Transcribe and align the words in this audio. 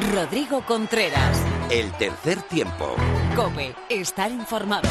Rodrigo 0.00 0.62
Contreras. 0.62 1.38
El 1.70 1.92
tercer 1.92 2.40
tiempo. 2.42 2.96
Cope, 3.36 3.74
estar 3.90 4.30
informado. 4.30 4.88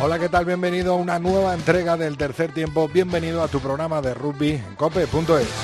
Hola, 0.00 0.18
¿qué 0.18 0.28
tal? 0.28 0.46
Bienvenido 0.46 0.94
a 0.94 0.96
una 0.96 1.20
nueva 1.20 1.54
entrega 1.54 1.96
del 1.96 2.16
tercer 2.16 2.52
tiempo. 2.52 2.88
Bienvenido 2.88 3.42
a 3.42 3.48
tu 3.48 3.60
programa 3.60 4.00
de 4.00 4.14
rugby 4.14 4.52
en 4.52 4.74
cope.es. 4.74 5.61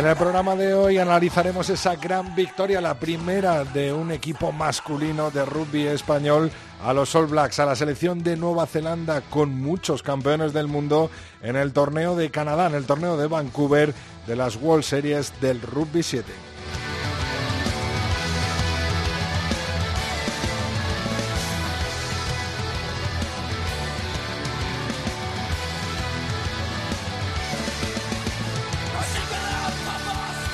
En 0.00 0.06
el 0.06 0.16
programa 0.16 0.56
de 0.56 0.72
hoy 0.72 0.96
analizaremos 0.96 1.68
esa 1.68 1.94
gran 1.94 2.34
victoria, 2.34 2.80
la 2.80 2.98
primera 2.98 3.64
de 3.64 3.92
un 3.92 4.12
equipo 4.12 4.50
masculino 4.50 5.30
de 5.30 5.44
rugby 5.44 5.88
español 5.88 6.50
a 6.82 6.94
los 6.94 7.14
All 7.14 7.26
Blacks, 7.26 7.58
a 7.58 7.66
la 7.66 7.76
selección 7.76 8.22
de 8.22 8.38
Nueva 8.38 8.64
Zelanda 8.66 9.20
con 9.20 9.50
muchos 9.50 10.02
campeones 10.02 10.54
del 10.54 10.68
mundo 10.68 11.10
en 11.42 11.54
el 11.54 11.74
torneo 11.74 12.16
de 12.16 12.30
Canadá, 12.30 12.68
en 12.68 12.76
el 12.76 12.86
torneo 12.86 13.18
de 13.18 13.26
Vancouver 13.26 13.92
de 14.26 14.36
las 14.36 14.56
World 14.56 14.84
Series 14.84 15.38
del 15.42 15.60
Rugby 15.60 16.02
7. 16.02 16.49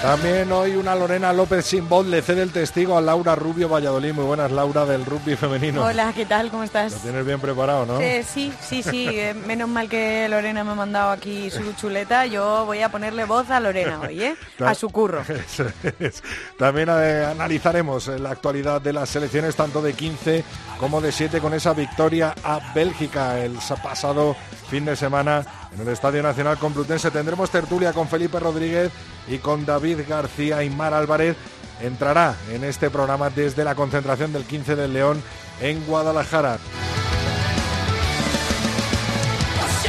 También 0.07 0.53
hoy 0.53 0.77
una 0.77 0.95
Lorena 0.95 1.33
López 1.33 1.67
sin 1.67 1.89
voz 1.89 2.07
le 2.07 2.23
cede 2.23 2.43
el 2.43 2.53
testigo 2.53 2.97
a 2.97 3.01
Laura 3.01 3.35
Rubio 3.35 3.69
Valladolid. 3.69 4.13
Muy 4.13 4.25
buenas, 4.25 4.53
Laura, 4.53 4.85
del 4.87 5.05
rugby 5.05 5.35
femenino. 5.35 5.83
Hola, 5.85 6.13
¿qué 6.15 6.25
tal? 6.25 6.49
¿Cómo 6.49 6.63
estás? 6.63 6.93
Lo 6.93 6.99
tienes 7.01 7.27
bien 7.27 7.41
preparado, 7.41 7.85
¿no? 7.87 8.01
Eh, 8.01 8.25
sí, 8.25 8.53
sí, 8.61 8.85
sí. 8.85 9.09
eh, 9.09 9.35
menos 9.35 9.69
mal 9.69 9.89
que 9.89 10.29
Lorena 10.29 10.63
me 10.63 10.71
ha 10.71 10.75
mandado 10.77 11.11
aquí 11.11 11.51
su 11.51 11.73
chuleta. 11.73 12.25
Yo 12.25 12.65
voy 12.67 12.83
a 12.83 12.89
ponerle 12.89 13.25
voz 13.25 13.51
a 13.51 13.59
Lorena 13.59 13.99
hoy, 14.01 14.23
¿eh? 14.23 14.37
A 14.65 14.77
su 14.77 14.91
curro. 14.91 15.23
Eso 15.29 15.67
es. 15.99 16.23
También 16.57 16.89
eh, 16.89 17.27
analizaremos 17.29 18.07
eh, 18.07 18.21
la 18.21 18.31
actualidad 18.31 18.81
de 18.81 18.93
las 18.93 19.09
selecciones 19.09 19.57
tanto 19.57 19.83
de 19.83 19.93
15 19.95 20.45
como 20.79 21.01
de 21.01 21.11
7 21.11 21.41
con 21.41 21.53
esa 21.53 21.73
victoria 21.73 22.33
a 22.45 22.61
Bélgica 22.73 23.41
el 23.41 23.61
sa- 23.61 23.83
pasado 23.83 24.37
fin 24.67 24.85
de 24.85 24.97
semana 24.97 25.45
en 25.75 25.81
el 25.81 25.89
Estadio 25.89 26.23
Nacional 26.23 26.59
Complutense. 26.59 27.11
Tendremos 27.11 27.51
tertulia 27.51 27.93
con 27.93 28.09
Felipe 28.09 28.41
Rodríguez 28.41 28.91
y 29.29 29.39
con 29.39 29.65
David 29.65 30.01
García 30.09 30.63
y 30.63 30.71
Mar 30.71 30.95
Álvarez. 30.95 31.37
Entrará 31.81 32.35
en 32.51 32.65
este 32.65 32.91
programa 32.91 33.31
desde 33.31 33.65
la 33.65 33.75
concentración 33.75 34.33
del 34.33 34.45
15 34.45 34.77
del 34.77 34.93
León 34.93 35.23
en 35.61 35.85
Guadalajara. 35.87 36.59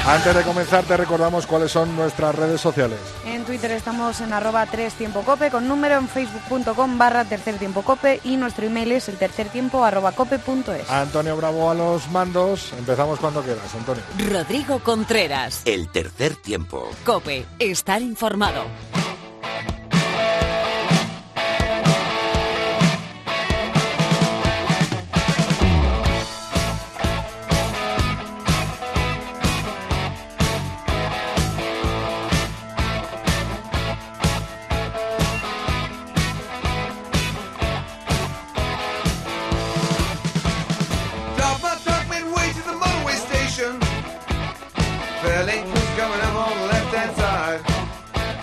Antes 0.07 0.33
de 0.33 0.43
comenzar 0.43 0.85
te 0.85 0.95
recordamos 0.95 1.45
cuáles 1.45 1.69
son 1.69 1.93
nuestras 1.97 2.33
redes 2.33 2.61
sociales. 2.61 2.97
En 3.25 3.43
Twitter 3.43 3.71
estamos 3.71 4.21
en 4.21 4.31
arroba 4.31 4.65
3 4.65 4.93
tiempo 4.93 5.21
cope 5.23 5.51
con 5.51 5.67
número 5.67 5.95
en 5.95 6.07
facebook.com 6.07 6.97
barra 6.97 7.25
tercer 7.25 7.57
tiempo 7.57 7.81
cope 7.81 8.21
y 8.23 8.37
nuestro 8.37 8.65
email 8.65 8.93
es 8.93 9.09
el 9.09 9.17
tercer 9.17 9.49
tiempo 9.49 9.83
arroba 9.83 10.13
cope 10.13 10.39
punto 10.39 10.73
es. 10.73 10.89
Antonio 10.89 11.35
Bravo 11.35 11.69
a 11.69 11.73
los 11.73 12.09
mandos. 12.09 12.71
Empezamos 12.79 13.19
cuando 13.19 13.41
quieras, 13.41 13.75
Antonio. 13.75 14.01
Rodrigo 14.31 14.79
Contreras. 14.79 15.63
El 15.65 15.89
tercer 15.89 16.37
tiempo. 16.37 16.89
Cope, 17.03 17.45
estar 17.59 18.01
informado. 18.01 18.63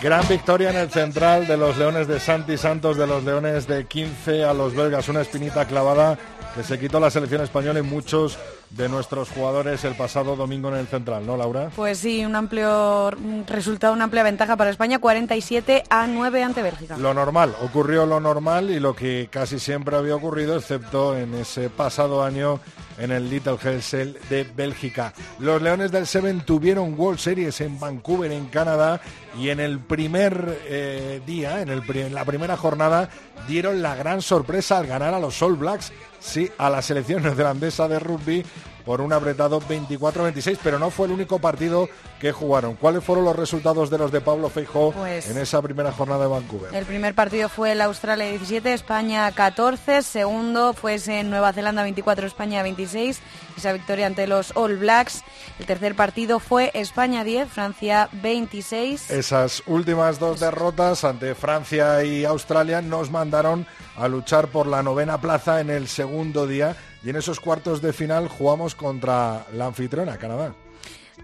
Gran 0.04 0.28
victoria 0.28 0.68
en 0.68 0.76
el 0.76 0.90
central 0.90 1.46
de 1.46 1.56
los 1.56 1.78
Leones 1.78 2.06
de 2.06 2.20
Santi 2.20 2.58
Santos, 2.58 2.98
de 2.98 3.06
los 3.06 3.24
Leones 3.24 3.66
de 3.66 3.86
15 3.86 4.44
a 4.44 4.52
los 4.52 4.74
belgas. 4.76 5.08
Una 5.08 5.22
espinita 5.22 5.64
clavada 5.64 6.18
que 6.54 6.62
se 6.62 6.78
quitó 6.78 7.00
la 7.00 7.10
selección 7.10 7.42
española 7.42 7.80
y 7.80 7.82
muchos 7.82 8.38
de 8.70 8.88
nuestros 8.88 9.30
jugadores 9.30 9.84
el 9.84 9.94
pasado 9.94 10.36
domingo 10.36 10.68
en 10.68 10.76
el 10.76 10.86
central, 10.86 11.26
¿no, 11.26 11.36
Laura? 11.36 11.70
Pues 11.74 11.98
sí, 11.98 12.24
un 12.24 12.34
amplio 12.34 13.10
resultado, 13.46 13.92
una 13.92 14.04
amplia 14.04 14.22
ventaja 14.22 14.56
para 14.56 14.70
España, 14.70 14.98
47 14.98 15.84
a 15.88 16.06
9 16.06 16.42
ante 16.42 16.62
Bélgica. 16.62 16.96
Lo 16.96 17.14
normal, 17.14 17.54
ocurrió 17.62 18.06
lo 18.06 18.20
normal 18.20 18.70
y 18.70 18.80
lo 18.80 18.94
que 18.94 19.28
casi 19.30 19.58
siempre 19.58 19.96
había 19.96 20.16
ocurrido, 20.16 20.56
excepto 20.56 21.16
en 21.16 21.34
ese 21.34 21.70
pasado 21.70 22.24
año 22.24 22.60
en 22.98 23.10
el 23.10 23.28
Little 23.28 23.56
Hellsell 23.62 24.16
de 24.28 24.44
Bélgica. 24.44 25.12
Los 25.38 25.60
Leones 25.60 25.90
del 25.90 26.06
Seven 26.06 26.42
tuvieron 26.42 26.98
World 26.98 27.18
Series 27.18 27.60
en 27.60 27.78
Vancouver, 27.78 28.30
en 28.32 28.46
Canadá, 28.46 29.00
y 29.38 29.50
en 29.50 29.60
el 29.60 29.80
primer 29.80 30.60
eh, 30.66 31.20
día, 31.26 31.60
en, 31.60 31.68
el 31.68 31.82
en 31.96 32.14
la 32.14 32.24
primera 32.24 32.56
jornada, 32.56 33.08
dieron 33.48 33.82
la 33.82 33.94
gran 33.94 34.22
sorpresa 34.22 34.78
al 34.78 34.86
ganar 34.86 35.14
a 35.14 35.20
los 35.20 35.40
All 35.42 35.56
Blacks, 35.56 35.92
sí, 36.24 36.50
a 36.58 36.70
la 36.70 36.80
selección 36.82 37.22
neerlandesa 37.22 37.86
de 37.86 37.98
rugby 37.98 38.44
por 38.84 39.00
un 39.00 39.12
apretado 39.12 39.60
24-26, 39.60 40.58
pero 40.62 40.78
no 40.78 40.90
fue 40.90 41.06
el 41.06 41.12
único 41.12 41.38
partido 41.38 41.88
que 42.20 42.32
jugaron. 42.32 42.74
¿Cuáles 42.74 43.02
fueron 43.02 43.24
los 43.24 43.34
resultados 43.36 43.90
de 43.90 43.98
los 43.98 44.12
de 44.12 44.20
Pablo 44.20 44.48
Feijó 44.50 44.92
Pues- 44.92 45.28
en 45.30 45.38
esa 45.38 45.60
primera 45.62 45.92
jornada 45.92 46.22
de 46.22 46.26
Vancouver? 46.28 46.74
El 46.74 46.84
primer 46.84 47.14
partido 47.14 47.48
fue 47.48 47.72
el 47.72 47.80
Australia 47.80 48.26
17, 48.26 48.72
España 48.72 49.30
14. 49.32 50.02
Segundo 50.02 50.72
fue 50.74 50.98
en 51.06 51.30
Nueva 51.30 51.52
Zelanda 51.52 51.82
24, 51.82 52.26
España 52.26 52.62
26. 52.62 53.20
Esa 53.56 53.72
victoria 53.72 54.06
ante 54.06 54.26
los 54.26 54.52
All 54.56 54.76
Blacks. 54.76 55.22
El 55.58 55.66
tercer 55.66 55.94
partido 55.94 56.38
fue 56.38 56.70
España 56.74 57.24
10, 57.24 57.48
Francia 57.48 58.08
26. 58.12 59.10
Esas 59.10 59.62
últimas 59.66 60.18
dos 60.18 60.40
derrotas 60.40 61.04
ante 61.04 61.34
Francia 61.34 62.04
y 62.04 62.24
Australia 62.24 62.82
nos 62.82 63.10
mandaron 63.10 63.66
a 63.96 64.08
luchar 64.08 64.48
por 64.48 64.66
la 64.66 64.82
novena 64.82 65.20
plaza 65.20 65.60
en 65.60 65.70
el 65.70 65.88
segundo 65.88 66.46
día 66.46 66.76
y 67.04 67.10
en 67.10 67.16
esos 67.16 67.38
cuartos 67.38 67.82
de 67.82 67.92
final 67.92 68.28
jugamos 68.28 68.74
contra 68.74 69.46
la 69.52 69.66
anfitriona, 69.66 70.16
Canadá. 70.16 70.54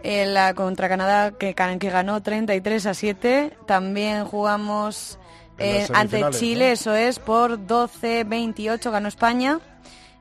En 0.03 0.35
la 0.35 0.55
contra 0.55 0.89
Canadá 0.89 1.33
que, 1.33 1.55
que 1.55 1.91
ganó 1.91 2.23
33 2.23 2.87
a 2.87 2.95
7. 2.95 3.57
También 3.67 4.25
jugamos 4.25 5.19
eh, 5.59 5.87
ante 5.93 6.23
Chile, 6.31 6.69
¿no? 6.69 6.73
eso 6.73 6.95
es, 6.95 7.19
por 7.19 7.59
12-28 7.59 8.91
ganó 8.91 9.09
España. 9.09 9.61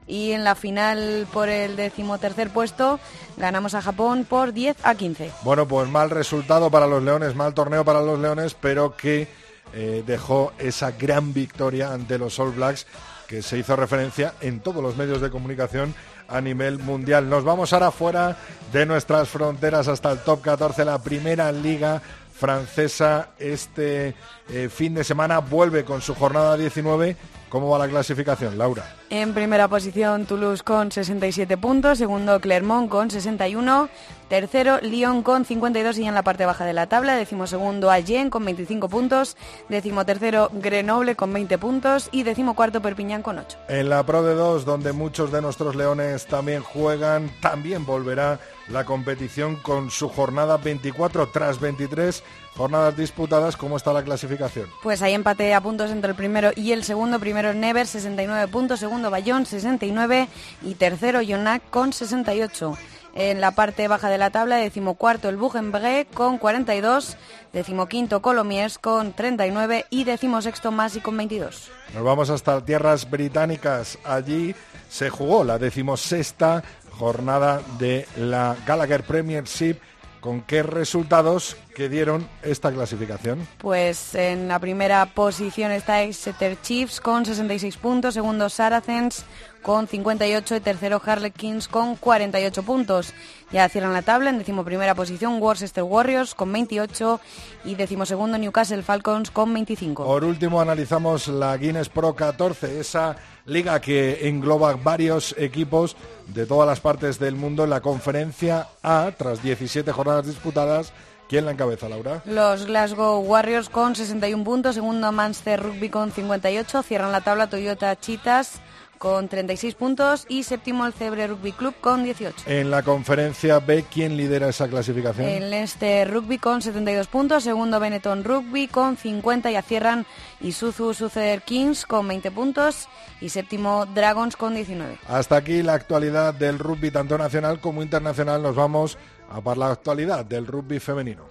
Y 0.08 0.32
en 0.32 0.44
la 0.44 0.56
final 0.56 1.28
por 1.32 1.50
el 1.50 1.76
decimotercer 1.76 2.50
puesto 2.50 3.00
ganamos 3.38 3.76
a 3.76 3.82
Japón 3.82 4.26
por 4.28 4.54
10 4.54 4.78
a 4.84 4.96
15. 4.96 5.32
Bueno, 5.44 5.68
pues 5.68 5.88
mal 5.88 6.10
resultado 6.10 6.72
para 6.72 6.88
los 6.88 7.04
Leones, 7.04 7.36
mal 7.36 7.54
torneo 7.54 7.86
para 7.86 8.02
los 8.02 8.18
Leones, 8.18 8.56
pero 8.56 8.96
que 8.98 9.28
eh, 9.74 10.04
dejó 10.08 10.52
esa 10.58 10.92
gran 10.92 11.32
victoria 11.34 11.94
ante 11.94 12.18
los 12.18 12.40
All 12.40 12.52
Blacks 12.52 12.88
que 13.30 13.44
se 13.44 13.60
hizo 13.60 13.76
referencia 13.76 14.34
en 14.42 14.60
todos 14.60 14.82
los 14.82 14.98
medios 14.98 15.22
de 15.22 15.30
comunicación 15.30 15.94
a 16.28 16.42
nivel 16.42 16.80
mundial. 16.80 17.30
Nos 17.30 17.44
vamos 17.44 17.72
ahora 17.72 17.92
fuera 17.92 18.36
de 18.74 18.88
nuestras 18.88 19.30
fronteras 19.30 19.88
hasta 19.88 20.12
el 20.12 20.18
top 20.20 20.42
14, 20.42 20.84
la 20.84 20.98
primera 20.98 21.52
liga 21.52 22.02
francesa 22.40 23.32
este 23.38 24.16
eh, 24.50 24.70
fin 24.70 24.94
de 24.94 25.04
semana 25.04 25.40
vuelve 25.40 25.84
con 25.84 26.02
su 26.02 26.16
jornada 26.16 26.56
19. 26.56 27.18
¿Cómo 27.50 27.70
va 27.70 27.80
la 27.80 27.88
clasificación, 27.88 28.58
Laura? 28.60 28.96
En 29.10 29.34
primera 29.34 29.68
posición 29.68 30.26
Toulouse 30.26 30.64
con 30.64 30.92
67 30.92 31.58
puntos, 31.58 31.98
segundo 31.98 32.40
Clermont 32.40 32.90
con 32.90 33.10
61, 33.10 33.90
tercero 34.30 34.80
Lyon 34.82 35.24
con 35.24 35.46
52 35.46 35.98
y 35.98 36.06
en 36.06 36.14
la 36.14 36.22
parte 36.22 36.46
baja 36.46 36.64
de 36.64 36.74
la 36.74 36.88
tabla, 36.88 37.16
decimosegundo 37.16 37.90
Agen 37.90 38.30
con 38.30 38.46
25 38.46 38.88
puntos, 38.88 39.36
decimotercero 39.68 40.52
Grenoble 40.54 41.16
con 41.16 41.34
20 41.34 41.58
puntos 41.58 42.10
y 42.12 42.22
decimocuarto 42.22 42.84
Perpiñán 42.84 43.24
con 43.24 43.40
8. 43.40 43.58
En 43.68 43.90
la 43.90 44.06
Pro 44.06 44.22
de 44.22 44.36
2, 44.36 44.64
donde 44.64 44.94
muchos 44.94 45.32
de 45.32 45.42
nuestros 45.42 45.76
leones 45.76 46.28
también 46.28 46.62
juegan, 46.62 47.32
también 47.42 47.84
volverá 47.84 48.40
la 48.70 48.86
competición 48.86 49.56
con 49.56 49.90
su 49.90 50.10
jornada 50.10 50.58
24 50.58 51.30
tras 51.30 51.60
23 51.60 52.24
jornadas 52.56 52.96
disputadas. 52.96 53.58
¿Cómo 53.58 53.78
está 53.78 53.94
la 53.94 54.04
clasificación? 54.04 54.68
Pues 54.84 55.02
hay 55.02 55.14
empate 55.14 55.54
a 55.54 55.62
puntos 55.62 55.92
entre 55.92 56.12
el 56.12 56.16
primero 56.16 56.52
y 56.56 56.72
el 56.72 56.84
segundo. 56.84 57.20
Primero 57.20 57.54
Never, 57.54 57.88
69 57.88 58.48
puntos. 58.50 58.80
Segundo 58.80 59.10
Bayón, 59.10 59.46
69. 59.46 60.28
Y 60.64 60.76
tercero 60.76 61.22
Yonak 61.22 61.70
con 61.70 61.94
68. 61.94 62.78
En 63.20 63.42
la 63.42 63.52
parte 63.52 63.90
baja 63.90 64.10
de 64.10 64.18
la 64.18 64.30
tabla, 64.30 64.56
decimocuarto 64.56 65.28
el 65.28 65.36
Bugenbré 65.36 66.08
con 66.14 66.38
42, 66.38 67.18
decimoquinto 67.52 68.22
Colomiers 68.22 68.78
con 68.80 69.12
39 69.12 69.88
y 69.90 70.06
decimosexto 70.06 70.72
Masi 70.72 71.02
con 71.02 71.18
22. 71.18 71.70
Nos 71.94 72.04
vamos 72.06 72.30
hasta 72.30 72.64
tierras 72.64 73.10
británicas. 73.10 74.00
Allí 74.06 74.56
se 74.90 75.10
jugó 75.10 75.44
la 75.44 75.58
decimosexta 75.58 76.64
jornada 76.92 77.62
de 77.78 78.08
la 78.16 78.56
Gallagher 78.66 79.04
Premiership. 79.04 79.76
¿Con 80.22 80.42
qué 80.42 80.64
resultados 80.64 81.58
que 81.76 81.90
dieron 81.90 82.28
esta 82.42 82.72
clasificación? 82.72 83.46
Pues 83.58 84.16
en 84.16 84.48
la 84.48 84.60
primera 84.60 85.06
posición 85.06 85.72
está 85.72 86.04
Exeter 86.04 86.58
Chiefs 86.62 87.02
con 87.02 87.26
66 87.26 87.76
puntos, 87.78 88.14
segundo 88.14 88.50
Saracens 88.50 89.26
con 89.62 89.88
58 89.88 90.56
y 90.56 90.60
tercero 90.60 91.02
Harlequins 91.04 91.68
con 91.68 91.96
48 91.96 92.64
puntos. 92.64 93.14
Ya 93.52 93.68
cierran 93.70 93.94
la 93.94 94.02
tabla 94.02 94.30
en 94.30 94.38
decimoprimera 94.38 94.96
posición 94.96 95.42
Worcester 95.42 95.84
Warriors 95.84 96.36
con 96.36 96.52
28 96.52 97.20
y 97.66 97.76
decimosegundo 97.76 98.38
Newcastle 98.38 98.84
Falcons 98.84 99.32
con 99.32 99.54
25. 99.54 100.06
Por 100.06 100.24
último 100.24 100.62
analizamos 100.62 101.28
la 101.28 101.58
Guinness 101.58 101.90
Pro 101.90 102.16
14, 102.16 102.80
esa 102.80 103.16
liga 103.46 103.80
que 103.82 104.28
engloba 104.28 104.76
varios 104.76 105.36
equipos 105.38 105.96
de 106.28 106.46
todas 106.46 106.68
las 106.68 106.80
partes 106.80 107.20
del 107.20 107.36
mundo 107.36 107.64
en 107.64 107.72
la 107.72 107.82
conferencia 107.82 108.68
A, 108.84 109.12
tras 109.18 109.42
17 109.42 109.92
jornadas 109.92 110.28
disputadas. 110.28 110.94
¿Quién 111.28 111.46
la 111.46 111.52
encabeza, 111.52 111.88
Laura? 111.88 112.24
Los 112.26 112.66
Glasgow 112.66 113.20
Warriors 113.22 113.70
con 113.70 113.96
61 113.96 114.44
puntos, 114.44 114.76
segundo 114.76 115.12
Manchester 115.12 115.62
Rugby 115.62 115.90
con 115.90 116.12
58, 116.12 116.82
cierran 116.82 117.12
la 117.12 117.22
tabla 117.22 117.48
Toyota 117.48 117.96
Chitas 118.00 118.60
con 119.00 119.28
36 119.28 119.74
puntos 119.74 120.26
y 120.30 120.44
séptimo 120.44 120.86
el 120.86 120.94
Cebre 120.94 121.26
Rugby 121.26 121.54
Club 121.54 121.74
con 121.82 122.04
18. 122.04 122.44
En 122.46 122.70
la 122.70 122.84
conferencia 122.84 123.60
B, 123.60 123.86
¿quién 123.92 124.16
lidera 124.16 124.50
esa 124.50 124.68
clasificación? 124.68 125.28
El 125.28 125.50
Leicester 125.50 126.12
Rugby 126.12 126.38
con 126.38 126.62
72 126.62 127.08
puntos, 127.08 127.44
segundo 127.44 127.80
Benetton 127.80 128.24
Rugby 128.24 128.68
con 128.68 128.98
50, 128.98 129.50
ya 129.50 129.64
cierran 129.64 130.06
Isuzu 130.42 130.94
Suceder 130.94 131.42
Kings 131.42 131.86
con 131.86 132.08
20 132.08 132.30
puntos 132.30 132.88
y 133.22 133.30
séptimo 133.30 133.88
Dragons 133.88 134.36
con 134.36 134.54
19. 134.54 135.00
Hasta 135.08 135.38
aquí 135.38 135.64
la 135.64 135.74
actualidad 135.74 136.34
del 136.34 136.60
rugby 136.60 136.92
tanto 136.92 137.18
nacional 137.18 137.60
como 137.60 137.82
internacional. 137.82 138.44
Nos 138.44 138.56
vamos 138.56 138.98
a 139.30 139.42
por 139.42 139.58
la 139.58 139.72
actualidad 139.72 140.26
del 140.26 140.46
rugby 140.46 140.80
femenino. 140.80 141.26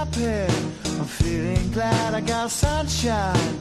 Happy. 0.00 0.89
I'm 1.00 1.06
feeling 1.06 1.70
glad 1.70 2.12
I 2.12 2.20
got 2.20 2.50
sunshine 2.50 3.58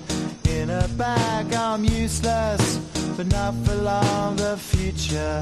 in 0.50 0.70
a 0.70 0.86
bag. 0.98 1.54
I'm 1.54 1.86
useless, 1.86 2.76
but 3.16 3.28
not 3.28 3.54
for 3.64 3.76
long. 3.76 4.36
The 4.36 4.58
future 4.58 5.42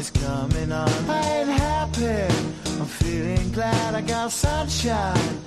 is 0.00 0.10
coming 0.10 0.72
on. 0.72 0.90
I 1.08 1.38
ain't 1.38 1.50
happy. 1.50 2.67
I'm 2.78 2.86
feeling 2.86 3.50
glad 3.52 3.94
I 3.94 4.02
got 4.02 4.30
sunshine 4.30 5.38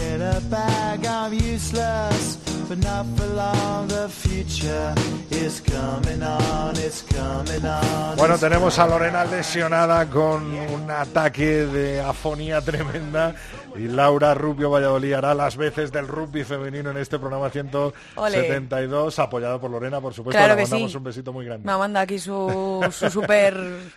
in 0.00 0.22
a 0.22 0.40
bag. 0.48 1.04
I'm 1.04 1.34
useless, 1.34 2.36
but 2.66 2.78
not 2.78 3.04
for 3.14 3.26
long. 3.26 3.88
The 3.88 4.08
future 4.08 4.94
is 5.30 5.60
coming 5.60 6.22
on. 6.22 6.76
It's 6.76 7.02
coming 7.02 7.64
on. 7.66 8.16
Bueno, 8.16 8.38
tenemos 8.38 8.78
a 8.78 8.86
Lorena 8.86 9.24
lesionada 9.26 10.06
con 10.08 10.44
un 10.44 10.90
ataque 10.90 11.66
de 11.66 12.00
afonía 12.00 12.62
tremenda 12.62 13.34
y 13.76 13.86
Laura 13.88 14.34
Rubio 14.34 14.70
Valladolid 14.70 15.12
hará 15.12 15.34
las 15.34 15.56
veces 15.56 15.92
del 15.92 16.08
rugby 16.08 16.42
femenino 16.42 16.90
en 16.90 16.96
este 16.96 17.18
programa 17.18 17.50
172, 17.50 19.18
apoyado 19.18 19.60
por 19.60 19.70
Lorena, 19.70 20.00
por 20.00 20.14
supuesto. 20.14 20.38
Claro 20.38 20.54
Le 20.56 20.62
mandamos 20.62 20.90
sí. 20.90 20.96
un 20.96 21.04
besito 21.04 21.32
muy 21.32 21.44
grande. 21.44 21.64
Me 21.64 21.72
ha 21.72 21.78
mandado 21.78 22.04
aquí 22.04 22.18
su, 22.18 22.84
su 22.90 23.10
super 23.10 23.56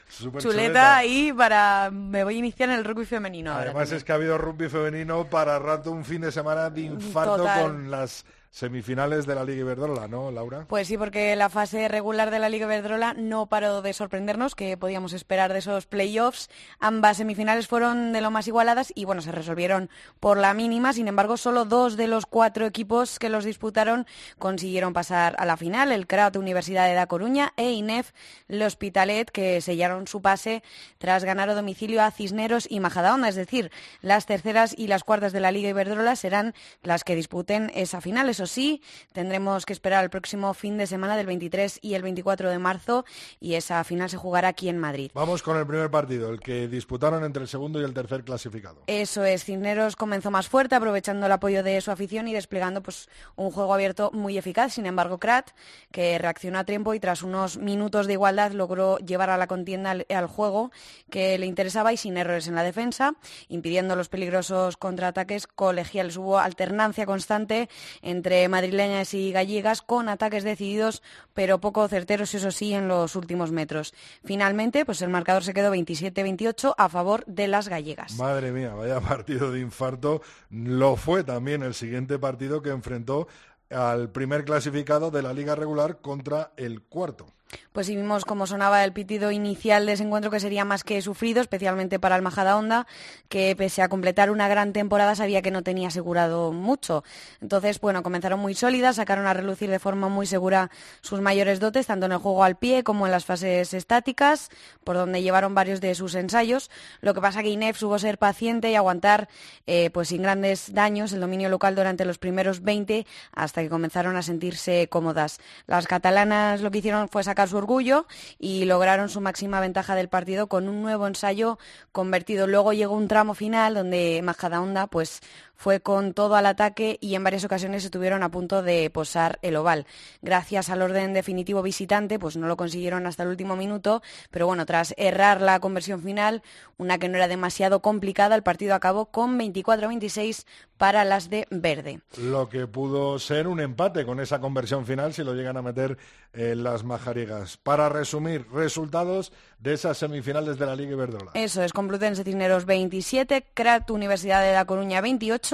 Súper 0.10 0.42
chuleta 0.42 1.04
y 1.06 1.34
para 1.34 1.90
me 1.92 2.24
voy 2.24 2.36
a 2.36 2.38
iniciar 2.38 2.70
en 2.70 2.76
el 2.76 2.81
rugby 2.83 3.06
femenino. 3.06 3.54
Además 3.54 3.92
es 3.92 4.04
que 4.04 4.12
ha 4.12 4.16
habido 4.16 4.38
rugby 4.38 4.69
femenino 4.69 5.25
para 5.25 5.60
rato 5.60 5.92
un 5.92 6.06
fin 6.06 6.22
de 6.22 6.31
semana 6.31 6.69
de 6.69 6.81
infarto 6.81 7.38
Total. 7.38 7.63
con 7.63 7.92
las 7.92 8.25
semifinales 8.51 9.25
de 9.25 9.33
la 9.33 9.45
Liga 9.45 9.62
Iberdrola, 9.62 10.09
¿no, 10.09 10.30
Laura? 10.30 10.65
Pues 10.68 10.88
sí, 10.88 10.98
porque 10.98 11.36
la 11.38 11.50
fase 11.50 11.88
regular 11.88 12.31
de 12.31 12.39
la 12.39 12.50
Liga 12.50 12.65
Iberdrola 12.65 13.13
no 13.13 13.48
paró 13.48 13.81
de 13.81 13.94
sorprendernos, 13.94 14.56
que 14.56 14.75
podíamos 14.75 15.13
esperar 15.13 15.53
de 15.53 15.59
esos 15.59 15.86
playoffs. 15.86 16.50
Ambas 16.80 17.18
semifinales 17.18 17.68
fueron 17.68 18.12
de 18.12 18.19
lo 18.19 18.30
más 18.30 18.48
igualadas 18.48 18.92
y 18.94 19.06
bueno, 19.06 19.21
se 19.21 19.31
resolvieron 19.31 19.89
por 20.19 20.38
la 20.38 20.53
mínima. 20.53 20.92
Sin 20.92 21.07
embargo, 21.07 21.38
solo 21.38 21.63
dos 21.63 21.95
de 21.95 22.07
los 22.07 22.25
cuatro 22.25 22.65
equipos 22.65 23.19
que 23.19 23.30
los 23.30 23.45
disputaron 23.45 24.06
consiguieron 24.38 24.92
pasar 24.92 25.36
a 25.39 25.45
la 25.45 25.56
final. 25.56 25.94
El 25.94 26.06
CRAT 26.06 26.36
Universidad 26.36 26.88
de 26.88 26.94
Da 26.94 27.07
Coruña 27.07 27.54
e 27.56 27.71
INEF 27.71 28.12
El 28.50 28.62
Hospitalet, 28.63 29.31
que 29.31 29.62
sellaron 29.62 30.07
su 30.07 30.21
pase 30.21 30.62
tras 30.97 31.24
ganar 31.24 31.50
a 31.50 31.56
domicilio 31.56 32.04
a 32.04 32.12
Cisneros 32.12 32.68
y 32.69 32.81
Majadahonda. 32.81 33.30
Es 33.30 33.36
decir, 33.36 33.71
las 34.01 34.25
terceras 34.25 34.75
y 34.77 34.88
las 34.88 35.06
cuartas 35.06 35.31
de 35.31 35.39
la 35.39 35.51
Liga 35.51 35.69
Iberdrola 35.69 36.18
serán 36.18 36.54
las 36.83 37.06
que 37.06 37.15
disputen 37.15 37.71
esa 37.74 38.01
final. 38.01 38.30
Sí, 38.48 38.82
tendremos 39.14 39.66
que 39.66 39.74
esperar 39.74 40.04
el 40.04 40.10
próximo 40.10 40.54
fin 40.54 40.78
de 40.78 40.88
semana 40.88 41.18
del 41.18 41.26
23 41.26 41.80
y 41.82 41.94
el 41.94 42.02
24 42.02 42.50
de 42.50 42.60
marzo 42.60 43.06
y 43.40 43.56
esa 43.56 43.84
final 43.84 44.10
se 44.10 44.18
jugará 44.18 44.50
aquí 44.50 44.70
en 44.70 44.78
Madrid. 44.78 45.12
Vamos 45.14 45.44
con 45.44 45.58
el 45.58 45.66
primer 45.66 45.90
partido, 45.90 46.30
el 46.30 46.40
que 46.40 46.68
disputaron 46.68 47.24
entre 47.24 47.44
el 47.44 47.48
segundo 47.48 47.82
y 47.82 47.84
el 47.84 47.94
tercer 47.94 48.24
clasificado. 48.24 48.84
Eso 48.88 49.24
es, 49.24 49.44
Cisneros 49.44 49.96
comenzó 49.96 50.32
más 50.32 50.48
fuerte, 50.48 50.76
aprovechando 50.76 51.26
el 51.26 51.32
apoyo 51.32 51.64
de 51.64 51.80
su 51.82 51.92
afición 51.92 52.28
y 52.28 52.34
desplegando 52.34 52.82
pues, 52.82 53.10
un 53.36 53.52
juego 53.52 53.74
abierto 53.74 54.12
muy 54.14 54.38
eficaz. 54.38 54.74
Sin 54.74 54.86
embargo, 54.86 55.18
Krat, 55.18 55.52
que 55.92 56.18
reaccionó 56.18 56.60
a 56.60 56.64
tiempo 56.64 56.94
y 56.94 57.00
tras 57.00 57.24
unos 57.24 57.58
minutos 57.58 58.08
de 58.08 58.14
igualdad 58.14 58.52
logró 58.52 58.98
llevar 59.00 59.30
a 59.30 59.38
la 59.38 59.48
contienda 59.48 59.92
al, 59.92 60.06
al 60.10 60.28
juego 60.28 60.72
que 61.10 61.38
le 61.38 61.46
interesaba 61.46 61.94
y 61.94 61.98
sin 61.98 62.18
errores 62.18 62.48
en 62.48 62.56
la 62.56 62.64
defensa, 62.64 63.14
impidiendo 63.50 63.96
los 63.96 64.10
peligrosos 64.10 64.78
contraataques 64.78 65.48
colegiales. 65.48 66.18
Hubo 66.18 66.40
alternancia 66.40 67.06
constante 67.06 67.70
entre 68.02 68.31
madrileñas 68.50 69.13
y 69.13 69.31
gallegas 69.31 69.81
con 69.81 70.10
ataques 70.10 70.44
decididos 70.44 71.01
pero 71.33 71.60
poco 71.60 71.88
certeros, 71.88 72.33
eso 72.33 72.51
sí, 72.51 72.74
en 72.74 72.88
los 72.88 73.16
últimos 73.16 73.51
metros. 73.51 73.94
Finalmente, 74.24 74.86
pues 74.86 75.01
el 75.01 75.10
marcador 75.10 75.44
se 75.44 75.54
quedó 75.54 75.74
27-28 75.74 76.75
a 76.78 76.89
favor 76.89 77.25
de 77.25 77.48
las 77.48 77.68
gallegas. 77.68 78.16
Madre 78.16 78.51
mía, 78.51 78.74
vaya 78.74 79.00
partido 79.01 79.51
de 79.51 79.60
infarto. 79.60 80.22
Lo 80.50 80.95
fue 80.95 81.23
también 81.23 81.64
el 81.64 81.73
siguiente 81.73 82.19
partido 82.19 82.61
que 82.61 82.69
enfrentó 82.69 83.28
al 83.69 84.09
primer 84.09 84.44
clasificado 84.44 85.11
de 85.11 85.21
la 85.21 85.33
liga 85.33 85.56
regular 85.56 86.02
contra 86.02 86.52
el 86.57 86.81
cuarto. 86.81 87.28
Pues 87.72 87.88
sí 87.88 87.96
vimos 87.96 88.26
cómo 88.26 88.48
sonaba 88.48 88.84
el 88.84 88.92
pitido 88.92 89.31
inicial 89.31 89.86
de 89.86 89.94
ese 89.94 90.04
encuentro 90.04 90.30
que 90.30 90.42
sería 90.42 90.66
más 90.66 90.84
que 90.84 91.02
sufrido, 91.02 91.40
especialmente 91.40 92.00
para 92.00 92.18
el 92.18 92.22
Majadahonda, 92.22 92.86
que 93.30 93.56
pese 93.56 93.81
a 93.81 93.88
completar 93.88 94.30
una 94.30 94.50
gran 94.50 94.74
temporada 94.74 95.16
sabía 95.16 95.42
que 95.42 95.52
no 95.52 95.64
tenía 95.64 95.88
asegurado 95.88 96.52
mucho. 96.52 97.06
Entonces, 97.40 97.80
bueno, 97.80 98.04
comenzaron 98.04 98.40
muy 98.40 98.56
sólidas, 98.56 98.98
sacaron 98.98 99.26
a 99.26 99.34
relucir 99.34 99.70
de 99.70 99.80
forma 99.80 100.10
muy 100.10 100.26
segura 100.26 100.70
sus 101.02 101.22
mayores 101.22 101.62
dotes, 101.62 101.88
tanto 101.88 102.08
en 102.08 102.12
el 102.12 102.18
juego 102.18 102.44
al 102.44 102.58
pie 102.58 102.84
como 102.84 103.06
en 103.06 103.12
las 103.14 103.26
fases 103.26 103.74
estáticas, 103.74 104.50
por 104.84 104.98
donde 104.98 105.22
llevaron 105.22 105.56
varios 105.56 105.80
de 105.80 105.96
sus 105.96 106.16
ensayos. 106.16 106.70
Lo 107.00 107.14
que 107.14 107.22
pasa 107.22 107.42
que 107.42 107.50
Inef 107.50 107.78
supo 107.78 108.00
ser 108.00 108.18
paciente 108.18 108.70
y 108.70 108.76
aguantar, 108.76 109.30
eh, 109.66 109.92
pues 109.92 110.10
sin 110.10 110.24
grandes 110.24 110.74
daños, 110.74 111.14
el 111.14 111.22
dominio 111.22 111.48
local 111.48 111.76
durante 111.76 112.04
los 112.04 112.18
primeros 112.18 112.64
20, 112.64 113.06
hasta 113.31 113.62
que 113.62 113.70
comenzaron 113.70 114.18
a 114.18 114.24
sentirse 114.24 114.90
cómodas. 114.90 115.40
Las 115.68 115.88
catalanas 115.88 116.60
lo 116.60 116.70
que 116.70 116.80
hicieron 116.80 117.08
fue 117.08 117.24
sacar 117.24 117.41
su 117.48 117.57
orgullo 117.57 118.06
y 118.40 118.66
lograron 118.66 119.10
su 119.10 119.21
máxima 119.21 119.60
ventaja 119.60 119.95
del 119.95 120.10
partido 120.10 120.48
con 120.48 120.68
un 120.68 120.81
nuevo 120.81 121.07
ensayo 121.07 121.57
convertido. 121.92 122.48
Luego 122.48 122.74
llegó 122.74 122.95
un 122.95 123.07
tramo 123.07 123.33
final 123.33 123.74
donde 123.74 124.21
Majadahonda 124.24 124.88
pues 124.88 125.21
fue 125.61 125.80
con 125.80 126.15
todo 126.15 126.35
al 126.35 126.47
ataque 126.47 126.97
y 127.01 127.13
en 127.13 127.23
varias 127.23 127.44
ocasiones 127.44 127.85
estuvieron 127.85 128.23
a 128.23 128.31
punto 128.31 128.63
de 128.63 128.89
posar 128.89 129.37
el 129.44 129.56
oval. 129.56 129.85
Gracias 130.23 130.71
al 130.71 130.81
orden 130.81 131.13
definitivo 131.13 131.61
visitante, 131.61 132.18
pues 132.18 132.35
no 132.35 132.47
lo 132.47 132.57
consiguieron 132.57 133.06
hasta 133.06 133.21
el 133.21 133.30
último 133.30 133.56
minuto, 133.56 134.01
pero 134.31 134.47
bueno, 134.47 134.65
tras 134.65 134.95
errar 134.97 135.39
la 135.39 135.59
conversión 135.59 136.01
final, 136.01 136.41
una 136.80 136.97
que 136.97 137.09
no 137.09 137.18
era 137.18 137.27
demasiado 137.27 137.83
complicada, 137.83 138.33
el 138.33 138.41
partido 138.41 138.73
acabó 138.73 139.11
con 139.11 139.37
24-26 139.37 140.47
para 140.77 141.06
las 141.06 141.30
de 141.30 141.45
verde. 141.51 142.01
Lo 142.18 142.49
que 142.49 142.65
pudo 142.65 143.19
ser 143.19 143.47
un 143.47 143.59
empate 143.59 144.03
con 144.03 144.19
esa 144.19 144.41
conversión 144.41 144.87
final 144.87 145.13
si 145.13 145.23
lo 145.23 145.35
llegan 145.35 145.57
a 145.57 145.61
meter 145.61 145.95
en 146.33 146.63
las 146.63 146.83
majariegas. 146.83 147.57
Para 147.57 147.87
resumir, 147.87 148.47
resultados 148.51 149.31
de 149.59 149.73
esas 149.73 149.99
semifinales 149.99 150.57
de 150.57 150.65
la 150.65 150.75
Liga 150.75 150.94
Iberdrola. 150.94 151.31
Eso 151.35 151.61
es, 151.61 151.71
Complutense 151.71 152.23
Cisneros 152.23 152.65
27, 152.65 153.45
CRAT 153.53 153.91
Universidad 153.91 154.41
de 154.41 154.53
La 154.53 154.65
Coruña 154.65 155.01
28 155.01 155.51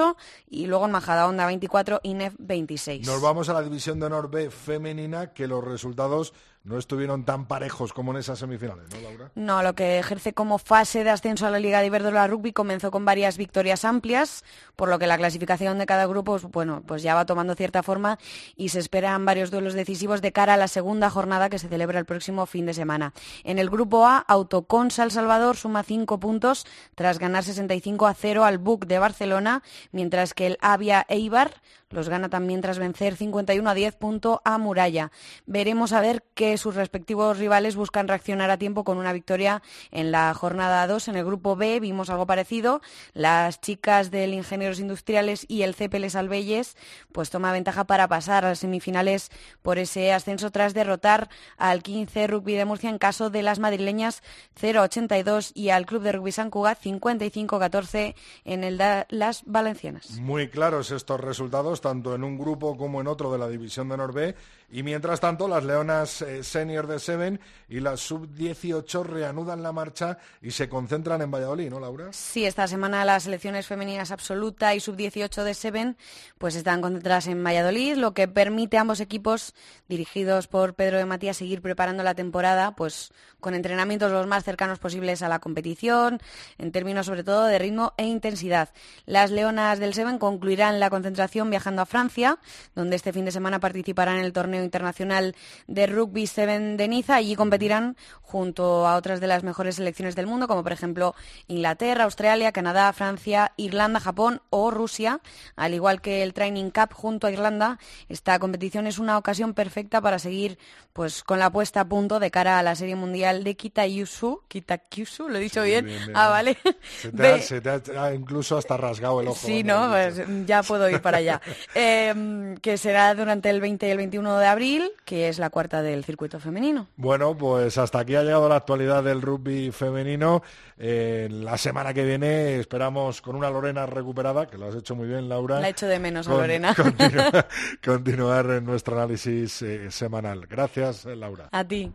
y 0.50 0.68
luego 0.68 0.86
en 0.86 0.92
Majadahonda 0.92 1.46
24, 1.46 2.02
INEF 2.04 2.36
26. 2.38 3.08
Nos 3.08 3.22
vamos 3.22 3.50
a 3.50 3.54
la 3.54 3.62
división 3.62 4.00
de 4.00 4.06
honor 4.06 4.30
B 4.30 4.50
femenina, 4.50 5.34
que 5.34 5.48
los 5.48 5.64
resultados 5.64 6.34
no 6.68 6.78
estuvieron 6.78 7.24
tan 7.24 7.46
parejos 7.46 7.94
como 7.94 8.12
en 8.12 8.18
esas 8.18 8.40
semifinales, 8.40 8.86
¿no, 8.94 9.00
Laura? 9.00 9.32
No, 9.36 9.64
lo 9.64 9.74
que 9.74 10.00
ejerce 10.00 10.34
como 10.34 10.58
fase 10.58 11.06
de 11.06 11.10
ascenso 11.10 11.48
a 11.48 11.50
la 11.50 11.60
Liga 11.60 11.80
de 11.80 11.88
Iberdrola 11.88 12.28
Rugby 12.28 12.52
comenzó 12.52 12.92
con 12.92 13.06
varias 13.06 13.38
victorias 13.38 13.86
amplias, 13.86 14.44
por 14.76 14.90
lo 14.90 15.00
que 15.00 15.08
la 15.08 15.18
clasificación 15.18 15.78
de 15.78 15.86
cada 15.86 16.06
grupo, 16.08 16.38
bueno, 16.52 16.84
pues 16.86 17.04
ya 17.04 17.16
va 17.16 17.26
tomando 17.26 17.56
cierta 17.56 17.84
forma 17.84 18.20
y 18.58 18.70
se 18.70 18.80
esperan 18.80 19.24
varios 19.24 19.50
duelos 19.50 19.76
decisivos 19.76 20.22
de 20.22 20.34
cara 20.34 20.56
a 20.56 20.58
la 20.58 20.68
segunda 20.68 21.10
jornada 21.10 21.50
que 21.50 21.58
se 21.58 21.70
celebra 21.70 22.00
el 22.00 22.06
próximo 22.06 22.46
fin 22.46 22.66
de 22.66 22.74
semana. 22.74 23.14
En 23.46 23.60
el 23.60 23.70
grupo 23.70 24.06
A, 24.06 24.18
Autoconsa 24.18 25.06
El 25.06 25.12
Salvador 25.12 25.56
suma 25.56 25.84
cinco 25.84 26.20
puntos 26.20 26.66
tras 26.96 27.18
ganar 27.18 27.46
65 27.46 28.08
a 28.08 28.14
0 28.14 28.44
al 28.44 28.58
BUC 28.58 28.88
de 28.88 29.00
Barcelona, 29.00 29.64
mientras 29.94 30.34
que 30.34 30.48
el 30.48 30.58
Avia 30.60 31.06
Eibar 31.08 31.62
los 31.90 32.10
gana 32.10 32.30
también 32.30 32.62
tras 32.62 32.80
vencer 32.80 33.16
51 33.16 33.70
a 33.70 33.74
10 33.74 33.96
punto 33.96 34.42
a 34.44 34.58
Muralla. 34.58 35.12
Veremos 35.46 35.94
a 35.94 36.02
ver 36.02 36.24
que 36.34 36.58
sus 36.58 36.76
respectivos 36.76 37.38
rivales 37.38 37.76
buscan 37.76 38.08
reaccionar 38.08 38.50
a 38.50 38.58
tiempo 38.58 38.84
con 38.84 38.98
una 38.98 39.14
victoria 39.14 39.62
en 39.92 40.12
la 40.12 40.34
jornada 40.34 40.86
2. 40.88 41.08
En 41.10 41.16
el 41.16 41.26
grupo 41.26 41.56
B 41.56 41.80
vimos 41.80 42.10
algo 42.10 42.26
parecido. 42.26 42.82
Las 43.14 43.62
chicas 43.62 44.12
del 44.12 44.34
Ingenieros 44.34 44.80
Industriales 44.80 45.46
y 45.48 45.62
el 45.64 45.76
CPL 45.76 46.08
Salvelles 46.10 46.76
pues 47.12 47.30
toma 47.30 47.52
ventaja 47.52 47.86
para 47.86 48.08
pasar 48.08 48.46
a 48.46 48.50
las 48.50 48.60
semifinales 48.60 49.32
por 49.62 49.78
ese 49.78 50.14
ascenso 50.14 50.52
tras 50.52 50.74
derrotar 50.74 51.30
al 51.58 51.84
15 51.84 52.28
Rugby 52.28 52.56
de 52.56 52.66
Murcia 52.66 52.90
en 52.90 52.98
caso 52.98 53.30
de 53.30 53.44
las 53.44 53.60
madrileñas 53.60 54.22
0-82 54.60 55.52
y 55.54 55.70
al 55.70 55.86
Club 55.86 56.04
de 56.04 56.12
Rugby 56.12 56.32
San 56.32 56.50
Cugat 56.50 56.82
55-14 56.82 58.16
en 58.46 58.64
el 58.64 58.78
las 59.10 59.44
valencianas. 59.46 60.20
Muy 60.20 60.50
claros 60.50 60.92
estos 60.92 61.20
resultados, 61.20 61.77
tanto 61.82 62.16
en 62.16 62.24
un 62.24 62.38
grupo 62.38 62.78
como 62.78 63.02
en 63.02 63.08
otro 63.08 63.32
de 63.32 63.38
la 63.38 63.48
división 63.48 63.90
de 63.90 63.98
Norbe. 63.98 64.36
Y 64.70 64.84
mientras 64.84 65.22
tanto, 65.22 65.48
las 65.48 65.64
Leonas 65.64 66.22
eh, 66.22 66.44
Senior 66.44 66.88
de 66.88 67.00
Seven 67.00 67.40
y 67.70 67.80
las 67.80 68.02
Sub-18 68.02 69.04
reanudan 69.06 69.64
la 69.64 69.72
marcha 69.72 70.18
y 70.42 70.52
se 70.52 70.68
concentran 70.68 71.22
en 71.22 71.32
Valladolid, 71.32 71.70
¿no, 71.70 71.80
Laura? 71.80 72.10
Sí, 72.12 72.46
esta 72.46 72.68
semana 72.68 73.06
las 73.06 73.24
selecciones 73.24 73.66
femeninas 73.66 74.12
absoluta 74.12 74.76
y 74.76 74.82
Sub-18 74.82 75.44
de 75.44 75.54
Seven 75.54 75.98
pues 76.38 76.56
están 76.56 76.82
concentradas 76.82 77.28
en 77.28 77.42
Valladolid, 77.42 77.96
lo 77.96 78.14
que 78.14 78.28
permite 78.28 78.78
a 78.78 78.82
ambos 78.82 79.00
equipos 79.00 79.56
dirigidos 79.88 80.48
por 80.48 80.74
Pedro 80.74 80.98
de 80.98 81.06
Matías 81.06 81.38
seguir 81.38 81.62
preparando 81.62 82.04
la 82.04 82.14
temporada 82.14 82.72
pues 82.76 83.14
con 83.40 83.54
entrenamientos 83.54 84.12
los 84.12 84.28
más 84.28 84.44
cercanos 84.44 84.80
posibles 84.80 85.22
a 85.22 85.30
la 85.30 85.40
competición, 85.40 86.20
en 86.58 86.74
términos 86.74 87.06
sobre 87.06 87.24
todo 87.24 87.46
de 87.46 87.58
ritmo 87.58 87.94
e 87.96 88.04
intensidad. 88.06 88.70
Las 89.06 89.32
Leonas 89.32 89.80
del 89.80 89.94
Seven 89.94 90.18
concluirán 90.18 90.82
la 90.82 90.90
concentración 90.90 91.50
viajando 91.50 91.82
a 91.82 91.86
Francia, 91.86 92.40
donde 92.76 92.98
este 92.98 93.14
fin 93.14 93.24
de 93.24 93.32
semana 93.32 93.62
participarán 93.62 94.18
en 94.18 94.26
el 94.26 94.34
torneo 94.34 94.57
internacional 94.64 95.36
de 95.68 95.88
rugby 95.88 96.28
Seven 96.28 96.78
de 96.78 96.88
Niza. 96.88 97.16
Allí 97.16 97.36
competirán 97.36 97.96
junto 98.22 98.88
a 98.88 98.96
otras 98.96 99.20
de 99.20 99.28
las 99.28 99.44
mejores 99.44 99.76
selecciones 99.76 100.16
del 100.16 100.28
mundo, 100.28 100.48
como 100.48 100.64
por 100.64 100.72
ejemplo 100.74 101.16
Inglaterra, 101.48 102.04
Australia, 102.04 102.52
Canadá, 102.52 102.92
Francia, 102.94 103.54
Irlanda, 103.58 104.00
Japón 104.00 104.42
o 104.50 104.72
Rusia. 104.72 105.22
Al 105.56 105.74
igual 105.74 106.02
que 106.02 106.24
el 106.24 106.34
Training 106.34 106.70
Cup 106.72 106.94
junto 106.94 107.28
a 107.28 107.32
Irlanda, 107.32 107.80
esta 108.10 108.38
competición 108.40 108.88
es 108.88 109.00
una 109.00 109.18
ocasión 109.18 109.54
perfecta 109.54 110.02
para 110.02 110.20
seguir 110.20 110.58
pues 110.94 111.24
con 111.24 111.38
la 111.40 111.50
puesta 111.52 111.82
a 111.82 111.86
punto 111.86 112.20
de 112.20 112.32
cara 112.32 112.58
a 112.60 112.64
la 112.64 112.76
Serie 112.76 112.96
Mundial 112.96 113.44
de 113.44 113.56
Kitayusu. 113.56 114.42
Kitakyusu, 114.48 115.30
¿lo 115.30 115.38
he 115.38 115.42
dicho 115.42 115.62
bien? 115.64 115.86
bien, 115.86 116.00
bien. 116.06 116.18
Ah, 116.18 116.30
vale. 116.30 116.58
Se 117.02 117.12
te, 117.12 117.22
De- 117.24 117.34
ha, 117.34 117.40
se 117.40 117.62
te 117.62 117.70
ha- 117.98 118.04
ha 118.04 118.14
incluso 118.14 118.58
hasta 118.58 118.76
rasgado 118.78 119.22
el 119.22 119.28
ojo. 119.28 119.38
Sí, 119.46 119.64
¿no? 119.64 119.90
Pues 119.90 120.22
ya 120.46 120.64
puedo 120.64 120.90
ir 120.90 121.02
para 121.02 121.18
allá. 121.20 121.42
Eh, 121.76 122.56
que 122.62 122.78
será 122.78 123.14
durante 123.14 123.50
el 123.50 123.62
20 123.62 123.88
y 123.88 123.92
el 123.92 123.98
21 123.98 124.40
de 124.40 124.47
abril, 124.48 124.92
que 125.06 125.28
es 125.30 125.38
la 125.40 125.50
cuarta 125.50 125.82
del 125.82 126.04
circuito 126.04 126.40
femenino. 126.40 126.88
Bueno, 126.96 127.38
pues 127.38 127.78
hasta 127.78 128.00
aquí 128.00 128.16
ha 128.16 128.24
llegado 128.24 128.50
la 128.50 128.56
actualidad 128.56 129.04
del 129.04 129.22
rugby 129.22 129.72
femenino. 129.72 130.42
Eh, 130.78 131.28
la 131.32 131.58
semana 131.58 131.94
que 131.94 132.04
viene 132.06 132.60
esperamos 132.60 133.22
con 133.22 133.36
una 133.36 133.50
Lorena 133.50 133.86
recuperada, 133.86 134.48
que 134.48 134.58
lo 134.58 134.68
has 134.68 134.76
hecho 134.76 134.96
muy 134.96 135.08
bien, 135.08 135.28
Laura. 135.30 135.60
La 135.60 135.70
echo 135.70 135.88
de 135.88 136.00
menos 136.00 136.28
a 136.28 136.32
Con- 136.32 136.42
Lorena. 136.42 136.74
continua- 136.76 137.46
continuar 137.86 138.46
en 138.52 138.66
nuestro 138.66 138.96
análisis 138.96 139.62
eh, 139.62 139.92
semanal. 139.92 140.46
Gracias, 140.48 141.06
eh, 141.06 141.16
Laura. 141.16 141.50
A 141.52 141.64
ti. 141.64 141.92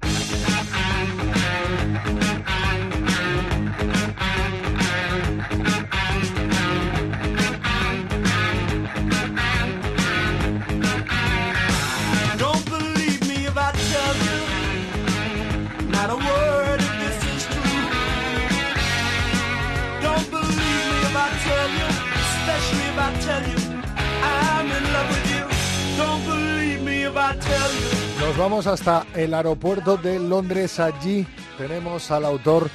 Vamos 28.43 28.67
hasta 28.67 29.07
el 29.15 29.35
aeropuerto 29.35 29.97
de 29.97 30.19
Londres. 30.19 30.81
Allí 30.81 31.25
tenemos 31.57 32.11
al 32.11 32.25
autor 32.25 32.69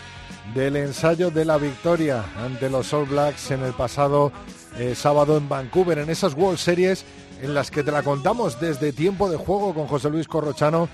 del 0.56 0.78
ensayo 0.78 1.30
de 1.30 1.44
la 1.44 1.58
victoria 1.58 2.24
ante 2.38 2.70
los 2.70 2.94
All 2.94 3.04
Blacks 3.04 3.52
en 3.52 3.64
el 3.64 3.74
pasado 3.74 4.32
eh, 4.78 4.96
sábado 4.96 5.36
en 5.36 5.50
Vancouver, 5.50 5.98
en 5.98 6.10
esas 6.10 6.36
World 6.36 6.58
Series 6.58 7.04
en 7.42 7.54
las 7.54 7.70
que 7.70 7.84
te 7.84 7.92
la 7.92 8.02
contamos 8.02 8.62
desde 8.62 8.94
tiempo 8.94 9.30
de 9.30 9.36
juego 9.36 9.74
con 9.74 9.88
José 9.88 10.10
Luis 10.10 10.26
Corrochano 10.26 10.88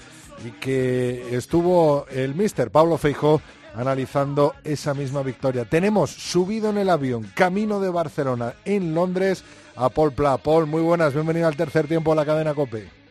y 0.44 0.50
que 0.53 1.38
estuvo 1.38 2.08
el 2.10 2.34
mister 2.34 2.72
Pablo 2.72 2.98
Feijó 2.98 3.42
analizando 3.75 4.56
esa 4.63 4.96
misma 4.96 5.22
victoria. 5.22 5.65
Tenemos 5.65 6.10
subido 6.10 6.72
en 6.72 6.80
el 6.80 6.89
avión 6.89 7.32
camino 7.36 7.80
de 7.80 7.92
Barcelona 7.92 8.56
en 8.65 8.96
Londres 8.96 9.44
a 9.75 9.89
Paul 9.89 10.13
Pla. 10.13 10.38
Paul, 10.38 10.65
muy 10.65 10.82
buenas, 10.82 11.13
bienvenido 11.13 11.48
al 11.48 11.56
tercer 11.56 11.88
tiempo 11.88 12.10
de 12.10 12.15
la 12.15 12.25
cadena 12.25 12.56
COPE. 12.56 13.02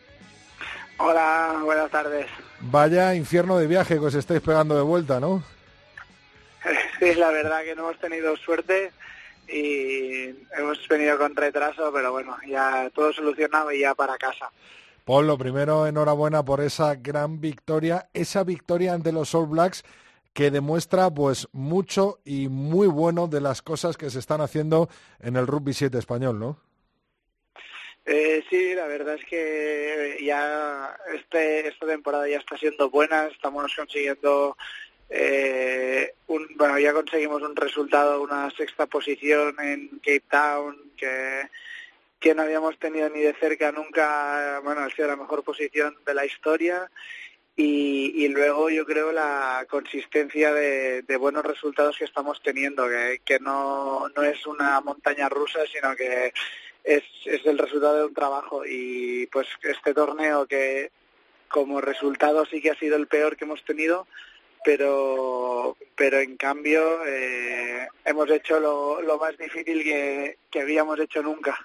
Hola, 0.97 1.59
buenas 1.63 1.91
tardes. 1.91 2.27
Vaya 2.59 3.15
infierno 3.15 3.57
de 3.57 3.67
viaje 3.67 3.95
que 3.95 4.05
os 4.05 4.15
estáis 4.15 4.41
pegando 4.41 4.75
de 4.75 4.81
vuelta, 4.81 5.19
¿no? 5.19 5.43
Sí, 6.99 7.13
la 7.15 7.31
verdad 7.31 7.63
que 7.63 7.75
no 7.75 7.89
hemos 7.89 7.99
tenido 7.99 8.37
suerte 8.37 8.93
y 9.49 10.29
hemos 10.57 10.87
venido 10.87 11.17
con 11.17 11.35
retraso, 11.35 11.91
pero 11.91 12.13
bueno, 12.13 12.37
ya 12.47 12.89
todo 12.95 13.11
solucionado 13.11 13.71
y 13.73 13.81
ya 13.81 13.93
para 13.93 14.17
casa. 14.17 14.49
Paul, 15.03 15.27
lo 15.27 15.37
primero, 15.37 15.85
enhorabuena 15.85 16.45
por 16.45 16.61
esa 16.61 16.95
gran 16.95 17.41
victoria, 17.41 18.07
esa 18.13 18.45
victoria 18.45 18.93
ante 18.93 19.11
los 19.11 19.35
All 19.35 19.47
Blacks 19.47 19.83
que 20.31 20.49
demuestra 20.49 21.09
pues 21.09 21.47
mucho 21.51 22.19
y 22.25 22.47
muy 22.47 22.87
bueno 22.87 23.27
de 23.27 23.41
las 23.41 23.61
cosas 23.61 23.97
que 23.97 24.09
se 24.09 24.19
están 24.19 24.41
haciendo 24.41 24.89
en 25.19 25.35
el 25.35 25.45
rugby 25.45 25.73
7 25.73 25.97
español, 25.97 26.39
¿no? 26.39 26.57
Eh, 28.05 28.43
sí, 28.49 28.73
la 28.73 28.85
verdad 28.87 29.15
es 29.15 29.25
que 29.25 30.17
ya 30.21 30.97
este, 31.13 31.67
esta 31.67 31.85
temporada 31.87 32.27
ya 32.27 32.37
está 32.37 32.57
siendo 32.57 32.89
buena, 32.89 33.27
estamos 33.27 33.73
consiguiendo 33.73 34.57
eh, 35.09 36.13
un, 36.27 36.47
bueno, 36.55 36.77
ya 36.79 36.91
conseguimos 36.91 37.41
un 37.41 37.55
resultado, 37.55 38.21
una 38.21 38.49
sexta 38.51 38.87
posición 38.87 39.55
en 39.61 39.87
Cape 39.99 40.23
Town 40.29 40.91
que, 40.97 41.47
que 42.19 42.35
no 42.35 42.41
habíamos 42.41 42.77
tenido 42.77 43.09
ni 43.09 43.21
de 43.21 43.33
cerca 43.35 43.71
nunca, 43.71 44.59
bueno, 44.63 44.81
ha 44.81 44.89
sido 44.89 45.07
la 45.07 45.15
mejor 45.15 45.43
posición 45.43 45.95
de 46.05 46.13
la 46.13 46.25
historia. 46.25 46.89
Y, 47.55 48.25
y 48.25 48.29
luego 48.29 48.71
yo 48.71 48.83
creo 48.83 49.11
la 49.11 49.67
consistencia 49.69 50.51
de, 50.51 51.03
de 51.03 51.17
buenos 51.17 51.45
resultados 51.45 51.95
que 51.99 52.05
estamos 52.05 52.41
teniendo, 52.41 52.89
que, 52.89 53.21
que 53.23 53.37
no, 53.37 54.09
no 54.09 54.23
es 54.23 54.47
una 54.47 54.81
montaña 54.81 55.29
rusa, 55.29 55.59
sino 55.71 55.95
que 55.95 56.33
es, 56.83 57.03
es 57.25 57.45
el 57.45 57.57
resultado 57.57 57.97
de 57.97 58.05
un 58.05 58.13
trabajo 58.13 58.65
y 58.65 59.27
pues 59.27 59.47
este 59.63 59.93
torneo 59.93 60.45
que 60.45 60.91
como 61.47 61.81
resultado 61.81 62.45
sí 62.45 62.61
que 62.61 62.71
ha 62.71 62.79
sido 62.79 62.95
el 62.95 63.07
peor 63.07 63.37
que 63.37 63.45
hemos 63.45 63.63
tenido, 63.63 64.07
pero 64.65 65.77
pero 65.95 66.19
en 66.19 66.35
cambio 66.37 67.05
eh, 67.05 67.87
hemos 68.05 68.29
hecho 68.31 68.59
lo, 68.59 69.01
lo 69.01 69.17
más 69.17 69.37
difícil 69.37 69.83
que, 69.83 70.37
que 70.49 70.61
habíamos 70.61 70.99
hecho 70.99 71.21
nunca. 71.21 71.57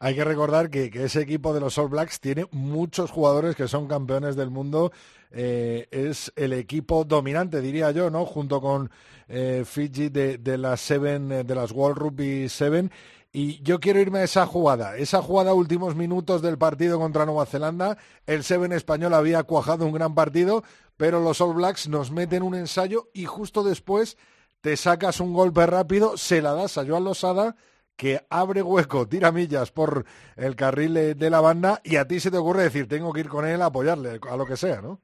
Hay 0.00 0.16
que 0.16 0.24
recordar 0.24 0.68
que, 0.68 0.90
que 0.90 1.04
ese 1.04 1.20
equipo 1.20 1.54
de 1.54 1.60
los 1.60 1.78
All 1.78 1.88
Blacks 1.88 2.18
tiene 2.18 2.46
muchos 2.50 3.12
jugadores 3.12 3.54
que 3.54 3.68
son 3.68 3.86
campeones 3.86 4.34
del 4.34 4.50
mundo. 4.50 4.90
Eh, 5.30 5.86
es 5.92 6.32
el 6.34 6.52
equipo 6.52 7.04
dominante, 7.04 7.60
diría 7.60 7.92
yo, 7.92 8.10
¿no? 8.10 8.26
Junto 8.26 8.60
con 8.60 8.90
eh, 9.28 9.62
Fiji 9.64 10.08
de, 10.08 10.38
de 10.38 10.58
las 10.58 10.80
Seven, 10.80 11.30
eh, 11.30 11.44
de 11.44 11.54
las 11.54 11.70
World 11.70 11.98
Rugby 11.98 12.48
Seven. 12.48 12.90
Y 13.34 13.62
yo 13.62 13.80
quiero 13.80 13.98
irme 13.98 14.18
a 14.18 14.24
esa 14.24 14.44
jugada, 14.44 14.98
esa 14.98 15.22
jugada 15.22 15.54
últimos 15.54 15.96
minutos 15.96 16.42
del 16.42 16.58
partido 16.58 16.98
contra 16.98 17.24
Nueva 17.24 17.46
Zelanda. 17.46 17.96
El 18.26 18.44
Seven 18.44 18.72
español 18.72 19.14
había 19.14 19.42
cuajado 19.44 19.86
un 19.86 19.92
gran 19.92 20.14
partido, 20.14 20.64
pero 20.98 21.18
los 21.18 21.40
All 21.40 21.54
Blacks 21.54 21.88
nos 21.88 22.10
meten 22.10 22.42
un 22.42 22.54
ensayo 22.54 23.08
y 23.14 23.24
justo 23.24 23.62
después 23.62 24.18
te 24.60 24.76
sacas 24.76 25.18
un 25.18 25.32
golpe 25.32 25.64
rápido, 25.64 26.18
se 26.18 26.42
la 26.42 26.52
das 26.52 26.76
a 26.76 26.86
Joan 26.86 27.04
Losada 27.04 27.56
que 27.96 28.20
abre 28.28 28.62
hueco, 28.62 29.08
tira 29.08 29.32
millas 29.32 29.70
por 29.70 30.04
el 30.36 30.54
carril 30.54 31.16
de, 31.16 31.30
la 31.30 31.40
banda 31.40 31.80
y 31.84 31.96
a 31.96 32.06
ti 32.06 32.20
se 32.20 32.30
te 32.30 32.36
ocurre 32.36 32.64
decir, 32.64 32.86
tengo 32.86 33.12
que 33.12 33.20
ir 33.20 33.28
con 33.28 33.46
él 33.46 33.62
a 33.62 33.66
apoyarle, 33.66 34.20
a 34.28 34.36
lo 34.36 34.46
que 34.46 34.56
sea, 34.56 34.80
¿no? 34.80 35.00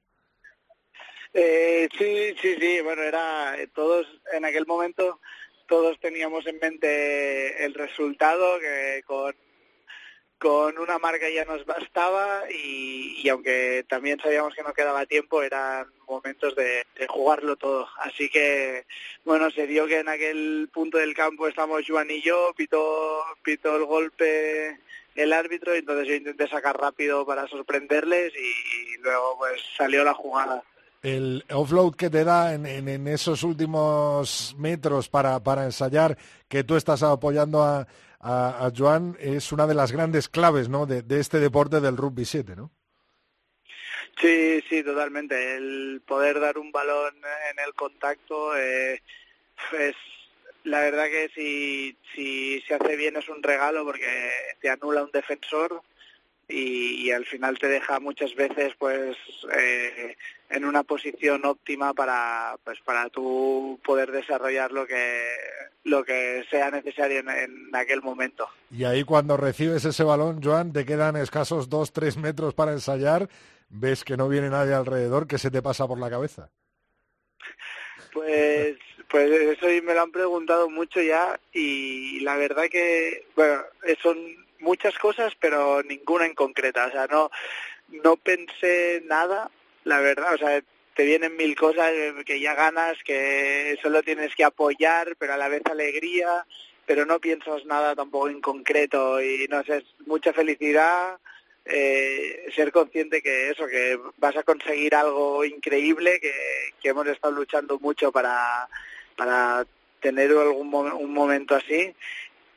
Eh, 1.33 1.89
sí, 1.97 2.35
sí, 2.41 2.57
sí, 2.59 2.81
bueno, 2.83 3.03
era 3.03 3.59
eh, 3.59 3.69
todos 3.69 4.07
en 4.33 4.45
aquel 4.45 4.67
momento 4.67 5.21
todos 5.69 6.01
teníamos 6.01 6.47
en 6.47 6.59
mente 6.59 7.65
el 7.65 7.75
resultado 7.75 8.59
que 8.59 9.03
con 9.07 9.35
con 10.39 10.79
una 10.79 10.99
marca 10.99 11.29
ya 11.29 11.45
nos 11.45 11.67
bastaba 11.67 12.45
y, 12.49 13.29
aunque 13.29 13.85
también 13.89 14.21
sabíamos 14.21 14.55
que 14.55 14.63
no 14.63 14.73
quedaba 14.73 15.05
tiempo 15.05 15.43
eran 15.43 15.89
momentos 16.07 16.55
de, 16.55 16.85
jugarlo 17.09 17.57
todo. 17.57 17.89
Así 17.99 18.29
que 18.29 18.87
bueno 19.25 19.51
se 19.51 19.67
dio 19.67 19.87
que 19.87 19.99
en 19.99 20.09
aquel 20.09 20.69
punto 20.73 20.99
del 20.99 21.15
campo 21.15 21.49
estamos 21.49 21.83
Juan 21.87 22.11
y 22.11 22.23
yo 22.23 22.53
pitó 22.57 23.25
pitó 23.43 23.77
el 23.77 23.85
golpe 23.85 24.79
el 25.17 25.33
árbitro 25.33 25.75
y 25.75 25.81
entonces 25.81 26.07
yo 26.07 26.15
intenté 26.15 26.47
sacar 26.49 26.79
rápido 26.79 27.27
para 27.27 27.49
sorprenderles 27.49 28.33
y 28.37 28.99
luego 29.03 29.39
pues 29.39 29.61
salió 29.77 30.05
la 30.05 30.15
jugada 30.15 30.63
el 31.03 31.45
offload 31.51 31.95
que 31.95 32.11
te 32.11 32.25
da 32.25 32.55
en, 32.55 32.67
en, 32.67 32.89
en 32.89 33.09
esos 33.09 33.43
últimos 33.43 34.55
metros 34.59 35.09
para, 35.09 35.43
para, 35.43 35.65
ensayar, 35.65 36.17
que 36.49 36.65
tú 36.65 36.77
estás 36.77 37.03
apoyando 37.03 37.63
a, 37.63 37.87
a, 38.21 38.71
Joan, 38.77 39.17
es 39.21 39.53
una 39.53 39.67
de 39.67 39.75
las 39.75 39.93
grandes 39.93 40.29
claves 40.29 40.69
¿no? 40.69 40.87
de, 40.87 41.03
de, 41.03 41.21
este 41.21 41.39
deporte 41.39 41.81
del 41.81 41.97
rugby 41.97 42.25
7, 42.25 42.57
¿no? 42.57 42.71
Sí, 44.21 44.61
sí, 44.69 44.83
totalmente. 44.83 45.57
El 45.57 46.03
poder 46.05 46.41
dar 46.41 46.59
un 46.59 46.73
balón 46.73 47.15
en 47.17 47.65
el 47.65 47.73
contacto 47.75 48.57
eh, 48.57 49.01
es 49.79 49.95
la 50.65 50.81
verdad 50.81 51.07
que 51.07 51.31
si, 51.35 51.97
si 52.15 52.61
se 52.63 52.75
hace 52.75 52.97
bien 52.97 53.17
es 53.17 53.29
un 53.29 53.43
regalo 53.43 53.85
porque 53.85 54.31
te 54.61 54.69
anula 54.69 55.05
un 55.05 55.11
defensor 55.13 55.83
y, 56.49 57.07
y 57.07 57.11
al 57.11 57.27
final 57.27 57.59
te 57.59 57.69
deja 57.69 58.01
muchas 58.01 58.35
veces 58.35 58.73
pues 58.79 59.17
eh, 59.55 60.17
en 60.49 60.65
una 60.65 60.83
posición 60.83 61.45
óptima 61.45 61.93
para 61.93 62.57
pues 62.65 62.79
para 62.81 63.09
tú 63.11 63.79
poder 63.85 64.11
desarrollar 64.11 64.73
lo 64.73 64.87
que 64.87 65.23
lo 65.85 66.05
que 66.05 66.45
sea 66.51 66.71
necesario 66.71 67.21
en, 67.21 67.29
en, 67.29 67.77
aquel 67.77 68.03
momento. 68.03 68.49
Y 68.71 68.85
ahí 68.85 69.05
cuando 69.05 69.37
recibes 69.37 69.85
ese 69.85 70.05
balón, 70.05 70.43
Joan, 70.43 70.73
te 70.73 70.85
quedan 70.85 71.17
escasos 71.17 71.69
dos, 71.69 71.93
tres 71.93 72.17
metros 72.17 72.55
para 72.55 72.73
ensayar, 72.73 73.29
ves 73.69 74.05
que 74.05 74.17
no 74.17 74.29
viene 74.29 74.51
nadie 74.51 74.75
alrededor, 74.75 75.27
¿qué 75.27 75.39
se 75.39 75.51
te 75.51 75.63
pasa 75.63 75.87
por 75.87 75.99
la 75.99 76.11
cabeza? 76.11 76.51
Pues, 78.13 78.77
pues 79.09 79.31
eso 79.31 79.67
me 79.85 79.95
lo 79.95 80.03
han 80.03 80.13
preguntado 80.13 80.69
mucho 80.69 81.01
ya 81.01 81.39
y 81.53 82.21
la 82.21 82.37
verdad 82.37 82.65
que, 82.71 83.27
bueno, 83.35 83.63
son 84.03 84.19
muchas 84.61 84.97
cosas, 84.99 85.35
pero 85.41 85.83
ninguna 85.83 86.27
en 86.27 86.35
concreta. 86.35 86.87
O 86.87 86.91
sea, 86.91 87.07
no, 87.07 87.31
no 87.89 88.17
pensé 88.17 89.03
nada, 89.07 89.51
la 89.85 90.01
verdad. 90.01 90.35
O 90.35 90.39
sea, 90.39 90.63
te 90.95 91.05
vienen 91.05 91.37
mil 91.37 91.55
cosas 91.55 91.93
que 92.27 92.41
ya 92.41 92.55
ganas, 92.55 92.99
que 93.05 93.79
solo 93.83 94.03
tienes 94.03 94.35
que 94.35 94.45
apoyar, 94.45 95.17
pero 95.19 95.35
a 95.35 95.37
la 95.37 95.49
vez 95.49 95.63
alegría, 95.67 96.45
pero 96.87 97.07
no 97.07 97.21
piensas 97.21 97.65
nada 97.67 97.95
tampoco 97.95 98.29
en 98.29 98.41
concreto 98.41 99.21
y 99.23 99.47
no 99.49 99.63
sé, 99.65 99.85
mucha 100.07 100.33
felicidad. 100.33 101.19
Eh, 101.71 102.51
ser 102.57 102.73
consciente 102.73 103.21
que 103.21 103.51
eso, 103.51 103.67
que 103.67 103.99
vas 104.17 104.35
a 104.37 104.43
conseguir 104.43 104.95
algo 104.95 105.45
increíble, 105.45 106.19
que, 106.19 106.33
que 106.81 106.89
hemos 106.89 107.07
estado 107.07 107.35
luchando 107.35 107.79
mucho 107.79 108.11
para, 108.11 108.67
para 109.17 109.67
tener 110.01 110.31
algún 110.31 110.75
un 110.75 111.13
momento 111.13 111.55
así 111.55 111.95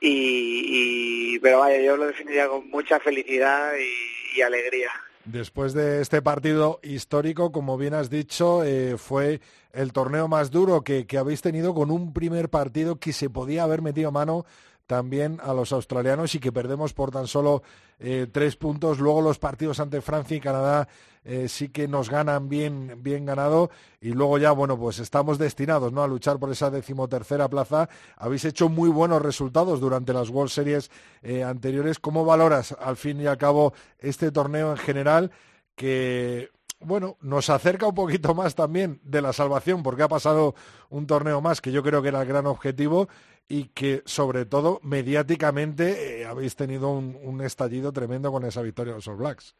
y, 0.01 1.39
pero 1.39 1.59
vaya, 1.59 1.79
yo 1.81 1.95
lo 1.95 2.07
definiría 2.07 2.47
con 2.47 2.69
mucha 2.69 2.99
felicidad 2.99 3.71
y, 3.75 4.39
y, 4.39 4.41
alegría. 4.41 4.89
Después 5.25 5.73
de 5.73 6.01
este 6.01 6.21
partido 6.23 6.79
histórico, 6.81 7.51
como 7.51 7.77
bien 7.77 7.93
has 7.93 8.09
dicho, 8.09 8.63
eh, 8.63 8.97
fue 8.97 9.39
el 9.71 9.93
torneo 9.93 10.27
más 10.27 10.49
duro 10.49 10.83
que, 10.83 11.05
que 11.05 11.19
habéis 11.19 11.41
tenido 11.41 11.75
con 11.75 11.91
un 11.91 12.11
primer 12.13 12.49
partido 12.49 12.95
que 12.95 13.13
se 13.13 13.29
podía 13.29 13.63
haber 13.63 13.83
metido 13.83 14.11
mano 14.11 14.45
también 14.91 15.39
a 15.41 15.53
los 15.53 15.71
australianos 15.71 16.35
y 16.35 16.39
que 16.41 16.51
perdemos 16.51 16.91
por 16.91 17.11
tan 17.11 17.25
solo 17.25 17.63
eh, 17.97 18.27
tres 18.29 18.57
puntos. 18.57 18.99
Luego 18.99 19.21
los 19.21 19.39
partidos 19.39 19.79
ante 19.79 20.01
Francia 20.01 20.35
y 20.35 20.41
Canadá 20.41 20.89
eh, 21.23 21.47
sí 21.47 21.69
que 21.69 21.87
nos 21.87 22.09
ganan 22.09 22.49
bien, 22.49 23.01
bien 23.01 23.25
ganado 23.25 23.69
y 24.01 24.09
luego 24.09 24.37
ya, 24.37 24.51
bueno, 24.51 24.77
pues 24.77 24.99
estamos 24.99 25.37
destinados 25.37 25.93
¿no? 25.93 26.03
a 26.03 26.09
luchar 26.09 26.39
por 26.39 26.51
esa 26.51 26.69
decimotercera 26.69 27.47
plaza. 27.47 27.87
Habéis 28.17 28.43
hecho 28.43 28.67
muy 28.67 28.89
buenos 28.89 29.21
resultados 29.21 29.79
durante 29.79 30.11
las 30.11 30.27
World 30.27 30.51
Series 30.51 30.91
eh, 31.21 31.41
anteriores. 31.41 31.97
¿Cómo 31.97 32.25
valoras 32.25 32.75
al 32.77 32.97
fin 32.97 33.21
y 33.21 33.27
al 33.27 33.37
cabo 33.37 33.71
este 33.97 34.29
torneo 34.29 34.71
en 34.71 34.77
general 34.77 35.31
que 35.77 36.49
bueno, 36.83 37.17
nos 37.21 37.49
acerca 37.49 37.87
un 37.87 37.95
poquito 37.95 38.33
más 38.33 38.55
también 38.55 38.99
de 39.03 39.21
la 39.21 39.33
salvación, 39.33 39.83
porque 39.83 40.03
ha 40.03 40.07
pasado 40.07 40.55
un 40.89 41.05
torneo 41.05 41.39
más 41.39 41.61
que 41.61 41.71
yo 41.71 41.83
creo 41.83 42.01
que 42.01 42.09
era 42.09 42.21
el 42.21 42.27
gran 42.27 42.47
objetivo 42.47 43.07
y 43.51 43.65
que 43.65 44.01
sobre 44.05 44.45
todo 44.45 44.79
mediáticamente 44.81 46.21
eh, 46.21 46.25
habéis 46.25 46.55
tenido 46.55 46.89
un, 46.91 47.41
estallido 47.41 47.91
tremendo 47.91 48.31
con 48.31 48.45
esa 48.45 48.61
victoria 48.61 48.93
de 48.93 48.97
los 48.99 49.07
All 49.09 49.17
Blacks. 49.17 49.55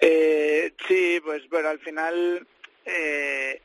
Eh, 0.00 0.74
sí, 0.88 1.20
pues 1.24 1.48
bueno, 1.48 1.68
al 1.68 1.78
final 1.78 2.44
eh, 2.84 3.62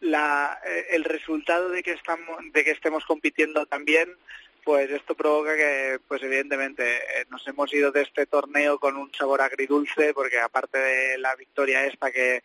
la, 0.00 0.58
el 0.90 1.04
resultado 1.04 1.68
de 1.68 1.84
que 1.84 1.92
estamos, 1.92 2.38
de 2.52 2.64
que 2.64 2.72
estemos 2.72 3.04
compitiendo 3.04 3.66
también, 3.66 4.16
pues 4.64 4.90
esto 4.90 5.14
provoca 5.14 5.56
que, 5.56 5.98
pues 6.06 6.22
evidentemente, 6.22 6.96
eh, 6.96 7.26
nos 7.30 7.46
hemos 7.48 7.72
ido 7.72 7.90
de 7.92 8.02
este 8.02 8.26
torneo 8.26 8.78
con 8.78 8.96
un 8.96 9.12
sabor 9.14 9.40
agridulce, 9.40 10.12
porque 10.14 10.38
aparte 10.38 10.78
de 10.78 11.18
la 11.18 11.34
victoria 11.36 11.86
esta 11.86 12.10
que 12.10 12.42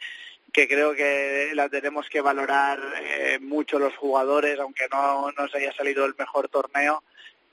que 0.56 0.70
creo 0.70 0.96
que 0.96 1.52
la 1.54 1.68
tenemos 1.68 2.08
que 2.08 2.22
valorar 2.22 2.80
eh, 3.02 3.39
mucho 3.41 3.78
los 3.78 3.94
jugadores, 3.98 4.58
aunque 4.58 4.88
no 4.89 5.30
nos 5.34 5.54
haya 5.54 5.74
salido 5.74 6.06
el 6.06 6.15
mejor 6.18 6.48
torneo, 6.48 7.04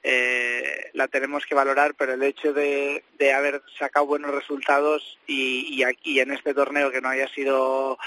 eh, 0.04 0.88
la 0.92 1.08
tenemos 1.08 1.44
que 1.44 1.56
valorar, 1.56 1.96
pero 1.96 2.12
el 2.12 2.22
hecho 2.22 2.52
de, 2.52 3.02
de 3.18 3.32
haber 3.32 3.60
sacado 3.76 4.06
buenos 4.06 4.32
resultados 4.32 5.18
y, 5.26 5.66
y, 5.74 5.82
aquí 5.82 6.20
en 6.20 6.30
este 6.30 6.54
torneo 6.54 6.92
que 6.92 7.00
no 7.00 7.08
haya 7.08 7.26
sido 7.26 7.98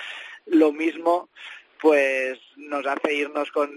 lo 0.46 0.72
mismo, 0.72 1.28
pues 1.82 2.40
nos 2.56 2.86
hace 2.86 3.16
irnos 3.16 3.52
con, 3.52 3.70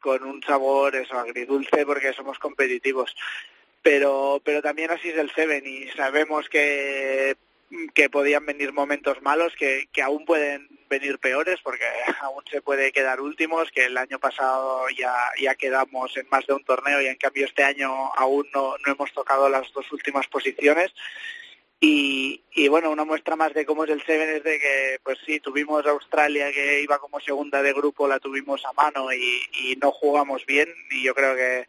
con 0.00 0.22
un 0.22 0.42
sabor 0.42 0.96
eso 0.96 1.18
agridulce 1.18 1.84
porque 1.84 2.14
somos 2.14 2.38
competitivos. 2.38 3.14
Pero, 3.82 4.40
pero 4.42 4.62
también 4.62 4.90
así 4.90 5.10
es 5.10 5.18
el 5.18 5.30
Seven 5.32 5.66
y 5.66 5.88
sabemos 5.88 6.48
que 6.48 7.36
que 7.94 8.08
podían 8.08 8.46
venir 8.46 8.72
momentos 8.72 9.20
malos, 9.22 9.52
que, 9.58 9.88
que 9.92 10.02
aún 10.02 10.24
pueden 10.24 10.68
venir 10.88 11.18
peores, 11.18 11.58
porque 11.62 11.84
aún 12.20 12.42
se 12.50 12.62
puede 12.62 12.92
quedar 12.92 13.20
últimos, 13.20 13.70
que 13.70 13.86
el 13.86 13.96
año 13.96 14.18
pasado 14.18 14.88
ya, 14.90 15.14
ya 15.40 15.54
quedamos 15.54 16.16
en 16.16 16.28
más 16.30 16.46
de 16.46 16.54
un 16.54 16.64
torneo 16.64 17.00
y 17.00 17.06
en 17.06 17.16
cambio 17.16 17.46
este 17.46 17.64
año 17.64 17.90
aún 18.16 18.46
no, 18.54 18.76
no 18.84 18.92
hemos 18.92 19.12
tocado 19.12 19.48
las 19.48 19.72
dos 19.72 19.90
últimas 19.92 20.26
posiciones. 20.28 20.92
Y, 21.78 22.42
y 22.52 22.68
bueno, 22.68 22.90
una 22.90 23.04
muestra 23.04 23.36
más 23.36 23.52
de 23.52 23.66
cómo 23.66 23.84
es 23.84 23.90
el 23.90 24.02
Seven 24.04 24.30
es 24.30 24.42
de 24.42 24.58
que, 24.58 24.98
pues 25.02 25.18
sí, 25.26 25.40
tuvimos 25.40 25.84
Australia 25.86 26.50
que 26.50 26.80
iba 26.80 26.98
como 26.98 27.20
segunda 27.20 27.62
de 27.62 27.74
grupo, 27.74 28.08
la 28.08 28.18
tuvimos 28.18 28.64
a 28.64 28.72
mano 28.72 29.12
y, 29.12 29.42
y 29.52 29.76
no 29.76 29.92
jugamos 29.92 30.46
bien 30.46 30.68
y 30.90 31.02
yo 31.02 31.14
creo 31.14 31.36
que 31.36 31.66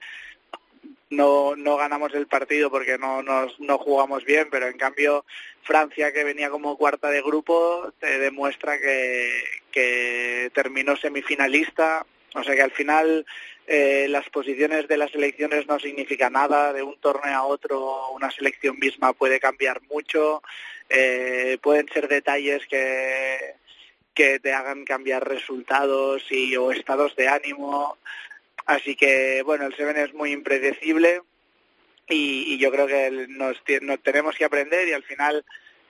no, 1.09 1.55
no 1.55 1.77
ganamos 1.77 2.13
el 2.13 2.27
partido 2.27 2.69
porque 2.69 2.97
no, 2.97 3.23
nos, 3.23 3.59
no 3.59 3.77
jugamos 3.77 4.25
bien, 4.25 4.47
pero 4.51 4.67
en 4.67 4.77
cambio 4.77 5.25
Francia, 5.63 6.11
que 6.11 6.23
venía 6.23 6.49
como 6.49 6.77
cuarta 6.77 7.09
de 7.09 7.21
grupo, 7.21 7.93
te 7.99 8.19
demuestra 8.19 8.79
que, 8.79 9.43
que 9.71 10.51
terminó 10.53 10.95
semifinalista. 10.95 12.05
O 12.35 12.43
sea 12.43 12.55
que 12.55 12.61
al 12.61 12.71
final 12.71 13.25
eh, 13.65 14.07
las 14.09 14.29
posiciones 14.29 14.87
de 14.87 14.97
las 14.97 15.11
selecciones 15.11 15.67
no 15.67 15.79
significan 15.79 16.33
nada, 16.33 16.71
de 16.71 16.83
un 16.83 16.97
torneo 16.99 17.35
a 17.35 17.45
otro 17.45 18.11
una 18.11 18.31
selección 18.31 18.79
misma 18.79 19.13
puede 19.13 19.39
cambiar 19.39 19.81
mucho, 19.83 20.41
eh, 20.89 21.57
pueden 21.61 21.87
ser 21.89 22.07
detalles 22.07 22.65
que, 22.67 23.55
que 24.13 24.39
te 24.39 24.53
hagan 24.53 24.85
cambiar 24.85 25.27
resultados 25.27 26.23
y, 26.31 26.55
o 26.55 26.71
estados 26.71 27.15
de 27.15 27.27
ánimo. 27.27 27.97
Así 28.67 28.95
que, 28.97 29.41
bueno, 29.43 29.65
el 29.65 29.75
Seven 29.75 29.95
es 29.97 30.13
muy 30.13 30.31
impredecible 30.31 31.21
y, 32.07 32.53
y 32.53 32.57
yo 32.57 32.69
creo 32.69 32.85
que 32.85 33.27
nos, 33.29 33.57
nos, 33.81 34.03
tenemos 34.03 34.35
que 34.35 34.43
aprender 34.45 34.87
y 34.89 34.93
al 34.93 35.03
final 35.03 35.45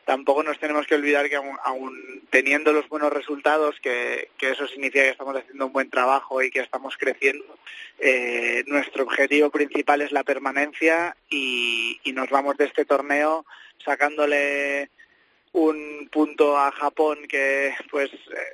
tampoco 0.05 0.43
nos 0.43 0.59
tenemos 0.59 0.85
que 0.85 0.93
olvidar 0.93 1.27
que 1.27 1.35
aún, 1.35 1.57
aún 1.63 2.21
teniendo 2.29 2.71
los 2.71 2.87
buenos 2.87 3.11
resultados, 3.11 3.75
que, 3.81 4.29
que, 4.37 4.51
eso 4.51 4.67
significa 4.67 5.01
que 5.01 5.09
estamos 5.09 5.35
haciendo 5.35 5.65
un 5.65 5.73
buen 5.73 5.89
trabajo 5.89 6.41
y 6.43 6.51
que 6.51 6.59
estamos 6.59 6.95
creciendo, 6.97 7.57
eh, 7.99 8.63
nuestro 8.67 9.03
objetivo 9.03 9.49
principal 9.49 10.01
es 10.01 10.11
la 10.11 10.23
permanencia 10.23 11.17
y 11.29 11.99
nos 12.13 12.29
vamos 12.29 12.57
de 12.57 12.65
este 12.65 12.85
torneo 12.85 13.43
sacándole 13.83 14.89
un 15.57 16.07
punto 16.11 16.55
a 16.55 16.71
Japón 16.71 17.17
que 17.27 17.73
pues 17.89 18.11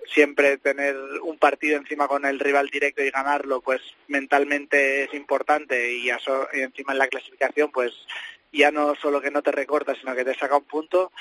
siempre 0.07 0.57
tener 0.57 0.95
un 1.21 1.37
partido 1.37 1.77
encima 1.77 2.07
con 2.07 2.23
el 2.23 2.39
rival 2.39 2.69
directo 2.69 3.03
y 3.03 3.09
ganarlo 3.09 3.59
pues 3.59 3.81
mentalmente 4.07 5.03
es 5.03 5.13
importante 5.13 5.95
y, 5.95 6.09
eso, 6.09 6.47
y 6.53 6.61
encima 6.61 6.93
en 6.93 6.99
la 6.99 7.09
clasificación 7.09 7.71
pues 7.73 7.91
ya 8.53 8.71
no 8.71 8.95
solo 8.95 9.19
que 9.19 9.31
no 9.31 9.41
te 9.41 9.51
recorta 9.51 9.95
sino 9.95 10.15
que 10.15 10.23
te 10.23 10.33
saca 10.33 10.55
un 10.55 10.63
punto. 10.63 11.11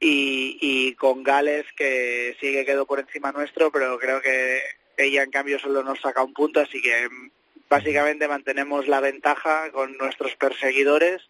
Y, 0.00 0.58
y 0.60 0.94
con 0.94 1.22
Gales 1.22 1.66
que 1.76 2.36
sí 2.40 2.52
que 2.52 2.64
quedó 2.64 2.84
por 2.86 2.98
encima 2.98 3.32
nuestro, 3.32 3.70
pero 3.70 3.98
creo 3.98 4.20
que 4.20 4.60
ella 4.96 5.22
en 5.22 5.30
cambio 5.30 5.60
solo 5.60 5.82
nos 5.82 6.00
saca 6.00 6.22
un 6.24 6.34
punto, 6.34 6.60
así 6.60 6.80
que 6.82 7.08
mm, 7.08 7.30
básicamente 7.68 8.26
mantenemos 8.26 8.88
la 8.88 9.00
ventaja 9.00 9.70
con 9.70 9.96
nuestros 9.96 10.34
perseguidores 10.36 11.22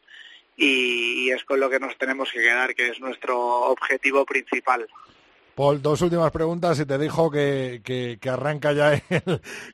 y, 0.59 1.27
y 1.27 1.31
es 1.31 1.43
con 1.45 1.59
lo 1.61 1.71
que 1.71 1.81
nos 1.81 1.97
tenemos 1.97 2.31
que 2.31 2.41
quedar, 2.41 2.75
que 2.75 2.89
es 2.91 3.01
nuestro 3.01 3.39
objetivo 3.71 4.27
principal. 4.27 4.87
Paul, 5.55 5.83
dos 5.83 6.03
últimas 6.03 6.31
preguntas 6.31 6.79
y 6.79 6.87
te 6.87 6.99
dijo 6.99 7.31
que, 7.33 7.81
que, 7.85 8.19
que 8.21 8.31
arranca 8.31 8.73
ya, 8.73 8.93
el, 8.95 9.03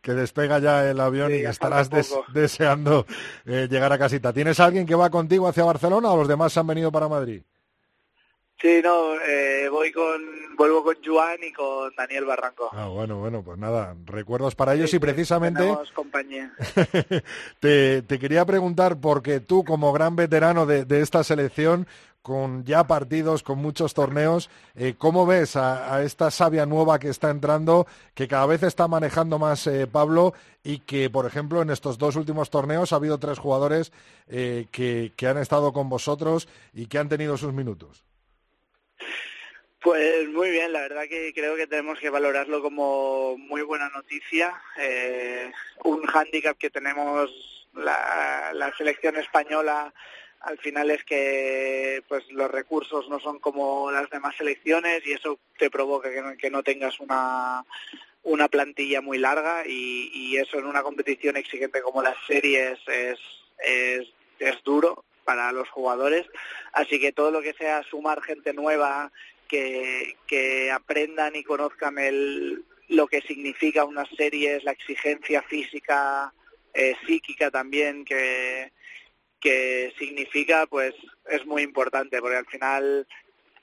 que 0.00 0.12
despega 0.12 0.58
ya 0.58 0.88
el 0.88 0.98
avión 0.98 1.30
Sí, 1.30 1.38
y 1.38 1.40
que 1.42 1.48
estarás 1.48 1.90
des- 1.90 2.14
deseando 2.32 3.04
eh, 3.44 3.66
llegar 3.70 3.92
a 3.92 3.98
casita. 3.98 4.32
¿Tienes 4.32 4.60
alguien 4.60 4.86
que 4.86 4.94
va 4.94 5.10
contigo 5.10 5.46
hacia 5.48 5.64
Barcelona 5.64 6.10
o 6.10 6.16
los 6.16 6.28
demás 6.28 6.56
han 6.56 6.66
venido 6.68 6.90
para 6.92 7.08
Madrid? 7.08 7.42
Sí, 8.60 8.80
no, 8.82 9.14
eh, 9.20 9.68
voy 9.68 9.92
con, 9.92 10.22
vuelvo 10.56 10.84
con 10.84 10.96
Joan 11.04 11.38
y 11.42 11.52
con 11.52 11.94
Daniel 11.96 12.24
Barranco. 12.24 12.70
Ah, 12.72 12.86
bueno, 12.86 13.18
bueno, 13.18 13.42
pues 13.42 13.58
nada, 13.58 13.94
recuerdos 14.06 14.54
para 14.54 14.74
ellos 14.74 14.90
Sí, 14.90 14.96
y 14.96 15.00
precisamente 15.00 15.76
compañía. 15.94 16.52
te, 17.60 18.02
te 18.02 18.18
quería 18.18 18.44
preguntar, 18.44 18.98
porque 19.00 19.40
tú 19.40 19.64
como 19.64 19.92
gran 19.92 20.16
veterano 20.16 20.66
de, 20.66 20.84
de 20.84 21.00
esta 21.00 21.24
selección, 21.24 21.86
con 22.24 22.64
ya 22.64 22.86
partidos, 22.86 23.42
con 23.42 23.58
muchos 23.58 23.92
torneos, 23.92 24.48
eh, 24.74 24.94
¿cómo 24.96 25.26
ves 25.26 25.56
a, 25.56 25.94
a 25.94 26.02
esta 26.02 26.30
savia 26.30 26.64
nueva 26.64 26.98
que 26.98 27.10
está 27.10 27.28
entrando, 27.28 27.86
que 28.14 28.28
cada 28.28 28.46
vez 28.46 28.62
está 28.62 28.88
manejando 28.88 29.38
más 29.38 29.66
eh, 29.66 29.86
Pablo 29.86 30.32
y 30.62 30.78
que, 30.78 31.10
por 31.10 31.26
ejemplo, 31.26 31.60
en 31.60 31.68
estos 31.68 31.98
dos 31.98 32.16
últimos 32.16 32.48
torneos 32.48 32.94
ha 32.94 32.96
habido 32.96 33.18
tres 33.18 33.38
jugadores 33.38 33.92
eh, 34.26 34.68
que, 34.70 35.12
que 35.16 35.26
han 35.26 35.36
estado 35.36 35.74
con 35.74 35.90
vosotros 35.90 36.48
y 36.72 36.86
que 36.86 36.96
han 36.96 37.10
tenido 37.10 37.36
sus 37.36 37.52
minutos? 37.52 38.04
Pues 39.80 40.26
muy 40.28 40.50
bien, 40.50 40.72
la 40.72 40.80
verdad 40.80 41.04
que 41.08 41.32
creo 41.34 41.56
que 41.56 41.66
tenemos 41.66 41.98
que 41.98 42.08
valorarlo 42.08 42.62
como 42.62 43.36
muy 43.36 43.60
buena 43.60 43.90
noticia. 43.90 44.54
Eh, 44.78 45.52
un 45.84 46.06
hándicap 46.06 46.56
que 46.56 46.70
tenemos 46.70 47.30
la, 47.74 48.52
la 48.54 48.74
selección 48.76 49.16
española 49.16 49.92
al 50.40 50.58
final 50.58 50.90
es 50.90 51.04
que 51.04 52.02
pues 52.08 52.24
los 52.30 52.50
recursos 52.50 53.08
no 53.08 53.18
son 53.18 53.38
como 53.38 53.90
las 53.90 54.08
demás 54.10 54.34
selecciones 54.36 55.06
y 55.06 55.12
eso 55.12 55.38
te 55.58 55.70
provoca 55.70 56.10
que 56.10 56.22
no, 56.22 56.36
que 56.36 56.50
no 56.50 56.62
tengas 56.62 57.00
una 57.00 57.64
una 58.22 58.48
plantilla 58.48 59.02
muy 59.02 59.18
larga 59.18 59.66
y, 59.66 60.10
y 60.14 60.38
eso 60.38 60.58
en 60.58 60.64
una 60.64 60.82
competición 60.82 61.36
exigente 61.36 61.82
como 61.82 62.02
las 62.02 62.16
series 62.26 62.78
es, 62.86 63.18
es, 63.58 64.08
es 64.38 64.62
duro 64.64 65.04
para 65.24 65.52
los 65.52 65.68
jugadores. 65.70 66.26
Así 66.72 67.00
que 67.00 67.12
todo 67.12 67.30
lo 67.30 67.42
que 67.42 67.54
sea 67.54 67.82
sumar 67.82 68.22
gente 68.22 68.52
nueva, 68.52 69.10
que, 69.48 70.16
que 70.26 70.70
aprendan 70.70 71.36
y 71.36 71.44
conozcan 71.44 71.98
el, 71.98 72.64
lo 72.88 73.06
que 73.06 73.20
significa 73.22 73.84
unas 73.84 74.08
series, 74.16 74.64
la 74.64 74.72
exigencia 74.72 75.42
física, 75.42 76.32
eh, 76.72 76.96
psíquica 77.06 77.50
también, 77.50 78.04
que, 78.04 78.72
que 79.40 79.92
significa, 79.98 80.66
pues 80.66 80.94
es 81.28 81.44
muy 81.46 81.62
importante, 81.62 82.20
porque 82.20 82.36
al 82.36 82.46
final 82.46 83.06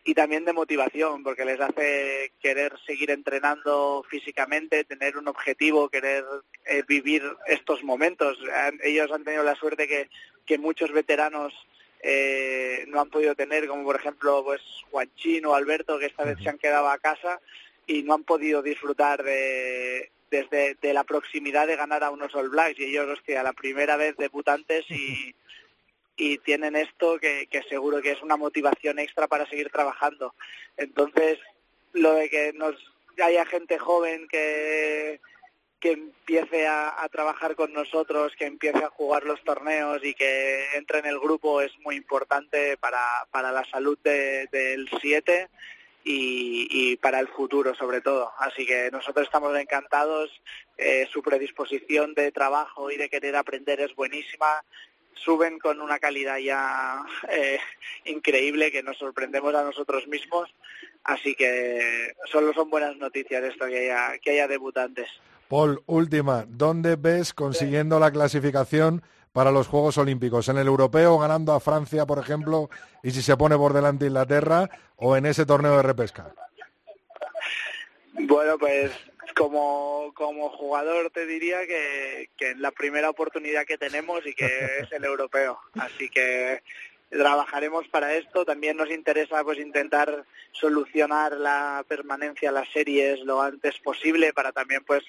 y 0.03 0.15
también 0.15 0.45
de 0.45 0.53
motivación, 0.53 1.23
porque 1.23 1.45
les 1.45 1.59
hace 1.59 2.33
querer 2.41 2.73
seguir 2.87 3.11
entrenando 3.11 4.03
físicamente, 4.09 4.83
tener 4.83 5.15
un 5.15 5.27
objetivo, 5.27 5.89
querer 5.89 6.25
eh, 6.65 6.83
vivir 6.87 7.23
estos 7.45 7.83
momentos. 7.83 8.37
Ellos 8.81 9.11
han 9.11 9.23
tenido 9.23 9.43
la 9.43 9.55
suerte 9.55 9.87
que, 9.87 10.09
que 10.45 10.57
muchos 10.57 10.91
veteranos 10.91 11.53
eh, 12.01 12.85
no 12.87 12.99
han 13.01 13.09
podido 13.09 13.35
tener, 13.35 13.67
como 13.67 13.83
por 13.83 13.95
ejemplo 13.95 14.43
pues 14.43 14.61
Juanchín 14.89 15.45
o 15.45 15.55
Alberto, 15.55 15.99
que 15.99 16.07
esta 16.07 16.23
vez 16.23 16.37
se 16.41 16.49
han 16.49 16.57
quedado 16.57 16.89
a 16.89 16.97
casa 16.97 17.39
y 17.87 18.03
no 18.03 18.13
han 18.13 18.23
podido 18.23 18.61
disfrutar 18.61 19.23
de 19.23 20.09
desde 20.29 20.75
de 20.81 20.93
la 20.93 21.03
proximidad 21.03 21.67
de 21.67 21.75
ganar 21.75 22.03
a 22.03 22.09
unos 22.09 22.33
All 22.35 22.49
Blacks 22.49 22.79
y 22.79 22.85
ellos, 22.85 23.07
hostia, 23.09 23.43
la 23.43 23.53
primera 23.53 23.97
vez 23.97 24.15
debutantes 24.17 24.85
y 24.89 25.35
y 26.17 26.37
tienen 26.39 26.75
esto 26.75 27.19
que, 27.19 27.47
que 27.49 27.63
seguro 27.63 28.01
que 28.01 28.11
es 28.11 28.21
una 28.21 28.37
motivación 28.37 28.99
extra 28.99 29.27
para 29.27 29.47
seguir 29.47 29.71
trabajando. 29.71 30.35
Entonces, 30.77 31.39
lo 31.93 32.13
de 32.13 32.29
que 32.29 32.53
nos 32.53 32.75
haya 33.19 33.45
gente 33.45 33.79
joven 33.79 34.27
que, 34.27 35.19
que 35.81 35.93
empiece 35.93 36.67
a, 36.67 36.95
trabajar 37.11 37.55
con 37.55 37.73
nosotros, 37.73 38.33
que 38.37 38.45
empiece 38.45 38.77
a 38.85 38.89
jugar 38.91 39.23
los 39.23 39.43
torneos 39.43 40.01
y 40.03 40.13
que 40.13 40.75
entre 40.75 40.99
en 40.99 41.07
el 41.07 41.19
grupo 41.19 41.59
es 41.59 41.71
muy 41.79 41.95
importante 41.95 42.77
para, 42.77 43.01
para 43.31 43.51
la 43.51 43.65
salud 43.65 43.97
de- 44.03 44.47
del 44.51 44.87
7 45.01 45.49
y, 46.03 46.67
y 46.69 46.97
para 46.97 47.19
el 47.19 47.27
futuro 47.27 47.73
sobre 47.73 47.99
todo. 47.99 48.31
Así 48.37 48.65
que 48.65 48.91
nosotros 48.91 49.25
estamos 49.25 49.57
encantados, 49.57 50.29
eh, 50.77 51.07
su 51.11 51.23
predisposición 51.23 52.13
de 52.13 52.31
trabajo 52.31 52.91
y 52.91 52.97
de 52.97 53.09
querer 53.09 53.35
aprender 53.35 53.81
es 53.81 53.95
buenísima, 53.95 54.63
suben 55.15 55.57
con 55.57 55.81
una 55.81 55.97
calidad 55.97 56.37
ya 56.37 57.03
eh, 57.29 57.59
increíble 58.05 58.71
que 58.71 58.83
nos 58.83 58.97
sorprendemos 58.99 59.55
a 59.55 59.63
nosotros 59.63 60.07
mismos, 60.07 60.47
así 61.05 61.33
que 61.33 62.13
solo 62.25 62.53
son 62.53 62.69
buenas 62.69 62.95
noticias 62.97 63.43
esto 63.43 63.65
que 63.65 63.79
haya, 63.89 64.19
que 64.19 64.31
haya 64.31 64.47
debutantes. 64.47 65.09
Paul, 65.51 65.83
última, 65.85 66.45
¿dónde 66.47 66.95
ves 66.95 67.33
consiguiendo 67.33 67.99
la 67.99 68.09
clasificación 68.09 69.03
para 69.33 69.51
los 69.51 69.67
Juegos 69.67 69.97
Olímpicos? 69.97 70.47
¿En 70.47 70.57
el 70.57 70.65
europeo 70.65 71.19
ganando 71.19 71.51
a 71.51 71.59
Francia, 71.59 72.05
por 72.05 72.19
ejemplo, 72.19 72.69
y 73.03 73.11
si 73.11 73.21
se 73.21 73.35
pone 73.35 73.57
por 73.57 73.73
delante 73.73 74.05
Inglaterra, 74.05 74.69
o 74.95 75.17
en 75.17 75.25
ese 75.25 75.45
torneo 75.45 75.75
de 75.75 75.83
repesca? 75.83 76.33
Bueno, 78.13 78.57
pues 78.57 78.93
como, 79.35 80.13
como 80.15 80.47
jugador 80.51 81.09
te 81.09 81.25
diría 81.25 81.67
que, 81.67 82.29
que 82.37 82.55
la 82.55 82.71
primera 82.71 83.09
oportunidad 83.09 83.65
que 83.65 83.77
tenemos 83.77 84.25
y 84.25 84.33
que 84.33 84.45
es 84.45 84.91
el 84.93 85.03
europeo. 85.03 85.59
Así 85.73 86.07
que 86.07 86.63
trabajaremos 87.11 87.87
para 87.89 88.15
esto. 88.15 88.45
También 88.45 88.77
nos 88.77 88.89
interesa 88.89 89.43
pues 89.43 89.59
intentar 89.59 90.25
solucionar 90.53 91.33
la 91.33 91.85
permanencia 91.87 92.49
a 92.49 92.53
las 92.53 92.69
series 92.69 93.19
lo 93.19 93.41
antes 93.41 93.77
posible 93.79 94.33
para 94.33 94.51
también 94.51 94.83
pues 94.85 95.03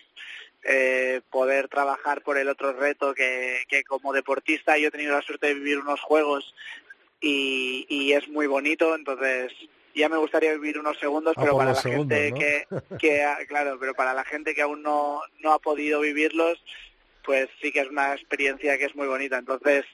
eh, 0.65 1.21
poder 1.31 1.69
trabajar 1.69 2.23
por 2.23 2.37
el 2.38 2.49
otro 2.49 2.73
reto 2.73 3.15
que, 3.15 3.62
que 3.69 3.83
como 3.85 4.12
deportista 4.12 4.77
yo 4.79 4.88
he 4.88 4.93
tenido 4.93 5.15
la 5.15 5.23
suerte 5.23 5.49
de 5.49 5.55
vivir 5.55 5.79
unos 5.79 6.01
juegos 6.01 6.55
y, 7.21 7.87
y 7.88 8.12
es 8.12 8.29
muy 8.29 8.47
bonito, 8.47 8.95
entonces 8.95 9.53
ya 9.95 10.09
me 10.09 10.17
gustaría 10.17 10.53
vivir 10.53 10.79
unos 10.79 10.99
segundos, 10.99 11.35
Ah, 11.37 11.41
pero 11.43 11.57
para 11.57 11.73
la 11.73 11.81
segundos, 11.81 12.19
gente 12.19 12.31
¿no? 12.31 12.38
que, 12.38 12.99
que 12.99 13.47
claro, 13.47 13.77
pero 13.79 13.95
para 13.95 14.15
la 14.15 14.25
gente 14.25 14.55
que 14.55 14.62
aún 14.62 14.83
no, 14.83 15.21
no 15.41 15.53
ha 15.53 15.59
podido 15.59 16.01
vivirlos, 16.01 16.62
pues 17.25 17.49
sí 17.61 17.71
que 17.71 17.81
es 17.81 17.88
una 17.88 18.15
experiencia 18.15 18.79
que 18.79 18.87
es 18.87 18.95
muy 18.97 19.07
bonita. 19.07 19.38
Entonces, 19.38 19.85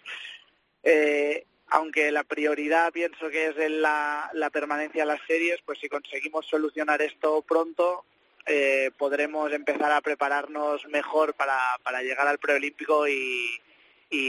eh, 0.82 1.44
aunque 1.70 2.10
la 2.10 2.24
prioridad 2.24 2.92
pienso 2.92 3.28
que 3.28 3.48
es 3.48 3.70
la, 3.70 4.30
la 4.32 4.50
permanencia 4.50 5.02
de 5.02 5.06
las 5.08 5.20
series, 5.26 5.60
pues 5.64 5.78
si 5.78 5.88
conseguimos 5.88 6.46
solucionar 6.46 7.02
esto 7.02 7.42
pronto, 7.42 8.04
eh, 8.46 8.90
podremos 8.96 9.52
empezar 9.52 9.92
a 9.92 10.00
prepararnos 10.00 10.86
mejor 10.88 11.34
para, 11.34 11.58
para 11.82 12.02
llegar 12.02 12.26
al 12.26 12.38
preolímpico 12.38 13.06
y, 13.06 13.60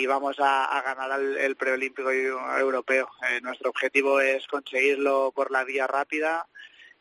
vamos 0.07 0.35
a, 0.39 0.81
ganar 0.83 1.19
el, 1.19 1.37
el 1.37 1.55
preolímpico 1.55 2.13
y- 2.13 2.25
europeo. 2.59 3.09
Eh, 3.29 3.39
nuestro 3.41 3.69
objetivo 3.69 4.19
es 4.19 4.45
conseguirlo 4.47 5.31
por 5.33 5.51
la 5.51 5.63
vía 5.63 5.87
rápida 5.87 6.45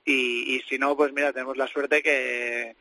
y, 0.05 0.55
y 0.55 0.61
si 0.69 0.79
no, 0.79 0.97
pues 0.97 1.13
mira, 1.13 1.33
tenemos 1.33 1.57
la 1.57 1.67
suerte 1.67 2.03
que, 2.03 2.77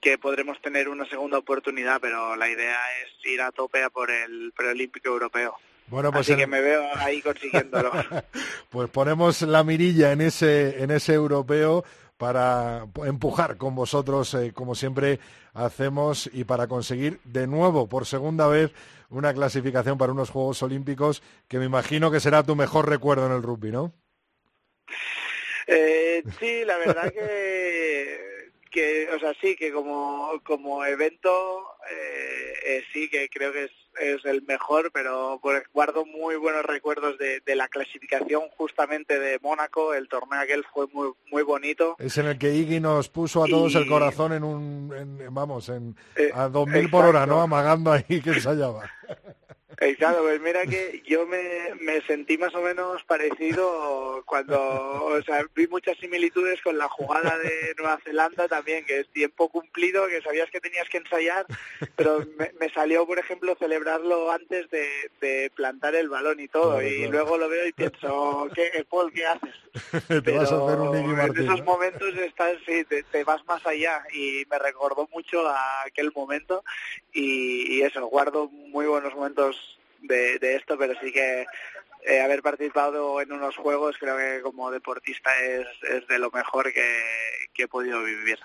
que 0.00 0.18
podremos 0.18 0.60
tener 0.60 0.88
una 0.88 1.08
segunda 1.08 1.38
oportunidad, 1.38 2.00
pero 2.00 2.36
la 2.36 2.50
idea 2.50 2.78
es 3.02 3.26
ir 3.30 3.40
a 3.40 3.52
tope 3.52 3.82
a 3.82 3.90
por 3.90 4.10
el 4.10 4.52
preolímpico 4.54 5.08
europeo. 5.08 5.56
Bueno, 5.90 6.10
pues 6.12 6.22
Así 6.26 6.32
en- 6.32 6.38
que 6.38 6.46
me 6.46 6.60
veo 6.60 6.82
ahí 6.96 7.20
consiguiéndolo. 7.22 7.90
Pues 8.70 8.90
ponemos 8.90 9.40
la 9.42 9.64
mirilla 9.64 10.12
en 10.12 10.20
ese, 10.20 10.82
en 10.82 10.90
ese 10.90 11.14
europeo 11.14 11.84
para 12.18 12.86
empujar 13.06 13.56
con 13.56 13.74
vosotros, 13.74 14.34
eh, 14.34 14.52
como 14.52 14.74
siempre 14.74 15.20
hacemos, 15.54 16.28
y 16.32 16.44
para 16.44 16.66
conseguir 16.66 17.20
de 17.24 17.46
nuevo, 17.46 17.88
por 17.88 18.04
segunda 18.06 18.46
vez, 18.48 18.72
una 19.08 19.32
clasificación 19.32 19.96
para 19.96 20.12
unos 20.12 20.28
Juegos 20.30 20.62
Olímpicos 20.62 21.22
que 21.48 21.58
me 21.58 21.64
imagino 21.64 22.10
que 22.10 22.20
será 22.20 22.42
tu 22.42 22.54
mejor 22.56 22.88
recuerdo 22.88 23.24
en 23.26 23.32
el 23.32 23.42
rugby, 23.42 23.70
¿no? 23.70 23.92
Eh, 25.66 26.22
sí, 26.38 26.64
la 26.64 26.76
verdad 26.78 27.12
que, 27.12 28.27
que, 28.68 29.08
o 29.14 29.18
sea, 29.18 29.34
sí, 29.40 29.56
que 29.56 29.72
como, 29.72 30.30
como 30.44 30.84
evento, 30.84 31.30
eh, 31.90 32.52
eh, 32.66 32.84
sí 32.92 33.08
que 33.10 33.28
creo 33.28 33.52
que 33.52 33.64
es, 33.64 33.70
es 34.00 34.24
el 34.24 34.42
mejor, 34.42 34.90
pero 34.92 35.38
pues, 35.42 35.62
guardo 35.72 36.04
muy 36.06 36.36
buenos 36.36 36.64
recuerdos 36.64 37.18
de, 37.18 37.40
de 37.40 37.56
la 37.56 37.68
clasificación 37.68 38.42
justamente 38.56 39.18
de 39.18 39.38
Mónaco, 39.40 39.92
el 39.94 40.08
torneo 40.08 40.40
aquel 40.40 40.64
fue 40.72 40.86
muy, 40.92 41.10
muy 41.30 41.42
bonito. 41.42 41.96
Es 41.98 42.16
en 42.18 42.26
el 42.26 42.38
que 42.38 42.52
Iggy 42.54 42.80
nos 42.80 43.08
puso 43.08 43.42
a 43.42 43.46
todos 43.48 43.74
el 43.74 43.88
corazón 43.88 44.32
en 44.32 44.44
un, 44.44 44.92
en- 44.96 45.34
vamos, 45.34 45.68
en, 45.68 45.96
Eh, 46.16 46.30
a 46.34 46.48
2000 46.48 46.90
por 46.90 47.04
hora. 47.06 47.26
¿no? 47.26 47.40
Amagando 47.40 47.92
ahí 47.92 48.20
que 48.22 48.30
ensayaba. 48.30 48.90
Eh, 49.80 49.94
claro, 49.94 50.22
pues 50.22 50.40
mira 50.40 50.66
que 50.66 51.02
yo 51.06 51.24
me, 51.24 51.72
me 51.80 52.00
sentí 52.02 52.36
más 52.36 52.52
o 52.56 52.60
menos 52.62 53.04
parecido 53.04 54.24
cuando, 54.26 54.58
o 55.04 55.22
sea, 55.22 55.44
vi 55.54 55.68
muchas 55.68 55.96
similitudes 55.98 56.60
con 56.62 56.76
la 56.76 56.88
jugada 56.88 57.38
de 57.38 57.74
Nueva 57.78 58.00
Zelanda 58.02 58.48
también, 58.48 58.84
que 58.84 59.00
es 59.00 59.08
tiempo 59.12 59.48
cumplido, 59.48 60.08
que 60.08 60.20
sabías 60.20 60.50
que 60.50 60.60
tenías 60.60 60.88
que 60.88 60.98
ensayar, 60.98 61.46
pero 61.94 62.26
me, 62.36 62.50
me 62.58 62.70
salió, 62.70 63.06
por 63.06 63.20
ejemplo, 63.20 63.54
celebrarlo 63.56 64.32
antes 64.32 64.68
de, 64.70 64.88
de 65.20 65.52
plantar 65.54 65.94
el 65.94 66.08
balón 66.08 66.40
y 66.40 66.48
todo, 66.48 66.78
Claro, 66.78 66.88
y 66.88 66.96
claro. 66.96 67.12
luego 67.12 67.38
lo 67.38 67.48
veo 67.48 67.66
y 67.68 67.72
pienso, 67.72 68.48
¿qué, 68.56 68.84
Paul, 68.90 69.12
qué 69.12 69.26
haces? 69.26 69.54
Te 70.24 70.32
vas 70.32 70.50
a 70.50 70.56
hacer 70.56 70.78
un 70.80 70.90
Pero 70.90 71.34
en 71.34 71.40
esos 71.44 71.64
momentos 71.64 72.14
estás, 72.16 72.56
sí, 72.66 72.84
te, 72.84 73.04
te 73.04 73.22
vas 73.22 73.44
más 73.46 73.64
allá 73.64 74.02
y 74.12 74.44
me 74.50 74.58
recordó 74.58 75.08
mucho 75.12 75.46
a 75.48 75.82
aquel 75.86 76.10
momento 76.12 76.64
y, 77.12 77.76
y 77.76 77.82
eso, 77.82 78.04
guardo 78.08 78.48
muy 78.48 78.86
buenos 78.86 79.14
momentos 79.14 79.67
de, 80.00 80.56
esto, 80.56 80.76
pero 80.78 80.94
sí 81.00 81.12
que 81.12 81.46
eh, 82.06 82.20
haber 82.20 82.42
participado 82.42 83.20
en 83.20 83.32
unos 83.32 83.56
juegos 83.56 83.96
creo 83.98 84.16
que 84.16 84.42
como 84.42 84.70
deportista 84.70 85.30
es, 85.42 85.66
es 85.90 86.06
de 86.08 86.18
lo 86.18 86.30
mejor 86.30 86.72
que, 86.72 87.02
que 87.52 87.64
he 87.64 87.68
podido 87.68 88.02
vivir. 88.02 88.38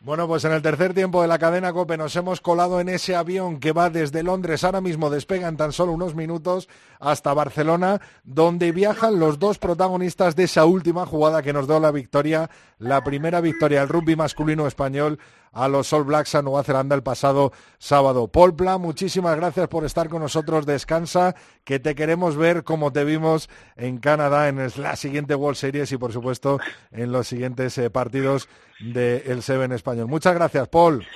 Bueno, 0.00 0.28
pues 0.28 0.44
en 0.44 0.52
el 0.52 0.62
tercer 0.62 0.92
tiempo 0.92 1.22
de 1.22 1.26
la 1.26 1.38
cadena 1.38 1.72
COPE 1.72 1.96
nos 1.96 2.14
hemos 2.16 2.40
colado 2.40 2.80
en 2.80 2.88
ese 2.88 3.16
avión 3.16 3.58
que 3.58 3.72
va 3.72 3.88
desde 3.90 4.22
Londres, 4.22 4.62
ahora 4.62 4.82
mismo 4.82 5.08
despega 5.10 5.48
en 5.48 5.56
tan 5.56 5.72
solo 5.72 5.92
unos 5.92 6.14
minutos 6.14 6.68
hasta 7.00 7.34
Barcelona, 7.34 8.00
donde 8.22 8.72
viajan 8.72 9.18
los 9.18 9.38
dos 9.38 9.58
protagonistas 9.58 10.36
de 10.36 10.44
esa 10.44 10.66
última 10.66 11.06
jugada 11.06 11.42
que 11.42 11.54
nos 11.54 11.66
dio 11.66 11.80
la 11.80 11.90
victoria, 11.90 12.50
la 12.78 13.02
primera 13.02 13.40
victoria 13.40 13.80
del 13.80 13.88
rugby 13.88 14.16
masculino 14.16 14.66
español 14.66 15.18
a 15.56 15.68
los 15.68 15.90
All 15.92 16.04
Blacks 16.04 16.34
a 16.34 16.42
Nueva 16.42 16.62
Zelanda 16.62 16.94
el 16.94 17.02
pasado 17.02 17.50
sábado. 17.78 18.28
Paul 18.28 18.54
Pla, 18.54 18.76
muchísimas 18.76 19.36
gracias 19.36 19.68
por 19.68 19.84
estar 19.86 20.10
con 20.10 20.20
nosotros. 20.20 20.66
Descansa, 20.66 21.34
que 21.64 21.78
te 21.78 21.94
queremos 21.94 22.36
ver 22.36 22.62
como 22.62 22.92
te 22.92 23.04
vimos 23.04 23.48
en 23.74 23.98
Canadá 23.98 24.48
en 24.48 24.58
la 24.76 24.96
siguiente 24.96 25.34
World 25.34 25.56
Series 25.56 25.90
y, 25.92 25.96
por 25.96 26.12
supuesto, 26.12 26.60
en 26.92 27.10
los 27.10 27.26
siguientes 27.26 27.76
eh, 27.78 27.88
partidos 27.88 28.48
del 28.80 29.42
Seven 29.42 29.72
español. 29.72 30.08
Muchas 30.08 30.34
gracias, 30.34 30.68
Paul. 30.68 31.06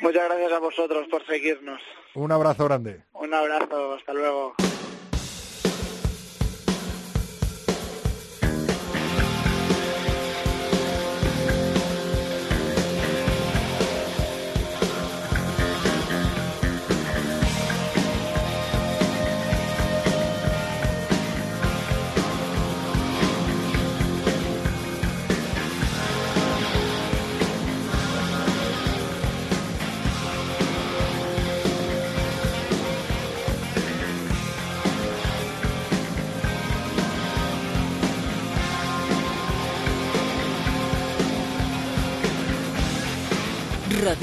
Muchas 0.00 0.24
gracias 0.24 0.52
a 0.52 0.58
vosotros 0.60 1.06
por 1.10 1.26
seguirnos. 1.26 1.82
Un 2.14 2.32
abrazo 2.32 2.64
grande. 2.64 3.02
Un 3.12 3.34
abrazo, 3.34 3.94
hasta 3.94 4.14
luego. 4.14 4.54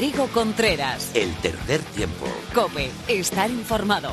Rodrigo 0.06 0.28
Contreras. 0.28 1.10
El 1.16 1.34
tercer 1.38 1.82
tiempo. 1.82 2.28
Cope, 2.54 2.92
estar 3.08 3.50
informado. 3.50 4.12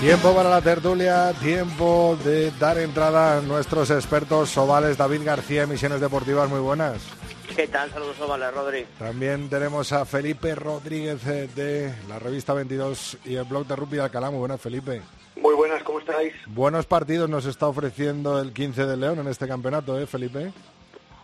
Tiempo 0.00 0.34
para 0.34 0.50
la 0.50 0.60
tertulia, 0.60 1.32
tiempo 1.34 2.18
de 2.24 2.50
dar 2.58 2.78
entrada 2.78 3.38
a 3.38 3.40
nuestros 3.40 3.90
expertos 3.90 4.56
ovales. 4.58 4.96
David 4.96 5.22
García, 5.22 5.62
Emisiones 5.62 6.00
Deportivas, 6.00 6.50
muy 6.50 6.60
buenas. 6.60 7.02
¿Qué 7.54 7.68
tal? 7.68 7.88
Saludos, 7.92 8.20
Ovales, 8.20 8.52
Rodri. 8.52 8.84
También 8.98 9.48
tenemos 9.48 9.92
a 9.92 10.04
Felipe 10.04 10.56
Rodríguez 10.56 11.24
eh, 11.24 11.48
de 11.54 11.94
la 12.08 12.18
revista 12.18 12.52
22 12.52 13.18
y 13.24 13.36
el 13.36 13.44
blog 13.44 13.64
de 13.66 13.76
Rugby 13.76 13.98
de 13.98 14.02
Alcalá. 14.02 14.28
Muy 14.30 14.40
buenas, 14.40 14.60
Felipe. 14.60 15.02
Muy 15.36 15.54
buenas, 15.54 15.82
¿cómo 15.82 16.00
estáis? 16.00 16.32
Buenos 16.46 16.86
partidos 16.86 17.28
nos 17.28 17.44
está 17.44 17.68
ofreciendo 17.68 18.40
el 18.40 18.52
15 18.54 18.86
de 18.86 18.96
León 18.96 19.18
en 19.18 19.28
este 19.28 19.46
campeonato, 19.46 19.98
¿eh, 20.00 20.06
Felipe? 20.06 20.50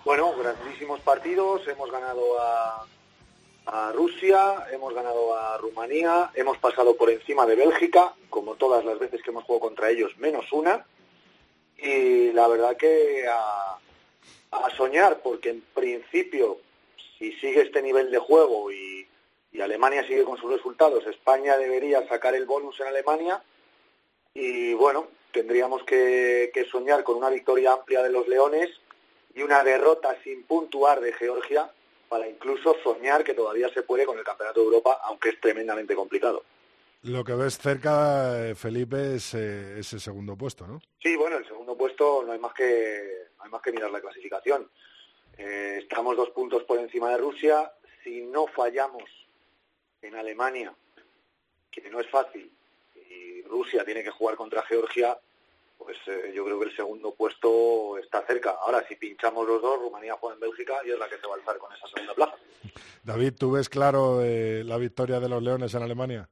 Bueno, 0.05 0.35
grandísimos 0.37 1.01
partidos. 1.01 1.67
Hemos 1.67 1.91
ganado 1.91 2.21
a, 2.41 2.87
a 3.67 3.93
Rusia, 3.93 4.67
hemos 4.71 4.95
ganado 4.95 5.35
a 5.35 5.57
Rumanía, 5.59 6.31
hemos 6.35 6.59
pasado 6.59 6.95
por 6.97 7.11
encima 7.11 7.47
de 7.47 7.57
Bélgica, 7.57 8.13
como 8.29 8.55
todas 8.57 8.85
las 8.85 8.99
veces 8.99 9.23
que 9.23 9.31
hemos 9.31 9.45
jugado 9.45 9.61
contra 9.69 9.91
ellos, 9.91 10.13
menos 10.19 10.45
una. 10.53 10.85
Y 11.79 12.33
la 12.33 12.47
verdad 12.49 12.77
que 12.77 13.27
a, 13.27 13.79
a 14.51 14.71
soñar, 14.77 15.21
porque 15.23 15.51
en 15.51 15.63
principio, 15.75 16.59
si 17.19 17.33
sigue 17.35 17.63
este 17.63 17.81
nivel 17.81 18.11
de 18.11 18.19
juego 18.19 18.71
y, 18.71 19.09
y 19.53 19.61
Alemania 19.63 20.07
sigue 20.07 20.25
con 20.25 20.37
sus 20.37 20.51
resultados, 20.53 21.07
España 21.07 21.57
debería 21.57 22.07
sacar 22.09 22.35
el 22.35 22.45
bonus 22.45 22.79
en 22.81 22.89
Alemania. 22.89 23.43
Y 24.35 24.75
bueno, 24.75 25.09
tendríamos 25.33 25.83
que, 25.85 26.51
que 26.53 26.65
soñar 26.65 27.05
con 27.05 27.17
una 27.17 27.31
victoria 27.31 27.73
amplia 27.73 28.03
de 28.03 28.11
los 28.11 28.29
Leones 28.29 28.71
y 29.35 29.43
una 29.43 29.63
derrota 29.65 30.17
sin 30.23 30.45
puntuar 30.45 31.01
de 31.01 31.13
Georgia 31.13 31.71
para 32.09 32.29
incluso 32.29 32.77
soñar 32.83 33.25
que 33.25 33.35
todavía 33.35 33.69
se 33.71 33.83
puede 33.83 34.05
con 34.05 34.19
el 34.19 34.25
Campeonato 34.25 34.61
de 34.61 34.67
Europa, 34.67 35.01
aunque 35.05 35.31
es 35.31 35.41
tremendamente 35.41 35.95
complicado. 35.95 36.45
Lo 37.05 37.25
que 37.25 37.33
ves 37.35 37.59
cerca, 37.59 38.51
eh, 38.51 38.55
Felipe, 38.55 39.17
es 39.17 39.35
eh, 39.35 39.81
ese 39.81 39.99
segundo 39.99 40.37
puesto, 40.37 40.67
¿no? 40.67 40.81
Sí, 41.03 41.17
bueno, 41.17 41.39
el 41.39 41.47
segundo 41.47 41.77
puesto 41.77 42.23
no 42.23 42.33
hay 42.33 42.39
más 42.39 42.53
que 42.53 43.29
no 43.39 43.45
hay 43.45 43.51
más 43.51 43.63
que 43.63 43.73
mirar 43.73 43.91
la 43.91 44.01
clasificación. 44.01 44.71
Eh, 45.37 45.79
estamos 45.83 46.17
dos 46.17 46.31
puntos 46.31 46.63
por 46.63 46.79
encima 46.79 47.11
de 47.11 47.17
Rusia. 47.17 47.73
Si 48.05 48.21
no 48.27 48.47
fallamos 48.47 49.05
en 50.01 50.15
Alemania, 50.15 50.73
que 51.71 51.91
no 51.91 51.99
es 51.99 52.09
fácil, 52.09 52.53
y 53.11 53.43
Rusia 53.43 53.85
tiene 53.85 54.03
que 54.03 54.11
jugar 54.11 54.37
contra 54.37 54.63
Georgia, 54.63 55.19
pues 55.79 55.97
eh, 56.07 56.33
yo 56.35 56.45
creo 56.45 56.59
que 56.59 56.67
el 56.67 56.77
segundo 56.77 57.15
puesto 57.15 57.99
está 57.99 58.25
cerca. 58.27 58.57
Ahora, 58.63 58.85
si 58.87 58.97
pinchamos 58.97 59.47
los 59.47 59.61
dos, 59.61 59.81
Rumanía 59.81 60.17
juega 60.21 60.35
en 60.35 60.41
Bélgica 60.41 60.81
y 60.85 60.91
es 60.91 60.99
la 60.99 61.09
que 61.09 61.19
se 61.19 61.27
va 61.27 61.35
a 61.35 61.39
alzar 61.39 61.59
con 61.59 61.73
esa 61.73 61.87
segunda 61.89 62.15
plaza. 62.15 62.37
David, 63.03 63.35
¿tú 63.39 63.53
ves 63.53 63.69
claro 63.69 64.23
eh, 64.23 64.63
la 64.65 64.79
victoria 64.79 65.19
de 65.19 65.29
los 65.29 65.43
Leones 65.43 65.75
en 65.75 65.83
Alemania? 65.83 66.29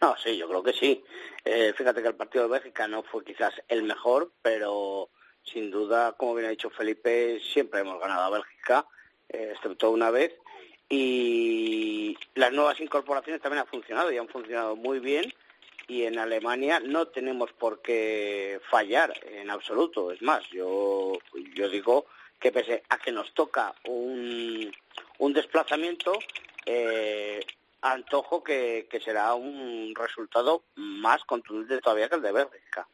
No, 0.00 0.16
sí, 0.16 0.36
yo 0.36 0.48
creo 0.48 0.62
que 0.62 0.72
sí. 0.72 1.04
Eh, 1.44 1.72
fíjate 1.76 2.02
que 2.02 2.08
el 2.08 2.14
partido 2.14 2.44
de 2.44 2.50
Bélgica 2.50 2.88
no 2.88 3.02
fue 3.02 3.22
quizás 3.22 3.52
el 3.68 3.82
mejor, 3.82 4.32
pero 4.42 5.10
sin 5.44 5.70
duda, 5.70 6.12
como 6.12 6.34
bien 6.34 6.46
ha 6.46 6.50
dicho 6.50 6.70
Felipe, 6.70 7.40
siempre 7.40 7.80
hemos 7.80 8.00
ganado 8.00 8.22
a 8.22 8.30
Bélgica, 8.30 8.86
eh, 9.28 9.52
excepto 9.54 9.90
una 9.90 10.10
vez. 10.10 10.34
Y 10.88 12.16
las 12.34 12.52
nuevas 12.52 12.80
incorporaciones 12.80 13.40
también 13.40 13.60
han 13.60 13.68
funcionado 13.68 14.10
y 14.10 14.18
han 14.18 14.28
funcionado 14.28 14.74
muy 14.74 14.98
bien. 14.98 15.32
Y 15.90 16.04
en 16.04 16.20
Alemania 16.20 16.78
no 16.78 17.08
tenemos 17.08 17.52
por 17.52 17.82
qué 17.82 18.60
fallar 18.70 19.12
en 19.26 19.50
absoluto. 19.50 20.12
Es 20.12 20.22
más, 20.22 20.48
yo, 20.52 21.18
digo 21.68 22.06
que 22.38 22.52
pese 22.52 22.84
a 22.88 22.96
que 22.98 23.10
nos 23.10 23.34
toca 23.34 23.74
un, 23.88 24.70
un 25.18 25.32
desplazamiento, 25.32 26.12
eh, 26.64 27.44
antojo 27.82 28.44
que, 28.44 28.86
será 29.04 29.34
un 29.34 29.92
resultado 29.96 30.62
más 30.76 31.24
contundente 31.24 31.80
todavía 31.80 32.08
que 32.08 32.14
el 32.14 32.22
de 32.22 32.32
Bélgica. 32.32 32.86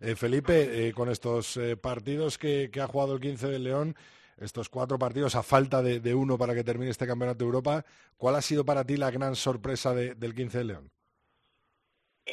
Eh, 0.00 0.14
Felipe, 0.14 0.86
eh, 0.88 0.92
con 0.92 1.10
estos 1.10 1.58
partidos 1.80 2.38
que, 2.38 2.70
ha 2.80 2.86
jugado 2.86 3.14
el 3.14 3.20
15 3.20 3.48
de 3.48 3.58
León, 3.58 3.96
estos 4.36 4.68
cuatro 4.68 5.00
partidos 5.00 5.34
a 5.34 5.42
falta 5.42 5.82
de, 5.82 6.14
uno 6.14 6.38
para 6.38 6.54
que 6.54 6.62
termine 6.62 6.92
este 6.92 7.08
Campeonato 7.08 7.38
de 7.38 7.46
Europa, 7.46 7.84
¿cuál 8.16 8.36
ha 8.36 8.42
sido 8.42 8.64
para 8.64 8.84
ti 8.84 8.96
la 8.96 9.10
gran 9.10 9.34
sorpresa 9.34 9.94
de- 9.94 10.14
del 10.14 10.36
15 10.36 10.58
de 10.58 10.64
León? 10.64 10.90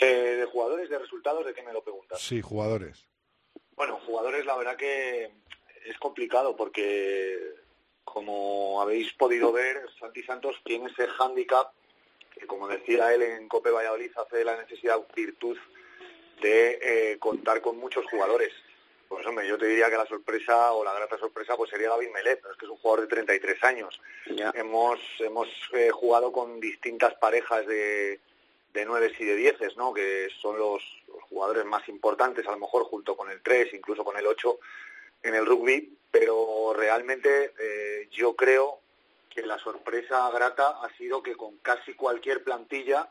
Eh, 0.01 0.35
de 0.39 0.45
jugadores, 0.45 0.89
de 0.89 0.99
resultados, 0.99 1.45
¿de 1.45 1.53
qué 1.53 1.63
me 1.63 1.71
lo 1.71 1.81
preguntas? 1.81 2.19
Sí, 2.19 2.41
jugadores. 2.41 3.07
Bueno, 3.75 3.99
jugadores, 4.05 4.45
la 4.45 4.57
verdad 4.57 4.75
que 4.75 5.31
es 5.85 5.97
complicado 5.99 6.55
porque, 6.55 7.53
como 8.03 8.81
habéis 8.81 9.13
podido 9.13 9.51
ver, 9.53 9.85
Santi 9.99 10.23
Santos 10.23 10.57
tiene 10.65 10.89
ese 10.89 11.07
hándicap 11.07 11.71
que, 12.31 12.45
como 12.45 12.67
decía 12.67 13.13
él 13.13 13.21
en 13.21 13.47
Cope 13.47 13.69
Valladolid, 13.71 14.11
hace 14.17 14.37
de 14.37 14.45
la 14.45 14.57
necesidad 14.57 14.99
virtud 15.15 15.57
de 16.41 16.79
eh, 16.81 17.19
contar 17.19 17.61
con 17.61 17.77
muchos 17.77 18.05
jugadores. 18.07 18.51
Pues 19.07 19.25
hombre, 19.27 19.47
yo 19.47 19.57
te 19.57 19.67
diría 19.67 19.89
que 19.89 19.97
la 19.97 20.07
sorpresa 20.07 20.73
o 20.73 20.83
la 20.83 20.93
grata 20.93 21.17
sorpresa 21.17 21.55
pues 21.55 21.69
sería 21.69 21.89
David 21.89 22.09
Melet, 22.13 22.41
pero 22.41 22.53
es 22.53 22.59
que 22.59 22.65
es 22.65 22.71
un 22.71 22.77
jugador 22.77 23.01
de 23.01 23.15
33 23.15 23.63
años. 23.63 24.01
Ya. 24.35 24.51
Hemos 24.55 24.99
hemos 25.19 25.47
eh, 25.73 25.89
jugado 25.91 26.31
con 26.31 26.59
distintas 26.59 27.13
parejas 27.15 27.65
de, 27.67 28.19
de 28.75 28.85
nueves 28.85 29.19
y 29.19 29.25
de 29.25 29.35
dieces, 29.35 29.75
¿no? 29.77 29.93
Que 29.93 30.27
son 30.41 30.59
los, 30.59 30.83
jugadores 31.29 31.65
más 31.65 31.87
importantes, 31.89 32.45
a 32.47 32.51
lo 32.51 32.59
mejor 32.59 32.83
junto 32.83 33.15
con 33.17 33.31
el 33.31 33.41
3, 33.41 33.73
incluso 33.73 34.03
con 34.03 34.17
el 34.17 34.27
8 34.27 34.59
en 35.23 35.33
el 35.33 35.45
rugby, 35.45 35.97
pero 36.11 36.73
realmente 36.75 37.53
eh, 37.57 38.07
yo 38.11 38.35
creo 38.35 38.79
que 39.29 39.41
la 39.41 39.57
sorpresa 39.57 40.29
grata 40.31 40.81
ha 40.81 40.89
sido 40.97 41.23
que 41.23 41.35
con 41.35 41.57
casi 41.57 41.93
cualquier 41.93 42.43
plantilla, 42.43 43.09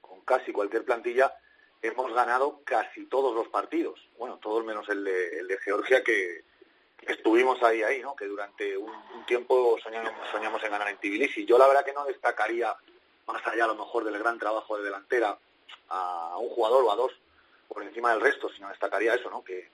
con 0.00 0.20
casi 0.22 0.52
cualquier 0.52 0.84
plantilla, 0.84 1.32
hemos 1.80 2.12
ganado 2.12 2.60
casi 2.64 3.06
todos 3.06 3.34
los 3.34 3.48
partidos. 3.48 4.00
Bueno, 4.18 4.38
todos 4.42 4.64
menos 4.64 4.88
el 4.88 5.04
de, 5.04 5.38
el 5.38 5.48
de 5.48 5.58
Georgia, 5.58 6.02
que, 6.02 6.42
estuvimos 7.06 7.62
ahí, 7.62 7.82
ahí, 7.82 8.00
¿no? 8.00 8.16
Que 8.16 8.24
durante 8.24 8.76
un, 8.76 8.90
un 8.90 9.26
tiempo 9.26 9.78
soñamos, 9.82 10.12
soñamos 10.32 10.62
en 10.64 10.70
ganar 10.70 10.88
en 10.88 10.96
Tbilisi. 10.96 11.44
Yo 11.44 11.58
la 11.58 11.66
verdad 11.66 11.84
que 11.84 11.92
no 11.92 12.06
destacaría, 12.06 12.74
más 13.26 13.46
allá 13.46 13.64
a 13.64 13.68
lo 13.68 13.74
mejor 13.76 14.04
del 14.04 14.18
gran 14.18 14.38
trabajo 14.38 14.76
de 14.76 14.84
delantera, 14.84 15.38
a 15.88 16.36
un 16.38 16.48
jugador 16.48 16.84
o 16.84 16.92
a 16.92 16.96
dos 16.96 17.12
por 17.68 17.82
encima 17.82 18.12
del 18.12 18.20
resto, 18.20 18.48
sino 18.50 18.68
destacaría 18.68 19.14
eso, 19.14 19.30
¿no? 19.30 19.42
Que, 19.44 19.68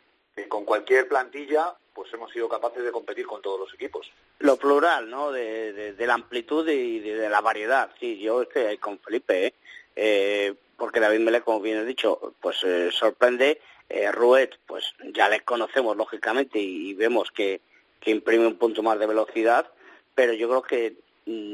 con 0.49 0.65
cualquier 0.65 1.07
plantilla 1.07 1.75
pues 1.93 2.11
hemos 2.15 2.33
sido 2.33 2.49
capaces 2.49 2.83
de 2.83 2.91
competir 2.93 3.27
con 3.27 3.43
todos 3.43 3.61
los 3.61 3.75
equipos. 3.75 4.11
Lo 4.39 4.57
plural, 4.57 5.11
¿no? 5.11 5.31
De, 5.33 5.93
de- 5.93 6.07
la 6.07 6.15
amplitud 6.15 6.67
y 6.67 6.99
de, 7.01 7.29
la 7.29 7.43
variedad. 7.43 7.91
Sí, 8.01 8.19
yo 8.19 8.41
estoy 8.43 8.63
ahí 8.63 8.79
con 8.79 8.99
Felipe, 9.01 9.47
¿eh? 9.49 9.55
Eh, 9.97 10.55
porque 10.79 11.01
David 11.01 11.21
Mele, 11.21 11.43
como 11.43 11.61
bien 11.61 11.77
he 11.79 11.85
dicho, 11.85 12.33
pues 12.41 12.63
eh, 12.65 12.91
sorprende. 12.91 13.61
Eh, 13.91 14.11
Ruet, 14.13 14.53
pues 14.67 14.95
ya 15.13 15.29
le 15.29 15.41
conocemos 15.41 15.95
lógicamente 15.97 16.59
y, 16.59 16.91
y 16.91 16.95
vemos 16.95 17.31
que, 17.33 17.61
que 18.01 18.13
imprime 18.13 18.47
un 18.47 18.57
punto 18.57 18.83
más 18.83 18.99
de 18.99 19.07
velocidad, 19.07 19.71
pero 20.15 20.33
yo 20.33 20.49
creo 20.49 20.63
que 20.63 20.95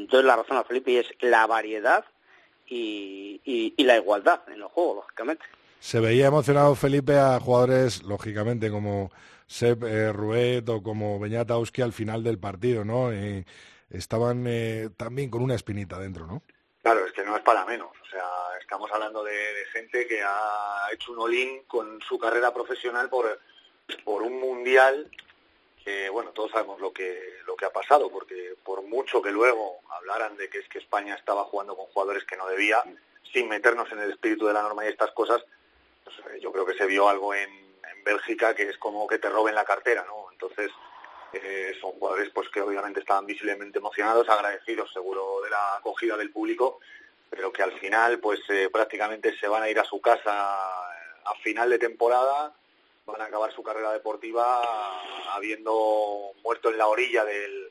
doy 0.08 0.22
la 0.22 0.36
razón 0.36 0.56
a 0.56 0.64
Felipe 0.64 0.90
y 0.92 0.96
es 0.98 1.06
la 1.20 1.46
variedad 1.46 2.04
y, 2.66 3.40
y- 3.44 3.74
y 3.76 3.84
la 3.84 3.96
igualdad 3.96 4.40
en 4.48 4.60
los 4.60 4.72
juegos, 4.72 4.96
lógicamente. 4.96 5.44
Se 5.80 6.00
veía 6.00 6.26
emocionado 6.26 6.74
Felipe 6.74 7.16
a 7.18 7.38
jugadores, 7.38 8.02
lógicamente, 8.02 8.70
como 8.70 9.10
Seb 9.46 9.84
eh, 9.84 10.12
Ruet 10.12 10.68
o 10.68 10.82
como 10.82 11.18
Beñatowski 11.20 11.82
al 11.82 11.92
final 11.92 12.24
del 12.24 12.38
partido, 12.38 12.84
¿no? 12.84 13.12
Eh, 13.12 13.44
estaban 13.90 14.44
eh, 14.48 14.88
también 14.96 15.30
con 15.30 15.42
una 15.42 15.54
espinita 15.54 15.98
dentro, 15.98 16.26
¿no? 16.26 16.42
Claro, 16.82 17.04
es 17.06 17.12
que 17.12 17.24
no 17.24 17.36
es 17.36 17.42
para 17.42 17.64
menos. 17.66 17.88
O 18.02 18.10
sea, 18.10 18.24
estamos 18.60 18.90
hablando 18.92 19.22
de, 19.22 19.32
de 19.32 19.64
gente 19.72 20.06
que 20.06 20.22
ha 20.22 20.88
hecho 20.92 21.12
un 21.12 21.18
all 21.20 21.62
con 21.68 22.00
su 22.08 22.18
carrera 22.18 22.52
profesional 22.52 23.08
por, 23.08 23.38
por 24.04 24.22
un 24.22 24.40
mundial 24.40 25.08
bueno, 26.11 26.31
todos 26.31 26.51
sabemos 26.51 26.81
lo 26.81 26.92
que, 26.92 27.38
lo 27.46 27.57
que 27.57 27.64
ha 27.64 27.70
pasado, 27.70 28.11
porque 28.11 28.55
por 28.64 28.83
mucho 28.83 29.22
que 29.22 29.31
luego 29.31 29.81
hablaran 29.90 30.37
de 30.37 30.49
que 30.49 30.59
es 30.59 30.68
que 30.68 30.79
España 30.79 31.14
estaba 31.14 31.44
jugando 31.44 31.77
con 31.77 31.87
jugadores 31.87 32.25
que 32.25 32.37
no 32.37 32.46
debía, 32.49 32.83
sin 33.33 33.49
meternos 33.49 33.90
en 33.92 34.01
el 34.01 34.11
espíritu 34.11 34.46
de 34.46 34.55
la 34.55 34.62
norma 34.62 34.85
y 34.85 34.88
estas 34.88 35.12
cosas, 35.12 35.44
pues, 36.05 36.16
eh, 36.18 36.40
yo 36.40 36.53
creo 36.53 36.66
que 36.66 36.75
se 36.75 36.87
vio 36.87 37.09
algo 37.09 37.35
en, 37.35 37.51
en 37.51 38.05
Bélgica 38.05 38.55
que 38.55 38.68
es 38.70 38.79
como 38.79 39.07
que 39.07 39.18
te 39.18 39.29
roben 39.29 39.55
la 39.55 39.64
cartera, 39.64 40.05
¿no? 40.07 40.31
Entonces, 40.33 40.70
eh, 41.33 41.77
son 41.81 41.92
jugadores 41.92 42.31
pues 42.33 42.49
que 42.49 42.61
obviamente 42.61 43.01
estaban 43.01 43.27
visiblemente 43.27 43.79
emocionados, 43.79 44.29
agradecidos 44.29 44.92
seguro 44.92 45.40
de 45.42 45.51
la 45.51 45.77
acogida 45.77 46.16
del 46.16 46.31
público, 46.31 46.81
pero 47.29 47.53
que 47.53 47.62
al 47.62 47.72
final 47.79 48.20
pues 48.20 48.40
eh, 48.49 48.68
prácticamente 48.72 49.37
se 49.37 49.49
van 49.49 49.62
a 49.62 49.68
ir 49.68 49.79
a 49.79 49.85
su 49.85 50.01
casa 50.01 50.33
a 50.33 51.35
final 51.42 51.68
de 51.68 51.79
temporada, 51.79 52.55
van 53.07 53.21
a 53.21 53.25
acabar 53.27 53.53
su 53.53 53.62
carrera 53.62 53.92
deportiva 53.92 54.62
habiendo 55.33 56.33
muerto 56.42 56.71
en 56.71 56.79
la 56.79 56.88
orilla 56.88 57.25
del, 57.25 57.71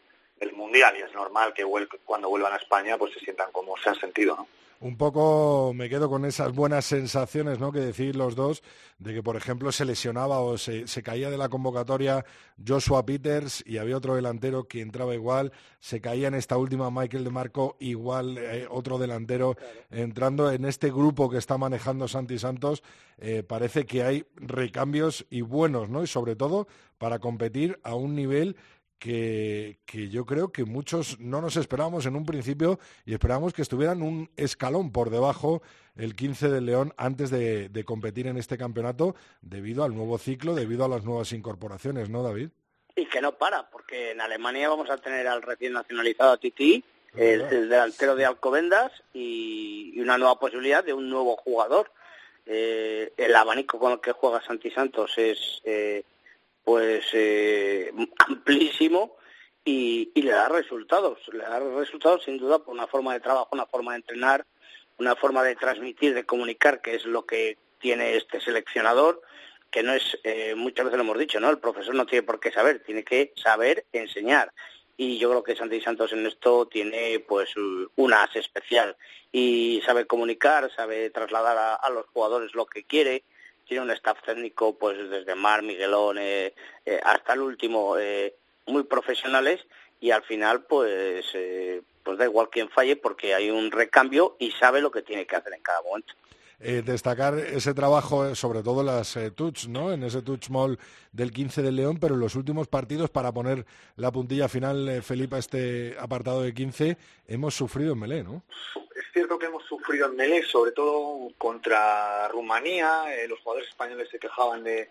mundial 0.54 0.96
y 0.98 1.02
es 1.02 1.14
normal 1.14 1.54
que 1.54 1.66
vuel- 1.66 1.90
cuando 2.06 2.30
vuelvan 2.30 2.54
a 2.54 2.58
España 2.58 2.98
pues 2.98 3.14
se 3.14 3.20
sientan 3.20 3.52
como 3.52 3.76
se 3.78 3.90
han 3.90 4.00
sentido, 4.00 4.36
¿no? 4.36 4.48
Un 4.82 4.98
poco 4.98 5.72
me 5.74 5.90
quedo 5.90 6.10
con 6.10 6.26
esas 6.26 6.54
buenas 6.54 6.86
sensaciones, 6.86 7.60
¿no? 7.60 7.72
Que 7.72 7.80
decís 7.80 8.16
los 8.16 8.36
dos, 8.36 8.62
de 9.00 9.14
que, 9.14 9.24
por 9.24 9.36
ejemplo, 9.36 9.72
se 9.72 9.86
lesionaba 9.86 10.40
o 10.40 10.58
se, 10.58 10.88
se 10.88 11.02
caía 11.02 11.30
de 11.30 11.38
la 11.38 11.50
convocatoria 11.50 12.26
Joshua 12.66 13.06
Peters 13.06 13.64
y 13.66 13.78
había 13.78 13.98
otro 13.98 14.16
delantero 14.16 14.68
que 14.68 14.82
entraba 14.82 15.16
igual, 15.16 15.54
se 15.80 16.02
caía 16.02 16.28
en 16.28 16.36
esta 16.36 16.58
última 16.58 16.92
Michael 16.92 17.24
de 17.24 17.30
Marco 17.30 17.78
igual 17.80 18.38
eh, 18.38 18.68
otro 18.70 18.98
delantero 18.98 19.56
entrando 19.92 20.52
en 20.52 20.66
este 20.66 20.90
grupo 20.90 21.30
que 21.30 21.38
está 21.38 21.58
manejando 21.58 22.08
Santi 22.08 22.38
Santos, 22.38 22.84
eh, 23.18 23.44
parece 23.44 23.86
que 23.86 24.04
hay 24.04 24.26
recambios 24.36 25.26
y 25.30 25.42
buenos, 25.42 25.90
¿no? 25.90 26.04
Y 26.04 26.08
sobre 26.08 26.36
todo 26.36 26.68
para 26.98 27.20
competir 27.20 27.80
a 27.84 27.96
un 27.96 28.16
nivel 28.16 28.56
que, 29.00 29.80
que 29.86 30.10
yo 30.10 30.26
creo 30.26 30.52
que 30.52 30.66
muchos 30.66 31.20
no 31.20 31.42
nos 31.42 31.58
esperábamos 31.58 32.06
en 32.06 32.16
un 32.16 32.26
principio 32.26 32.80
y 33.06 33.14
esperábamos 33.14 33.54
que 33.54 33.62
estuvieran 33.62 34.02
un 34.02 34.30
escalón 34.38 34.92
por 34.92 35.10
debajo 35.10 35.62
el 35.96 36.16
15 36.16 36.50
del 36.50 36.66
León 36.66 36.94
antes 36.98 37.30
de, 37.30 37.70
de 37.70 37.84
competir 37.84 38.28
en 38.28 38.38
este 38.38 38.58
campeonato 38.58 39.16
debido 39.42 39.84
al 39.84 39.96
nuevo 39.96 40.18
ciclo, 40.18 40.56
debido 40.56 40.86
a 40.86 40.90
las 40.90 41.04
nuevas 41.04 41.32
incorporaciones, 41.32 42.10
¿no, 42.10 42.24
David? 42.24 42.50
Y 42.96 43.06
que 43.08 43.22
no 43.22 43.38
para, 43.38 43.70
porque 43.70 44.12
en 44.12 44.22
Alemania 44.22 44.70
vamos 44.70 44.90
a 44.90 44.98
tener 44.98 45.28
al 45.28 45.42
recién 45.42 45.74
nacionalizado 45.74 46.38
Titi, 46.38 46.84
el, 47.16 47.42
el 47.42 47.70
delantero 47.70 48.16
de 48.16 48.26
Alcobendas, 48.26 48.92
y, 49.14 49.92
y 49.96 50.00
una 50.02 50.18
nueva 50.18 50.40
posibilidad 50.40 50.84
de 50.84 50.94
un 50.94 51.10
nuevo 51.10 51.36
jugador. 51.38 51.92
Eh, 52.46 53.12
el 53.18 53.36
abanico 53.36 53.80
con 53.80 53.94
el 53.94 54.00
que 54.00 54.12
juega 54.12 54.42
Santi 54.42 54.70
Santos 54.70 55.14
es 55.18 55.62
eh, 55.64 56.04
pues 56.66 57.06
eh, 57.14 57.94
amplísimo 58.18 59.16
y, 59.64 60.12
y 60.14 60.22
le 60.24 60.32
da 60.32 60.50
resultados. 60.50 61.20
Le 61.32 61.44
da 61.44 61.60
resultados 61.60 62.24
sin 62.26 62.38
duda 62.38 62.60
por 62.60 62.74
una 62.74 62.88
forma 62.88 63.14
de 63.14 63.22
trabajo, 63.22 63.50
una 63.54 63.68
forma 63.68 63.94
de 63.94 64.00
entrenar, 64.00 64.46
una 64.98 65.16
forma 65.16 65.44
de 65.44 65.56
transmitir, 65.56 66.14
de 66.14 66.26
comunicar, 66.26 66.82
que 66.82 66.96
es 66.96 67.06
lo 67.06 67.26
que 67.26 67.58
tiene 67.80 68.18
este 68.18 68.42
seleccionador, 68.42 69.22
que 69.70 69.84
no 69.84 69.94
es, 69.94 70.18
eh, 70.24 70.56
muchas 70.56 70.86
veces 70.86 70.98
lo 70.98 71.04
hemos 71.04 71.20
dicho, 71.20 71.40
¿no? 71.40 71.50
El 71.50 71.60
profesor 71.60 71.94
no 71.94 72.06
tiene 72.06 72.24
por 72.24 72.40
qué 72.40 72.52
saber, 72.52 72.84
tiene 72.84 73.04
que 73.04 73.32
saber 73.36 73.86
enseñar. 73.94 74.52
Y 74.98 75.20
yo 75.20 75.30
creo 75.30 75.44
que 75.44 75.56
Santi 75.56 75.82
Santos 75.82 76.14
en 76.14 76.26
esto 76.26 76.68
tiene 76.68 77.20
pues 77.20 77.54
un 77.58 78.14
as 78.14 78.36
especial 78.38 78.96
y 79.32 79.82
sabe 79.86 80.08
comunicar, 80.08 80.72
sabe 80.74 81.10
trasladar 81.10 81.58
a, 81.58 81.76
a 81.76 81.90
los 81.90 82.06
jugadores 82.08 82.56
lo 82.56 82.66
que 82.66 82.86
quiere, 82.86 83.24
tiene 83.68 83.84
un 83.84 83.92
staff 83.92 84.22
técnico 84.24 84.78
pues 84.78 85.10
desde 85.10 85.36
Mar, 85.36 85.62
Miguelón 85.64 86.18
eh, 86.20 86.54
eh, 86.86 87.00
hasta 87.04 87.34
el 87.34 87.42
último 87.42 87.98
eh, 87.98 88.36
muy 88.68 88.84
profesionales 88.84 89.66
y 90.00 90.12
al 90.12 90.24
final 90.24 90.64
pues 90.64 91.26
eh, 91.34 91.82
pues 92.04 92.18
da 92.18 92.26
igual 92.26 92.50
quién 92.52 92.70
falle 92.70 92.96
porque 92.96 93.34
hay 93.34 93.50
un 93.50 93.72
recambio 93.72 94.36
y 94.40 94.52
sabe 94.52 94.82
lo 94.82 94.92
que 94.92 95.02
tiene 95.02 95.26
que 95.26 95.36
hacer 95.36 95.54
en 95.54 95.62
cada 95.62 95.82
momento. 95.82 96.14
Eh, 96.60 96.82
destacar 96.86 97.38
ese 97.38 97.74
trabajo, 97.74 98.26
eh, 98.26 98.36
sobre 98.36 98.64
todo 98.64 98.82
las 98.82 99.18
eh, 99.18 99.32
¿no? 99.68 99.92
En 99.92 100.04
ese 100.04 100.22
touch 100.22 100.50
mall 100.50 100.80
del 101.12 101.32
15 101.32 101.62
del 101.62 101.76
León, 101.76 101.98
pero 102.00 102.16
en 102.16 102.22
los 102.22 102.36
últimos 102.36 102.68
partidos, 102.68 103.10
para 103.10 103.32
poner 103.32 103.66
la 103.98 104.12
puntilla 104.12 104.48
final, 104.48 104.88
eh, 104.88 105.02
Felipe, 105.02 105.36
a 105.36 105.40
este 105.40 105.96
apartado 106.00 106.42
de 106.42 106.54
15, 106.54 106.98
hemos 107.28 107.56
sufrido 107.56 107.94
en 107.94 108.00
Melé, 108.00 108.24
¿no? 108.24 108.44
Es 108.96 109.04
cierto 109.14 109.38
que 109.38 109.48
hemos 109.48 109.64
sufrido 109.66 110.08
en 110.08 110.16
Melé, 110.16 110.44
sobre 110.44 110.72
todo 110.72 111.30
contra 111.38 112.28
Rumanía. 112.30 113.14
eh, 113.14 113.28
los 113.28 113.40
jugadores 113.40 113.70
españoles 113.70 114.10
se 114.10 114.20
quejaban 114.20 114.64
de, 114.64 114.90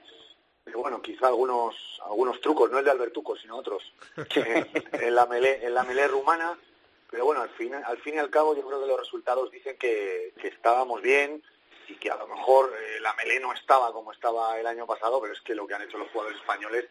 de, 0.66 0.74
bueno, 0.74 1.00
quizá 1.00 1.28
algunos 1.28 1.74
algunos 2.04 2.40
trucos, 2.40 2.70
no 2.70 2.78
el 2.78 2.84
de 2.84 2.90
Albertuco, 2.90 3.36
sino 3.36 3.56
otros, 3.56 3.82
en 4.92 5.14
la 5.14 5.26
Melé, 5.26 5.64
en 5.64 5.74
la 5.74 5.84
Melé 5.84 6.06
rumana. 6.08 6.58
Pero 7.10 7.26
bueno, 7.26 7.42
al 7.42 7.50
fin, 7.50 7.72
al 7.74 7.98
fin 7.98 8.14
y 8.14 8.18
al 8.18 8.28
cabo 8.28 8.56
yo 8.56 8.66
creo 8.66 8.80
que 8.80 8.88
los 8.88 8.98
resultados 8.98 9.50
dicen 9.50 9.76
que, 9.78 10.34
que 10.40 10.48
estábamos 10.48 11.00
bien 11.00 11.42
y 11.88 11.94
que 11.96 12.10
a 12.10 12.16
lo 12.16 12.26
mejor 12.26 12.74
eh, 12.76 13.00
la 13.00 13.12
Melé 13.14 13.40
no 13.40 13.52
estaba 13.52 13.92
como 13.92 14.12
estaba 14.12 14.58
el 14.58 14.66
año 14.66 14.86
pasado, 14.86 15.20
pero 15.20 15.32
es 15.32 15.40
que 15.40 15.54
lo 15.54 15.66
que 15.66 15.74
han 15.74 15.82
hecho 15.82 15.98
los 15.98 16.10
jugadores 16.10 16.38
españoles 16.38 16.86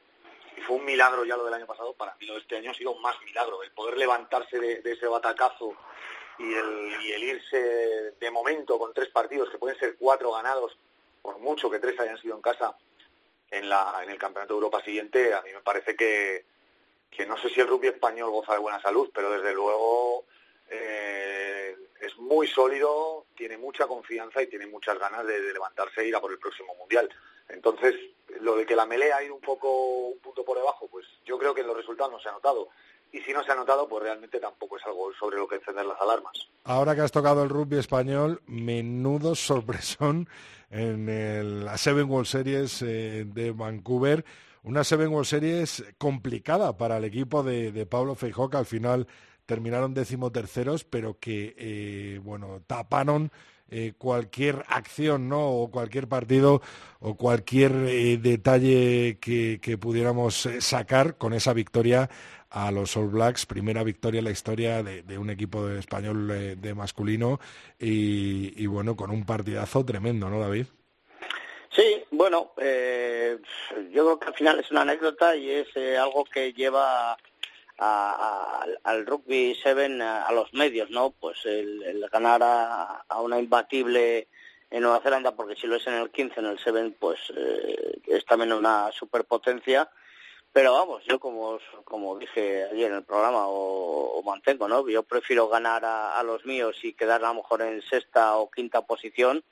y 0.56 0.62
fue 0.62 0.77
un 0.77 0.86
milagro 0.86 1.25
ya 1.25 1.36
lo 1.36 1.45
del 1.45 1.53
año 1.53 1.65
pasado, 1.65 1.93
para 1.93 2.15
mí 2.19 2.25
lo 2.27 2.36
de 2.36 2.41
este 2.41 2.58
año 2.58 2.71
ha 2.71 2.75
sido 2.75 2.93
más 2.95 3.15
milagro, 3.23 3.63
el 3.63 3.71
poder 3.71 3.97
levantarse 3.97 4.60
de, 4.60 4.82
de 4.82 4.91
ese 4.91 5.08
batacazo 5.08 5.75
y 6.38 6.53
el, 6.53 7.01
y 7.01 7.12
el 7.12 7.23
irse 7.23 8.13
de 8.19 8.32
momento 8.32 8.77
con 8.77 8.93
tres 8.93 9.10
partidos 9.10 9.49
que 9.49 9.58
pueden 9.58 9.77
ser 9.79 9.95
cuatro 9.97 10.32
ganados, 10.32 10.77
por 11.21 11.39
mucho 11.39 11.69
que 11.69 11.79
tres 11.79 11.99
hayan 11.99 12.17
sido 12.17 12.36
en 12.36 12.41
casa 12.41 12.75
en, 13.51 13.69
la, 13.69 13.99
en 14.03 14.10
el 14.10 14.17
Campeonato 14.17 14.53
de 14.53 14.58
Europa 14.58 14.84
siguiente, 14.84 15.34
a 15.34 15.41
mí 15.41 15.51
me 15.53 15.62
parece 15.62 15.95
que, 15.95 16.45
que 17.10 17.25
no 17.25 17.38
sé 17.38 17.49
si 17.49 17.60
el 17.60 17.67
rugby 17.67 17.88
español 17.88 18.32
goza 18.32 18.53
de 18.53 18.60
buena 18.60 18.82
salud, 18.82 19.10
pero 19.13 19.32
desde 19.32 19.53
luego 19.53 20.25
eh, 20.69 21.53
es 22.06 22.18
muy 22.18 22.48
sólido, 22.48 23.26
tiene 23.36 23.58
mucha 23.58 23.88
confianza 23.88 24.42
y 24.42 24.48
tiene 24.48 24.68
muchas 24.68 24.98
ganas 25.00 25.26
de, 25.26 25.54
levantarse 25.54 26.02
e 26.02 26.08
ir 26.08 26.16
a 26.16 26.22
por 26.22 26.32
el 26.32 26.39
próximo 26.39 26.74
Mundial. 26.76 27.10
Entonces, 27.50 27.95
lo 28.41 28.56
de 28.56 28.66
que 28.66 28.76
la 28.76 28.86
melea 28.86 29.18
ha 29.18 29.24
ido 29.24 29.36
un 29.36 29.41
poco 29.41 30.08
un 30.10 30.20
punto 30.20 30.43
por 30.43 30.58
debajo, 30.58 30.88
pues 30.89 31.06
yo 31.26 31.38
creo 31.38 31.54
que 31.54 31.62
en 31.62 31.68
los 31.68 31.78
resultados 31.78 32.12
no 32.12 32.20
se 32.20 32.30
ha 32.30 32.34
notado. 32.34 32.70
Y 33.12 33.20
si 33.22 33.32
no 33.32 33.43
se 33.43 33.51
ha 33.51 33.56
notado, 33.56 33.88
pues 33.88 34.04
realmente 34.04 34.39
tampoco 34.39 34.78
es 34.78 34.86
algo 34.86 35.14
sobre 35.14 35.38
lo 35.38 35.47
que 35.47 35.58
encender 35.58 35.86
las 35.86 36.01
alarmas. 36.01 36.34
Ahora 36.64 36.95
que 36.95 37.01
has 37.01 37.12
tocado 37.12 37.43
el 37.43 37.49
rugby 37.49 37.78
español, 37.78 38.41
menudo 38.47 39.36
sorpresón 39.36 40.28
en 40.72 41.08
el- 41.10 41.66
la 41.66 41.78
Seven 41.78 42.10
World 42.10 42.26
Series 42.28 42.82
eh, 42.82 43.24
de 43.28 43.51
Vancouver. 43.51 44.26
Una 44.64 44.84
Seven 44.84 45.10
World 45.10 45.28
Series 45.28 45.84
complicada 45.97 46.76
para 46.78 46.97
el 46.97 47.04
equipo 47.04 47.43
de, 47.43 47.72
de 47.72 47.86
Pablo 47.86 48.16
Feijó, 48.16 48.49
que 48.49 48.58
al 48.58 48.66
final 48.66 49.08
terminaron 49.46 49.94
decimoterceros, 49.94 50.84
pero 50.84 51.20
que, 51.20 51.56
eh, 51.58 52.20
bueno, 52.24 52.62
taparon 52.68 53.32
eh, 53.70 53.94
cualquier 53.98 54.64
acción, 54.68 55.30
¿no? 55.30 55.50
O 55.50 55.72
cualquier 55.72 56.08
partido 56.08 56.62
o 57.00 57.16
cualquier 57.16 57.72
eh, 57.88 58.18
detalle 58.18 59.18
que, 59.20 59.60
que 59.62 59.78
pudiéramos 59.80 60.46
eh, 60.46 60.62
sacar 60.62 61.18
con 61.18 61.34
esa 61.34 61.54
victoria 61.54 62.08
a 62.52 62.72
los 62.72 62.96
All 62.96 63.08
Blacks, 63.08 63.48
primera 63.48 63.84
victoria 63.84 64.20
en 64.20 64.26
la 64.26 64.32
historia 64.32 64.84
de, 64.84 65.18
un 65.18 65.32
equipo 65.32 65.66
de 65.66 65.80
español 65.80 66.30
eh, 66.30 66.56
de 66.56 66.76
masculino 66.76 67.39
y, 67.80 68.54
y 68.62 68.68
bueno, 68.68 68.96
con 68.96 69.10
un 69.10 69.26
partidazo 69.26 69.84
tremendo, 69.84 70.30
¿no, 70.30 70.39
David? 70.39 70.68
Sí, 71.76 72.04
bueno, 72.12 72.52
eh, 72.58 73.39
yo 73.91 74.04
creo 74.06 74.20
que 74.20 74.28
al 74.28 74.36
final 74.36 74.60
es 74.60 74.70
una 74.70 74.82
anécdota 74.82 75.36
y 75.36 75.50
es 75.50 75.68
algo 76.00 76.24
que 76.26 76.54
lleva 76.54 77.18
a- 77.78 78.63
a- 78.63 78.89
al 78.89 79.05
rugby 79.05 79.55
seven 79.55 80.01
a, 80.01 80.32
los 80.32 80.53
medios, 80.53 80.89
¿no? 80.89 81.11
Pues 81.11 81.45
el, 81.45 81.84
el 81.84 82.07
ganar 82.09 82.41
a, 82.43 83.05
una 83.21 83.39
imbatible 83.39 84.28
en 84.69 84.82
Nueva 84.82 85.01
Zelanda, 85.01 85.36
porque 85.36 85.55
si 85.55 85.67
lo 85.67 85.76
es 85.76 85.86
en 85.88 85.93
el 85.95 86.09
15, 86.09 86.39
en 86.39 86.45
el 86.47 86.59
seven, 86.59 86.95
pues 86.99 87.19
eh, 87.36 87.99
es 88.07 88.26
también 88.26 88.53
una 88.53 88.91
superpotencia. 88.91 89.89
Pero 90.51 90.74
vamos, 90.74 91.03
yo 91.05 91.19
como, 91.19 91.57
como 91.84 92.17
dije 92.19 92.65
ayer 92.71 92.91
en 92.91 92.97
el 92.97 93.03
programa, 93.03 93.47
o, 93.47 94.19
o 94.19 94.24
mantengo, 94.24 94.67
¿no? 94.67 94.88
Yo 94.88 95.01
prefiero 95.03 95.47
ganar 95.47 95.84
a, 95.84 96.21
los 96.24 96.45
míos 96.45 96.78
y 96.84 96.93
quedar 96.93 97.24
a 97.24 97.30
lo 97.30 97.36
mejor 97.36 97.63
en 97.63 97.82
sexta 97.82 98.36
o 98.38 98.51
quinta 98.51 98.82
posición 98.84 99.43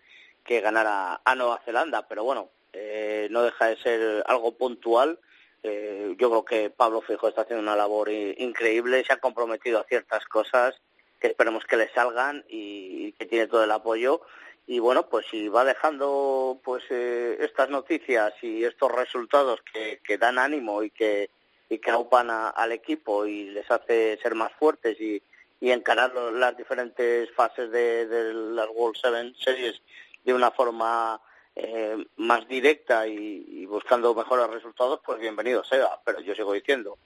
que 0.43 0.61
ganar 0.61 1.19
a 1.23 1.35
Nueva 1.35 1.59
Zelanda. 1.65 2.07
Pero 2.07 2.23
bueno, 2.23 2.49
eh, 2.73 3.27
no 3.31 3.43
deja 3.43 3.67
de 3.67 3.77
ser 3.77 4.23
algo 4.27 4.53
puntual. 4.53 5.19
Eh, 5.63 6.15
yo 6.17 6.29
creo 6.29 6.45
que 6.45 6.69
Pablo 6.69 7.01
Fijo 7.01 7.27
está 7.27 7.41
haciendo 7.41 7.61
una 7.63 7.75
labor 7.75 8.09
increíble, 8.09 9.03
se 9.05 9.13
ha 9.13 9.17
comprometido 9.17 9.79
a 9.79 9.83
ciertas 9.85 10.25
cosas 10.25 10.75
que 11.19 11.27
esperemos 11.27 11.65
que 11.65 11.77
le 11.77 11.89
salgan 11.93 12.43
y, 12.49 13.11
que 13.13 13.25
tiene 13.27 13.47
todo 13.47 13.63
el 13.63 13.71
apoyo. 13.71 14.21
Y 14.67 14.79
bueno, 14.79 15.07
pues 15.07 15.25
si 15.29 15.47
va 15.49 15.63
dejando 15.63 16.59
pues 16.63 16.83
eh, 16.89 17.37
estas 17.41 17.69
noticias 17.69 18.33
y 18.41 18.63
estos 18.63 18.91
resultados 18.91 19.59
que, 19.71 19.99
que 20.03 20.17
dan 20.17 20.39
ánimo 20.39 20.83
y 20.83 20.89
que 20.89 21.29
y 21.69 21.77
que 21.79 21.89
aupan 21.91 22.29
a- 22.29 22.49
al 22.49 22.73
equipo 22.73 23.25
y 23.25 23.45
les 23.51 23.69
hace 23.71 24.17
ser 24.21 24.35
más 24.35 24.51
fuertes 24.59 24.99
y, 24.99 25.21
y 25.61 25.71
encarar 25.71 26.13
las 26.33 26.57
diferentes 26.57 27.31
fases 27.31 27.71
de, 27.71 28.07
de 28.07 28.33
las 28.33 28.67
World 28.73 28.97
Seven 28.97 29.33
Series 29.37 29.81
de 30.25 30.33
una 30.33 30.51
forma 30.51 31.21
eh, 31.55 32.05
más 32.17 32.47
directa 32.47 33.07
y, 33.07 33.45
y 33.47 33.65
buscando 33.65 34.13
mejores 34.15 34.47
resultados, 34.47 34.99
pues 35.05 35.19
bienvenido 35.19 35.63
sea. 35.63 35.99
Pero 36.05 36.19
yo 36.21 36.33
sigo 36.35 36.53
diciendo 36.53 36.97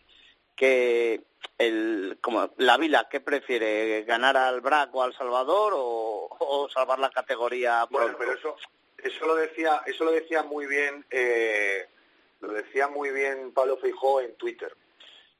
que 0.55 1.21
el, 1.57 2.17
como 2.21 2.49
la 2.57 2.77
Vila, 2.77 3.07
¿qué 3.09 3.19
prefiere? 3.19 4.03
¿Ganar 4.03 4.37
al 4.37 4.61
BRAC 4.61 4.93
o 4.95 5.03
al 5.03 5.13
Salvador 5.15 5.73
o, 5.75 6.27
o 6.39 6.69
salvar 6.69 6.99
la 6.99 7.09
categoría 7.09 7.85
Bueno, 7.89 8.15
pronto? 8.15 8.17
pero 8.19 8.33
eso, 8.37 8.55
eso 8.97 9.25
lo 9.25 9.35
decía, 9.35 9.81
eso 9.85 10.05
lo 10.05 10.11
decía 10.11 10.43
muy 10.43 10.65
bien, 10.65 11.05
eh, 11.11 11.87
lo 12.41 12.53
decía 12.53 12.87
muy 12.87 13.11
bien 13.11 13.51
Pablo 13.53 13.77
Feijó 13.77 14.21
en 14.21 14.35
Twitter. 14.35 14.75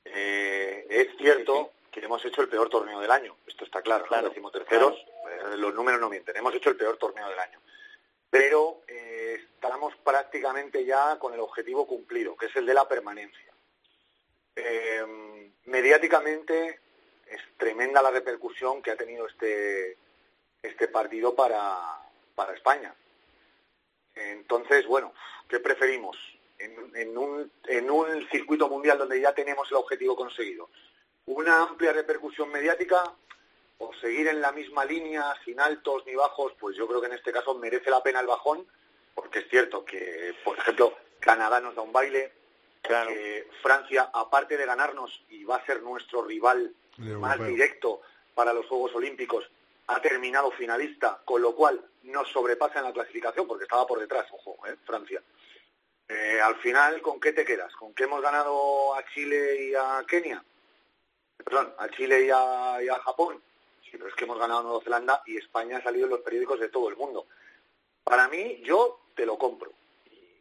Eh, 0.03 0.86
es 0.89 1.08
cierto 1.18 1.72
que 1.91 2.01
hemos 2.01 2.24
hecho 2.26 2.41
el 2.41 2.49
peor 2.49 2.70
torneo 2.70 2.99
del 2.99 3.10
año, 3.12 3.38
esto 3.47 3.64
está 3.64 3.82
claro, 3.82 4.06
Claro. 4.06 4.28
Decimos 4.30 4.51
terceros, 4.51 4.93
eh, 4.97 5.58
los 5.58 5.74
números 5.74 5.99
no 6.01 6.10
mienten, 6.10 6.36
hemos 6.36 6.53
hecho 6.53 6.70
el 6.72 6.76
peor 6.76 6.97
torneo 6.97 7.28
del 7.30 7.39
año. 7.39 7.60
Pero 8.30 8.82
eh, 8.88 9.41
estamos 9.53 9.95
prácticamente 9.97 10.86
ya 10.86 11.17
con 11.19 11.34
el 11.34 11.39
objetivo 11.39 11.88
cumplido, 11.88 12.36
que 12.36 12.47
es 12.47 12.55
el 12.55 12.65
de 12.65 12.73
la 12.73 12.88
permanencia. 12.88 13.53
Eh, 14.55 15.51
mediáticamente 15.65 16.80
es 17.28 17.41
tremenda 17.57 18.01
la 18.01 18.11
repercusión 18.11 18.82
que 18.82 18.91
ha 18.91 18.95
tenido 18.95 19.28
este, 19.28 19.97
este 20.61 20.88
partido 20.88 21.36
para, 21.36 21.99
para 22.36 22.53
España. 22.53 22.93
Entonces, 24.13 24.86
bueno, 24.86 25.13
¿qué 25.49 25.59
preferimos? 25.59 26.17
En, 26.57 26.95
en 26.95 27.17
un, 27.17 27.51
en 27.67 27.91
un 27.91 28.30
circuito 28.30 28.69
mundial 28.69 28.97
donde 28.97 29.19
ya 29.19 29.34
tenemos 29.34 29.69
el 29.71 29.78
objetivo 29.78 30.15
conseguido, 30.15 30.69
una 31.26 31.63
amplia 31.63 31.91
repercusión 31.91 32.49
mediática 32.49 33.13
o 33.78 33.93
seguir 33.95 34.28
en 34.28 34.41
la 34.41 34.51
misma 34.51 34.86
línea, 34.86 35.34
sin 35.43 35.59
altos 35.59 36.05
ni 36.05 36.15
bajos, 36.15 36.53
pues 36.59 36.76
yo 36.78 36.88
creo 36.88 37.01
que 37.01 37.07
en 37.07 37.13
este 37.13 37.32
caso 37.32 37.55
merece 37.55 37.89
la 37.89 38.01
pena 38.01 38.19
el 38.21 38.28
bajón, 38.28 38.65
porque 39.13 39.39
es 39.39 39.49
cierto 39.49 39.84
que, 39.84 40.34
por 40.43 40.57
ejemplo, 40.57 40.97
Canadá 41.19 41.59
nos 41.59 41.76
da 41.76 41.82
un 41.82 41.91
baile, 41.91 42.32
Claro. 42.82 43.09
eh, 43.09 43.47
Francia, 43.63 44.09
aparte 44.13 44.57
de 44.57 44.65
ganarnos, 44.65 45.23
y 45.30 45.43
va 45.43 45.55
a 45.57 45.65
ser 45.65 45.82
nuestro 45.82 46.23
rival 46.23 46.73
más 46.97 47.34
europeo. 47.34 47.47
directo 47.47 48.01
para 48.36 48.53
los 48.53 48.65
Juegos 48.67 48.93
Olímpicos, 48.95 49.49
ha 49.88 50.01
terminado 50.01 50.51
finalista, 50.51 51.21
con 51.26 51.41
lo 51.41 51.55
cual 51.55 51.84
nos 52.03 52.30
sobrepasa 52.32 52.80
en 52.80 52.86
la 52.86 52.93
clasificación, 52.93 53.47
porque 53.47 53.63
estaba 53.63 53.86
por 53.88 53.99
detrás, 53.99 54.28
ojo, 54.32 54.57
¿eh? 54.67 54.76
Francia. 54.86 55.21
Eh, 56.07 56.39
al 56.39 56.55
final, 56.57 57.01
¿con 57.01 57.19
qué 57.19 57.34
te 57.34 57.43
quedas? 57.43 57.73
¿Con 57.76 57.93
qué 57.95 58.03
hemos 58.03 58.21
ganado 58.21 58.93
a 58.93 59.03
Chile 59.13 59.65
y 59.69 59.73
a 59.76 60.03
Kenia? 60.07 60.43
Perdón, 61.43 61.73
a 61.80 61.89
Chile 61.89 62.26
y 62.26 62.30
a, 62.32 62.78
y 62.84 62.88
a 62.89 62.99
Japón. 62.99 63.41
Sí, 63.96 63.98
pero 63.98 64.10
es 64.10 64.16
que 64.18 64.26
hemos 64.26 64.38
ganado 64.38 64.60
a 64.60 64.64
Nueva 64.64 64.84
Zelanda 64.84 65.24
y 65.26 65.38
España 65.38 65.78
ha 65.78 65.82
salido 65.82 66.04
en 66.04 66.12
los 66.12 66.20
periódicos 66.20 66.60
de 66.60 66.68
todo 66.68 66.89
el 66.89 66.98
mundo. 66.98 67.28
Para 68.04 68.28
mí, 68.28 68.62
yo 68.62 69.00
te 69.16 69.26
lo 69.26 69.38
compro. 69.38 69.72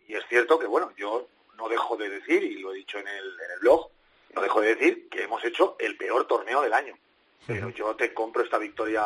Y 0.09 0.17
es 0.17 0.27
cierto 0.29 0.59
que, 0.59 0.67
bueno, 0.67 0.93
yo 0.97 1.29
no 1.57 1.69
dejo 1.69 1.97
de 1.97 2.09
decir, 2.09 2.43
y 2.43 2.59
lo 2.59 2.73
he 2.73 2.79
dicho 2.79 2.99
en 2.99 3.07
el, 3.07 3.25
en 3.25 3.51
el 3.53 3.61
blog, 3.61 3.91
no 4.35 4.43
dejo 4.43 4.61
de 4.61 4.75
decir 4.75 5.09
que 5.09 5.23
hemos 5.23 5.45
hecho 5.45 5.77
el 5.79 5.97
peor 5.97 6.27
torneo 6.27 6.63
del 6.63 6.75
año. 6.75 6.99
Pero 7.47 7.69
yo 7.69 7.95
te 7.95 8.13
compro 8.13 8.43
esta 8.43 8.59
victoria 8.59 9.05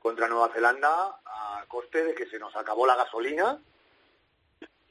contra 0.00 0.26
Nueva 0.26 0.48
Zelanda 0.52 1.20
a 1.24 1.64
coste 1.68 2.02
de 2.02 2.14
que 2.16 2.26
se 2.26 2.40
nos 2.40 2.56
acabó 2.56 2.88
la 2.88 2.96
gasolina 2.96 3.60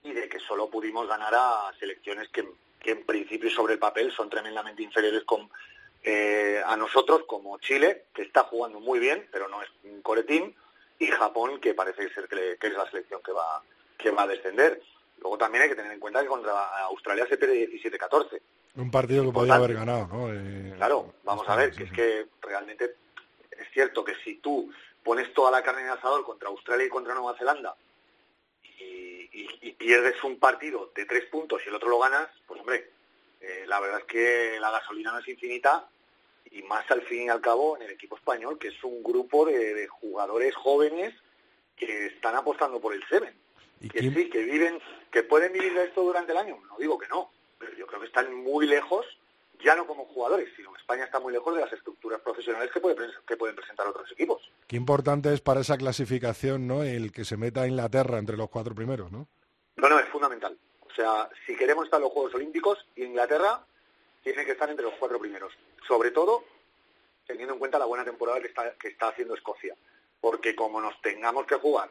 y 0.03 0.13
de 0.13 0.29
que 0.29 0.39
solo 0.39 0.69
pudimos 0.69 1.05
ganar 1.05 1.35
a 1.35 1.73
selecciones 1.77 2.29
que, 2.29 2.47
que 2.79 2.91
en 2.91 3.05
principio 3.05 3.49
y 3.49 3.53
sobre 3.53 3.73
el 3.73 3.79
papel 3.79 4.09
son 4.13 4.29
tremendamente 4.29 4.83
inferiores 4.83 5.25
con, 5.25 5.49
eh, 6.03 6.61
a 6.65 6.75
nosotros, 6.77 7.23
como 7.27 7.57
Chile, 7.59 8.05
que 8.13 8.23
está 8.23 8.43
jugando 8.43 8.79
muy 8.79 8.99
bien, 8.99 9.27
pero 9.31 9.47
no 9.47 9.61
es 9.61 9.69
un 9.83 10.01
core 10.01 10.23
team, 10.23 10.53
y 10.99 11.07
Japón, 11.07 11.59
que 11.59 11.73
parece 11.73 12.09
ser 12.13 12.27
que, 12.27 12.35
le- 12.35 12.57
que 12.57 12.67
es 12.67 12.73
la 12.73 12.89
selección 12.89 13.21
que 13.23 13.31
va, 13.31 13.61
que 13.97 14.11
va 14.11 14.23
a 14.23 14.27
descender. 14.27 14.81
Luego 15.19 15.37
también 15.37 15.63
hay 15.63 15.69
que 15.69 15.75
tener 15.75 15.91
en 15.91 15.99
cuenta 15.99 16.21
que 16.21 16.27
contra 16.27 16.77
Australia 16.85 17.25
se 17.27 17.37
pierde 17.37 17.69
17-14. 17.69 18.41
Un 18.75 18.91
partido 18.91 19.23
que 19.23 19.31
podía 19.31 19.55
haber 19.55 19.73
ganado, 19.75 20.07
¿no? 20.07 20.33
Eh, 20.33 20.73
Claro, 20.77 21.13
vamos 21.23 21.47
a 21.47 21.55
ver, 21.55 21.71
que 21.73 21.83
es 21.83 21.91
que 21.91 22.25
realmente 22.41 22.95
es 23.51 23.67
cierto 23.71 24.03
que 24.03 24.15
si 24.23 24.35
tú 24.39 24.71
pones 25.03 25.31
toda 25.33 25.51
la 25.51 25.61
carne 25.63 25.81
en 25.81 25.87
el 25.87 25.93
asador 25.93 26.25
contra 26.25 26.49
Australia 26.49 26.85
y 26.85 26.89
contra 26.89 27.13
Nueva 27.13 27.37
Zelanda 27.37 27.75
y, 28.63 29.29
y- 29.31 29.59
y 29.61 29.71
pierdes 29.73 30.21
un 30.23 30.39
partido 30.39 30.91
de 30.95 31.05
tres 31.05 31.25
puntos 31.25 31.61
y 31.65 31.69
el 31.69 31.75
otro 31.75 31.89
lo 31.89 31.99
ganas, 31.99 32.27
pues 32.47 32.59
hombre, 32.59 32.89
eh, 33.43 33.65
la 33.67 33.79
verdad 33.79 33.99
es 33.99 34.05
que 34.05 34.57
la 34.59 34.71
gasolina 34.71 35.11
no 35.11 35.19
es 35.19 35.27
infinita 35.27 35.87
y 36.51 36.61
más 36.63 36.89
al 36.91 37.01
fin 37.03 37.23
y 37.23 37.29
al 37.29 37.41
cabo 37.41 37.75
en 37.77 37.83
el 37.83 37.91
equipo 37.91 38.15
español, 38.17 38.57
que 38.57 38.69
es 38.69 38.83
un 38.83 39.03
grupo 39.03 39.45
de, 39.45 39.73
de 39.73 39.87
jugadores 39.87 40.55
jóvenes 40.55 41.13
que 41.75 42.07
están 42.07 42.35
apostando 42.35 42.79
por 42.79 42.93
el 42.93 43.03
Seven. 43.07 43.33
¿Y 43.81 43.89
Que 43.89 43.99
quién- 43.99 44.13
sí, 44.13 44.29
que 44.29 44.43
viven, 44.43 44.79
que 45.11 45.23
pueden 45.23 45.51
vivir 45.53 45.73
de 45.73 45.85
esto 45.85 46.01
durante 46.03 46.31
el 46.31 46.37
año. 46.37 46.57
No 46.69 46.77
digo 46.77 46.97
que 46.97 47.07
no, 47.07 47.31
pero 47.59 47.73
yo 47.75 47.85
creo 47.87 47.99
que 47.99 48.07
están 48.07 48.33
muy 48.33 48.65
lejos, 48.67 49.05
ya 49.63 49.75
no 49.75 49.85
como 49.87 50.05
jugadores, 50.05 50.49
sino 50.55 50.71
que 50.73 50.79
España 50.79 51.05
está 51.05 51.19
muy 51.19 51.33
lejos 51.33 51.55
de 51.55 51.61
las 51.61 51.73
estructuras 51.73 52.21
profesionales 52.21 52.69
que, 52.71 52.79
puede 52.79 52.95
que 53.27 53.37
pueden 53.37 53.55
presentar 53.55 53.87
otros 53.87 54.11
equipos. 54.11 54.41
Qué 54.67 54.75
importante 54.75 55.33
es 55.33 55.41
para 55.41 55.61
esa 55.61 55.77
clasificación, 55.77 56.67
¿no? 56.67 56.83
El 56.83 57.11
que 57.11 57.25
se 57.25 57.37
meta 57.37 57.61
a 57.63 57.67
Inglaterra 57.67 58.19
entre 58.19 58.37
los 58.37 58.49
cuatro 58.49 58.75
primeros, 58.75 59.11
¿no? 59.11 59.27
No, 59.77 59.89
no, 59.89 59.99
es 59.99 60.07
fundamental. 60.09 60.52
O 60.93 60.95
sea, 60.95 61.27
si 61.47 61.55
queremos 61.55 61.85
estar 61.85 61.97
en 61.97 62.03
los 62.03 62.11
Juegos 62.11 62.35
Olímpicos, 62.35 62.85
Inglaterra 62.97 63.65
tiene 64.21 64.45
que 64.45 64.51
estar 64.51 64.69
entre 64.69 64.85
los 64.85 64.93
cuatro 64.99 65.17
primeros. 65.17 65.51
Sobre 65.87 66.11
todo 66.11 66.45
teniendo 67.25 67.53
en 67.53 67.59
cuenta 67.59 67.79
la 67.79 67.85
buena 67.85 68.05
temporada 68.05 68.39
que 68.39 68.87
está, 68.87 69.07
haciendo 69.07 69.33
Escocia. 69.33 69.75
Porque 70.21 70.55
como 70.55 70.79
nos 70.79 71.01
tengamos 71.01 71.47
que 71.47 71.55
jugar 71.55 71.89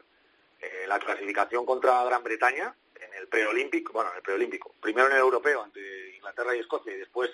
eh, 0.61 0.85
la 0.87 0.99
clasificación 0.99 1.65
contra 1.65 2.03
Gran 2.05 2.23
Bretaña 2.23 2.73
en 2.95 3.13
el 3.15 3.27
preolímpico, 3.27 3.91
bueno, 3.91 4.11
en 4.11 4.17
el 4.17 4.23
preolímpico, 4.23 4.73
primero 4.79 5.07
en 5.07 5.13
el 5.13 5.19
europeo 5.19 5.63
ante 5.63 6.15
Inglaterra 6.15 6.55
y 6.55 6.59
Escocia 6.59 6.93
y 6.93 6.99
después 6.99 7.29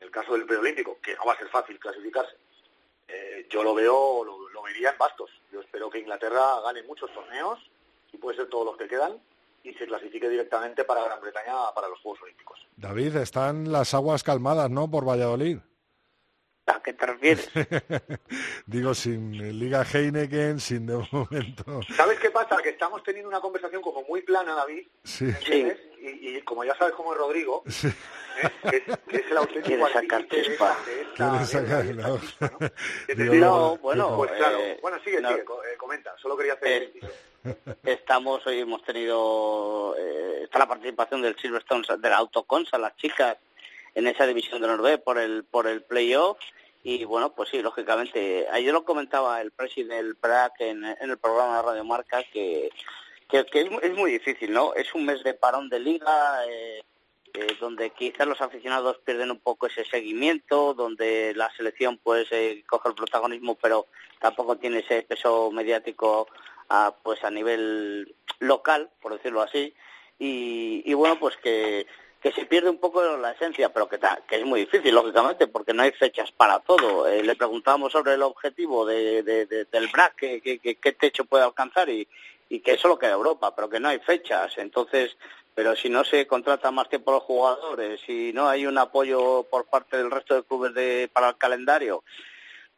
en 0.00 0.06
el 0.06 0.10
caso 0.10 0.32
del 0.32 0.46
preolímpico, 0.46 0.98
que 1.00 1.14
no 1.14 1.26
va 1.26 1.34
a 1.34 1.38
ser 1.38 1.48
fácil 1.48 1.78
clasificarse, 1.78 2.36
eh, 3.06 3.46
yo 3.48 3.62
lo 3.62 3.74
veo, 3.74 4.24
lo, 4.24 4.48
lo 4.48 4.62
vería 4.62 4.90
en 4.90 4.98
bastos. 4.98 5.30
Yo 5.52 5.60
espero 5.60 5.90
que 5.90 5.98
Inglaterra 5.98 6.60
gane 6.62 6.82
muchos 6.82 7.12
torneos, 7.12 7.58
y 8.12 8.16
puede 8.16 8.36
ser 8.36 8.48
todos 8.48 8.64
los 8.64 8.76
que 8.76 8.88
quedan, 8.88 9.20
y 9.62 9.72
se 9.74 9.86
clasifique 9.86 10.28
directamente 10.28 10.84
para 10.84 11.04
Gran 11.04 11.20
Bretaña 11.20 11.54
para 11.74 11.88
los 11.88 11.98
Juegos 12.00 12.22
Olímpicos. 12.22 12.58
David, 12.76 13.16
están 13.16 13.70
las 13.72 13.92
aguas 13.94 14.22
calmadas, 14.22 14.70
¿no? 14.70 14.90
Por 14.90 15.04
Valladolid. 15.06 15.58
¿A 16.66 16.82
qué 16.82 16.92
te 16.92 17.06
refieres? 17.06 17.48
Digo, 18.66 18.92
sin 18.94 19.58
Liga 19.58 19.84
Heineken, 19.90 20.60
sin 20.60 20.86
de 20.86 21.02
momento. 21.10 21.80
¿Sabes 21.96 22.18
qué 22.20 22.30
pasa? 22.30 22.58
Que 22.62 22.68
estamos 22.70 23.02
teniendo 23.02 23.28
una 23.28 23.40
conversación 23.40 23.80
como 23.80 24.02
muy 24.02 24.20
plana, 24.22 24.54
David, 24.54 24.86
Sí. 25.02 25.24
¿me 25.24 25.30
entiendes? 25.30 25.78
Y, 26.00 26.36
y 26.36 26.42
como 26.42 26.64
ya 26.64 26.76
sabes 26.76 26.94
cómo 26.94 27.12
es 27.12 27.18
Rodrigo, 27.18 27.62
Sí. 27.68 27.88
¿eh? 27.88 28.50
que, 28.70 28.76
es, 28.76 28.82
que 29.08 29.16
es 29.16 29.30
el 29.30 29.36
auténtico 29.38 29.66
Quiere 29.66 29.92
sacar 29.92 30.20
artífice 30.20 30.36
de 30.36 30.42
chispa. 30.46 30.76
esta- 30.78 30.90
de 30.90 31.02
esta 31.02 31.30
Quiere 31.30 31.44
sacar, 31.46 31.84
guerra 31.86 32.08
y 33.08 33.12
esta 33.12 33.34
no. 33.46 33.76
bueno, 33.78 34.16
pues 34.16 34.30
claro. 34.32 34.58
eh, 34.58 34.78
bueno, 34.82 34.98
sigue, 35.02 35.20
no. 35.22 35.28
sigue, 35.30 35.40
eh, 35.40 35.76
comenta. 35.78 36.14
Solo 36.18 36.36
quería 36.36 36.52
hacer 36.52 36.82
Eh. 36.82 37.00
Estamos, 37.84 38.46
hoy 38.46 38.60
hemos 38.60 38.82
tenido, 38.82 39.94
eh, 39.98 40.40
está 40.44 40.58
la 40.58 40.68
participación 40.68 41.22
del 41.22 41.36
Silverstone, 41.36 41.84
de 41.98 42.10
la 42.10 42.16
Autoconsa, 42.16 42.78
las 42.78 42.96
chicas, 42.96 43.36
en 43.94 44.06
esa 44.06 44.26
división 44.26 44.60
de 44.60 44.68
Noruega 44.68 44.98
por 44.98 45.18
el 45.18 45.44
por 45.44 45.66
el 45.66 45.82
playoff. 45.82 46.38
Y 46.84 47.04
bueno 47.04 47.34
pues 47.34 47.48
sí 47.50 47.60
lógicamente 47.60 48.46
ayer 48.50 48.72
lo 48.72 48.84
comentaba 48.84 49.40
el 49.40 49.50
presidente 49.50 49.96
del 49.96 50.16
PRAC 50.16 50.60
en, 50.60 50.84
el 50.84 51.18
programa 51.18 51.56
de 51.56 51.62
Radio 51.62 51.84
Marca 51.84 52.22
que 52.32 52.70
que, 53.28 53.40
es, 53.40 53.68
es 53.82 53.94
muy 53.94 54.12
difícil 54.12 54.52
no 54.52 54.72
es 54.74 54.94
un 54.94 55.04
mes 55.04 55.22
de 55.24 55.34
parón 55.34 55.68
de 55.68 55.80
liga 55.80 56.46
eh, 56.48 56.80
eh, 57.34 57.56
donde 57.60 57.90
quizás 57.90 58.26
los 58.26 58.40
aficionados 58.40 58.98
pierden 59.04 59.30
un 59.30 59.38
poco 59.38 59.66
ese 59.66 59.84
seguimiento, 59.84 60.74
donde 60.74 61.34
la 61.34 61.50
selección 61.56 61.98
pues 62.02 62.26
eh, 62.32 62.64
coge 62.66 62.88
el 62.88 62.94
protagonismo, 62.94 63.54
pero 63.54 63.86
tampoco 64.18 64.56
tiene 64.56 64.78
ese 64.78 65.02
peso 65.02 65.50
mediático 65.50 66.28
a, 66.68 66.94
pues 67.02 67.22
a 67.24 67.30
nivel 67.30 68.14
local, 68.40 68.90
por 69.00 69.12
decirlo 69.14 69.42
así, 69.42 69.74
y, 70.18 70.82
y 70.84 70.94
bueno 70.94 71.18
pues 71.18 71.36
que 71.38 71.86
que 72.20 72.32
se 72.32 72.46
pierde 72.46 72.68
un 72.68 72.78
poco 72.78 73.16
la 73.16 73.30
esencia, 73.30 73.72
pero 73.72 73.88
que, 73.88 73.96
es 74.30 74.44
muy 74.44 74.58
difícil, 74.62 74.92
lógicamente, 74.92 75.46
porque 75.46 75.72
no 75.72 75.84
hay 75.84 75.92
fechas 75.92 76.32
para 76.32 76.58
todo. 76.58 77.06
Eh, 77.06 77.22
le 77.22 77.36
preguntábamos 77.36 77.92
sobre 77.92 78.14
el 78.14 78.22
objetivo 78.22 78.84
de, 78.84 79.22
de- 79.22 79.46
de- 79.46 79.66
del 79.66 79.86
BRAC, 79.86 80.16
qué 80.16 80.96
techo 80.98 81.26
puede 81.26 81.44
alcanzar, 81.44 81.88
y, 81.88 82.08
y 82.48 82.58
que 82.58 82.72
eso 82.72 82.88
lo 82.88 82.98
queda 82.98 83.12
Europa, 83.12 83.54
pero 83.54 83.68
que 83.68 83.78
no 83.78 83.88
hay 83.88 84.00
fechas. 84.00 84.58
Entonces, 84.58 85.16
pero 85.54 85.76
si 85.76 85.88
no 85.90 86.02
se 86.02 86.26
contrata 86.26 86.72
más 86.72 86.88
tiempo 86.88 87.12
a 87.12 87.14
los 87.14 87.22
jugadores, 87.22 88.00
si 88.04 88.32
no 88.32 88.48
hay 88.48 88.66
un 88.66 88.78
apoyo 88.78 89.44
por 89.48 89.66
parte 89.66 89.96
del 89.96 90.10
resto 90.10 90.34
de 90.34 90.42
clubes 90.42 90.74
de, 90.74 91.08
para 91.12 91.28
el 91.28 91.36
calendario, 91.38 92.02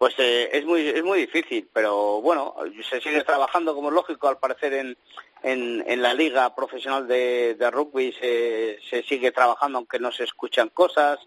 pues 0.00 0.14
eh, 0.16 0.48
es 0.54 0.64
muy 0.64 0.88
es 0.88 1.04
muy 1.04 1.18
difícil, 1.26 1.68
pero 1.74 2.22
bueno, 2.22 2.54
se 2.88 3.02
sigue 3.02 3.22
trabajando 3.22 3.74
como 3.74 3.88
es 3.88 3.94
lógico, 3.94 4.28
al 4.28 4.38
parecer 4.38 4.72
en, 4.72 4.96
en, 5.42 5.84
en 5.86 6.00
la 6.00 6.14
liga 6.14 6.54
profesional 6.54 7.06
de, 7.06 7.54
de 7.54 7.70
rugby 7.70 8.10
se, 8.18 8.78
se 8.88 9.02
sigue 9.02 9.30
trabajando 9.30 9.76
aunque 9.76 9.98
no 9.98 10.10
se 10.10 10.24
escuchan 10.24 10.70
cosas, 10.70 11.18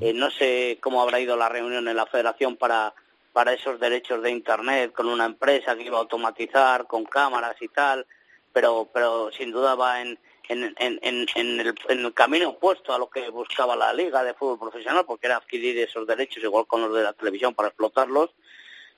Eh, 0.00 0.14
no 0.14 0.30
sé 0.30 0.78
cómo 0.80 1.02
habrá 1.02 1.20
ido 1.20 1.36
la 1.36 1.50
reunión 1.50 1.86
en 1.88 1.96
la 1.96 2.06
federación 2.06 2.56
para 2.56 2.94
para 3.34 3.52
esos 3.52 3.78
derechos 3.78 4.22
de 4.22 4.30
internet 4.30 4.92
con 4.94 5.08
una 5.08 5.26
empresa 5.26 5.76
que 5.76 5.82
iba 5.84 5.98
a 5.98 6.00
automatizar 6.00 6.86
con 6.86 7.04
cámaras 7.04 7.56
y 7.60 7.68
tal, 7.68 8.06
pero 8.54 8.88
pero 8.94 9.30
sin 9.32 9.52
duda 9.52 9.74
va 9.74 10.00
en 10.00 10.18
en, 10.48 10.74
en, 10.78 10.98
en, 11.02 11.60
el, 11.60 11.74
en 11.88 12.04
el 12.04 12.14
camino 12.14 12.50
opuesto 12.50 12.92
a 12.92 12.98
lo 12.98 13.08
que 13.08 13.28
buscaba 13.30 13.76
la 13.76 13.92
liga 13.92 14.22
de 14.24 14.34
fútbol 14.34 14.58
profesional, 14.58 15.04
porque 15.06 15.26
era 15.26 15.36
adquirir 15.36 15.78
esos 15.78 16.06
derechos 16.06 16.42
igual 16.42 16.66
con 16.66 16.82
los 16.82 16.94
de 16.94 17.02
la 17.02 17.12
televisión 17.12 17.54
para 17.54 17.68
explotarlos. 17.68 18.30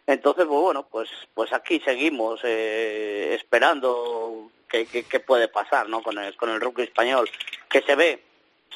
Entonces, 0.07 0.45
pues 0.47 0.61
bueno, 0.61 0.87
pues 0.91 1.09
pues 1.33 1.53
aquí 1.53 1.81
seguimos 1.81 2.41
eh, 2.45 3.35
esperando 3.35 4.51
qué 4.69 4.87
que, 4.87 5.05
que 5.05 5.21
puede 5.21 5.49
pasar, 5.49 5.89
¿no? 5.89 6.03
Con 6.03 6.19
el 6.19 6.37
con 6.37 6.51
el 6.51 6.61
rugby 6.61 6.83
español 6.83 7.31
que 7.69 7.81
se 7.83 7.95
ve 7.95 8.23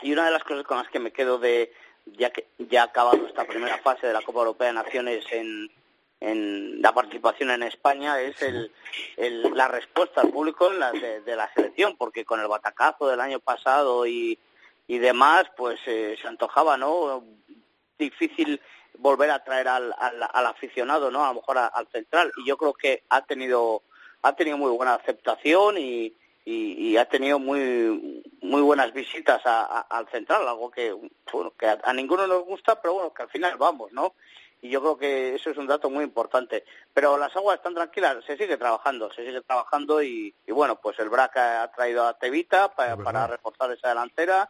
y 0.03 0.12
una 0.12 0.27
de 0.27 0.33
las 0.33 0.45
cosas 0.45 0.64
con 0.64 0.79
las 0.79 0.89
que 0.89 0.99
me 0.99 1.12
quedo 1.12 1.39
de 1.39 1.73
ya 2.16 2.31
que 2.31 2.47
ya 2.59 2.83
ha 2.83 2.85
acabado 2.87 3.27
esta 3.27 3.45
primera 3.45 3.79
fase 3.79 4.07
de 4.07 4.12
la 4.12 4.23
Copa 4.23 4.41
Europea 4.41 4.69
de 4.69 4.75
Naciones 4.75 5.25
en 5.31 5.71
en 6.21 6.83
la 6.83 6.93
participación 6.93 7.51
en 7.51 7.62
España 7.62 8.21
es 8.21 8.41
el, 8.43 8.73
el- 9.16 9.55
la 9.55 9.69
respuesta 9.69 10.21
al 10.21 10.31
público 10.31 10.71
en 10.71 10.81
la- 10.81 10.93
de, 10.93 11.21
de 11.21 11.37
la 11.37 11.53
selección, 11.55 11.97
porque 11.97 12.25
con 12.25 12.41
el 12.41 12.49
batacazo 12.49 13.07
del 13.09 13.21
año 13.21 13.39
pasado 13.41 14.07
y, 14.07 14.39
y 14.87 14.99
demás, 14.99 15.45
pues 15.57 15.79
eh, 15.87 16.16
se 16.21 16.27
antojaba, 16.27 16.77
¿no? 16.77 17.23
Difícil 17.99 18.61
volver 18.99 19.31
a 19.31 19.43
traer 19.45 19.69
al, 19.69 19.95
al, 19.99 20.23
al 20.33 20.47
aficionado, 20.47 21.11
¿no? 21.11 21.25
A 21.25 21.29
lo 21.29 21.35
mejor 21.35 21.59
a- 21.59 21.66
al 21.66 21.87
central. 21.89 22.33
Y 22.39 22.47
yo 22.47 22.57
creo 22.57 22.73
que 22.73 23.03
ha 23.11 23.23
tenido 23.23 23.83
ha 24.23 24.33
tenido 24.35 24.57
muy 24.59 24.73
buena 24.73 24.95
aceptación 24.95 25.79
y, 25.79 26.12
y, 26.45 26.89
y 26.89 26.97
ha 26.97 27.05
tenido 27.05 27.39
muy 27.39 28.25
muy 28.43 28.62
buenas 28.62 28.93
visitas 28.93 29.41
a- 29.47 29.62
a- 29.64 29.87
al 29.97 30.09
central, 30.09 30.47
algo 30.49 30.71
que 30.71 30.93
bueno 31.33 31.53
que 31.57 31.66
a, 31.66 31.79
a 31.85 31.93
ninguno 31.93 32.27
nos 32.27 32.45
gusta, 32.45 32.81
pero 32.81 32.95
bueno 32.95 33.14
que 33.14 33.23
al 33.23 33.29
final 33.31 33.57
vamos, 33.57 33.93
¿no? 33.93 34.14
Y 34.61 34.71
yo 34.71 34.81
creo 34.81 34.99
que 34.99 35.35
eso 35.37 35.51
es 35.51 35.57
un 35.57 35.67
dato 35.69 35.89
muy 35.89 36.03
importante. 36.05 36.65
Pero 36.93 37.17
las 37.17 37.35
aguas 37.37 37.57
están 37.59 37.75
tranquilas, 37.75 38.25
se 38.25 38.37
sigue 38.37 38.57
trabajando, 38.57 39.13
se 39.13 39.25
sigue 39.25 39.41
trabajando 39.43 40.03
y, 40.03 40.35
y 40.47 40.53
bueno, 40.53 40.81
pues 40.81 40.99
el 40.99 41.09
BRAC 41.11 41.37
ha 41.37 41.71
traído 41.73 42.05
a 42.07 42.19
Tevita 42.19 42.75
pa- 42.75 42.97
para 42.97 43.27
reforzar 43.29 43.71
esa 43.71 43.89
delantera 43.91 44.49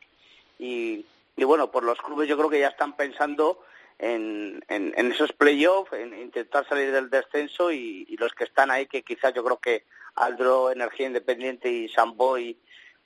y, 0.59 1.05
y 1.37 1.45
bueno, 1.45 1.71
pues 1.71 1.85
los 1.85 1.99
clubes 2.01 2.29
yo 2.29 2.37
creo 2.39 2.49
que 2.51 2.61
ya 2.61 2.69
están 2.69 2.97
pensando 2.97 3.63
en, 3.99 4.65
en, 4.69 4.95
en 4.97 5.13
esos 5.13 5.33
playoffs, 5.33 5.93
en 5.93 6.19
intentar 6.19 6.67
salir 6.69 6.91
del 6.93 7.11
descenso 7.11 7.71
y, 7.71 8.07
y 8.09 8.17
los 8.17 8.33
que 8.33 8.45
están 8.45 8.71
ahí, 8.71 8.87
que 8.87 9.03
quizás 9.03 9.35
yo 9.35 9.45
creo 9.45 9.59
que 9.59 9.85
Aldro, 10.15 10.71
Energía 10.71 11.07
Independiente 11.09 11.69
y 11.71 11.89
Samboy 11.89 12.57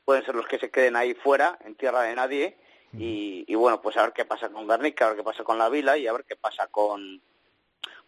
pueden 0.05 0.25
ser 0.25 0.35
los 0.35 0.47
que 0.47 0.59
se 0.59 0.71
queden 0.71 0.97
ahí 0.97 1.15
fuera, 1.15 1.59
en 1.65 1.75
tierra 1.75 2.03
de 2.03 2.15
nadie. 2.15 2.57
Y, 2.99 3.45
y 3.47 3.55
bueno, 3.55 3.81
pues 3.81 3.97
a 3.97 4.03
ver 4.03 4.13
qué 4.13 4.25
pasa 4.25 4.51
con 4.51 4.69
Guernica, 4.69 5.07
a 5.07 5.09
ver 5.09 5.19
qué 5.19 5.25
pasa 5.25 5.45
con 5.45 5.59
la 5.59 5.69
Vila 5.69 5.97
y 5.97 6.07
a 6.07 6.13
ver 6.13 6.25
qué 6.25 6.37
pasa 6.37 6.67
con, 6.67 7.21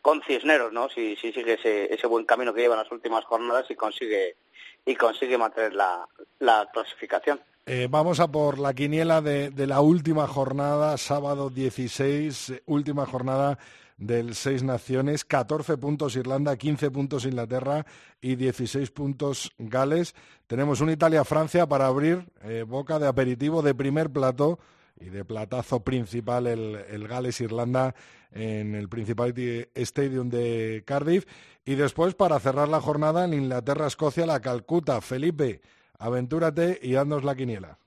con 0.02 0.22
Cisneros, 0.22 0.72
¿no? 0.72 0.88
Si, 0.90 1.16
si 1.16 1.32
sigue 1.32 1.54
ese, 1.54 1.92
ese 1.92 2.06
buen 2.06 2.26
camino 2.26 2.52
que 2.52 2.60
lleva 2.60 2.74
en 2.74 2.82
las 2.82 2.92
últimas 2.92 3.24
jornadas 3.24 3.70
y 3.70 3.74
consigue 3.74 4.36
y 4.84 4.94
consigue 4.96 5.38
mantener 5.38 5.74
la, 5.74 6.06
la 6.40 6.68
clasificación. 6.72 7.40
Eh, 7.66 7.88
vamos 7.90 8.20
a 8.20 8.28
por 8.28 8.58
la 8.58 8.74
quiniela 8.74 9.22
de, 9.22 9.48
de 9.48 9.66
la 9.66 9.80
última 9.80 10.26
jornada, 10.26 10.98
sábado 10.98 11.48
16, 11.48 12.50
eh, 12.50 12.62
última 12.66 13.06
jornada 13.06 13.58
del 13.96 14.34
Seis 14.34 14.62
Naciones, 14.62 15.24
14 15.24 15.76
puntos 15.76 16.16
Irlanda, 16.16 16.56
15 16.56 16.90
puntos 16.90 17.24
Inglaterra 17.24 17.86
y 18.20 18.36
16 18.36 18.90
puntos 18.90 19.52
Gales. 19.58 20.14
Tenemos 20.46 20.80
un 20.80 20.90
Italia-Francia 20.90 21.66
para 21.66 21.86
abrir 21.86 22.26
eh, 22.42 22.64
boca 22.66 22.98
de 22.98 23.06
aperitivo 23.06 23.62
de 23.62 23.74
primer 23.74 24.10
plato 24.10 24.58
y 24.98 25.06
de 25.06 25.24
platazo 25.24 25.80
principal 25.80 26.46
el, 26.46 26.76
el 26.88 27.08
Gales-Irlanda 27.08 27.94
en 28.34 28.74
el 28.74 28.88
Principality 28.88 29.66
Stadium 29.74 30.28
de 30.28 30.82
Cardiff. 30.84 31.24
Y 31.64 31.76
después, 31.76 32.14
para 32.14 32.38
cerrar 32.40 32.68
la 32.68 32.80
jornada, 32.80 33.24
en 33.24 33.34
Inglaterra-Escocia, 33.34 34.26
la 34.26 34.40
Calcuta. 34.40 35.00
Felipe, 35.00 35.60
aventúrate 35.98 36.78
y 36.82 36.96
haznos 36.96 37.24
la 37.24 37.34
quiniela. 37.34 37.78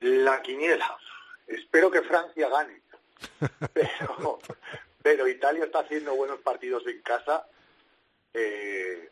La 0.00 0.40
quiniela. 0.42 0.96
Espero 1.46 1.90
que 1.90 2.02
Francia 2.02 2.48
gane. 2.48 2.81
Pero, 3.74 4.38
pero 5.02 5.26
Italia 5.26 5.64
está 5.64 5.80
haciendo 5.80 6.14
buenos 6.14 6.38
partidos 6.40 6.86
en 6.86 7.02
casa. 7.02 7.46
Eh, 8.32 9.10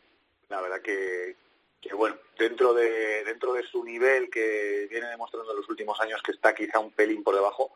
la 0.49 0.61
verdad 0.61 0.81
que, 0.81 1.35
que 1.81 1.93
bueno, 1.93 2.17
dentro 2.37 2.73
de 2.73 3.23
dentro 3.25 3.53
de 3.53 3.63
su 3.63 3.83
nivel 3.83 4.29
que 4.29 4.87
viene 4.89 5.07
demostrando 5.07 5.51
en 5.51 5.57
los 5.57 5.69
últimos 5.69 5.99
años 5.99 6.21
que 6.23 6.31
está 6.31 6.55
quizá 6.55 6.79
un 6.79 6.91
pelín 6.91 7.23
por 7.23 7.35
debajo, 7.35 7.73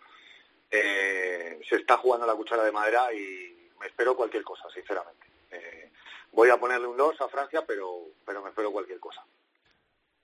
eh, 0.71 1.59
se 1.67 1.75
está 1.75 1.97
jugando 1.97 2.25
la 2.25 2.35
cuchara 2.35 2.63
de 2.63 2.71
madera 2.71 3.13
y 3.13 3.69
me 3.79 3.87
espero 3.87 4.15
cualquier 4.15 4.43
cosa, 4.43 4.69
sinceramente. 4.73 5.27
Eh, 5.51 5.91
voy 6.31 6.49
a 6.49 6.57
ponerle 6.57 6.87
un 6.87 6.97
2 6.97 7.21
a 7.21 7.29
Francia, 7.29 7.65
pero, 7.65 8.07
pero 8.25 8.41
me 8.41 8.49
espero 8.49 8.71
cualquier 8.71 8.99
cosa. 8.99 9.25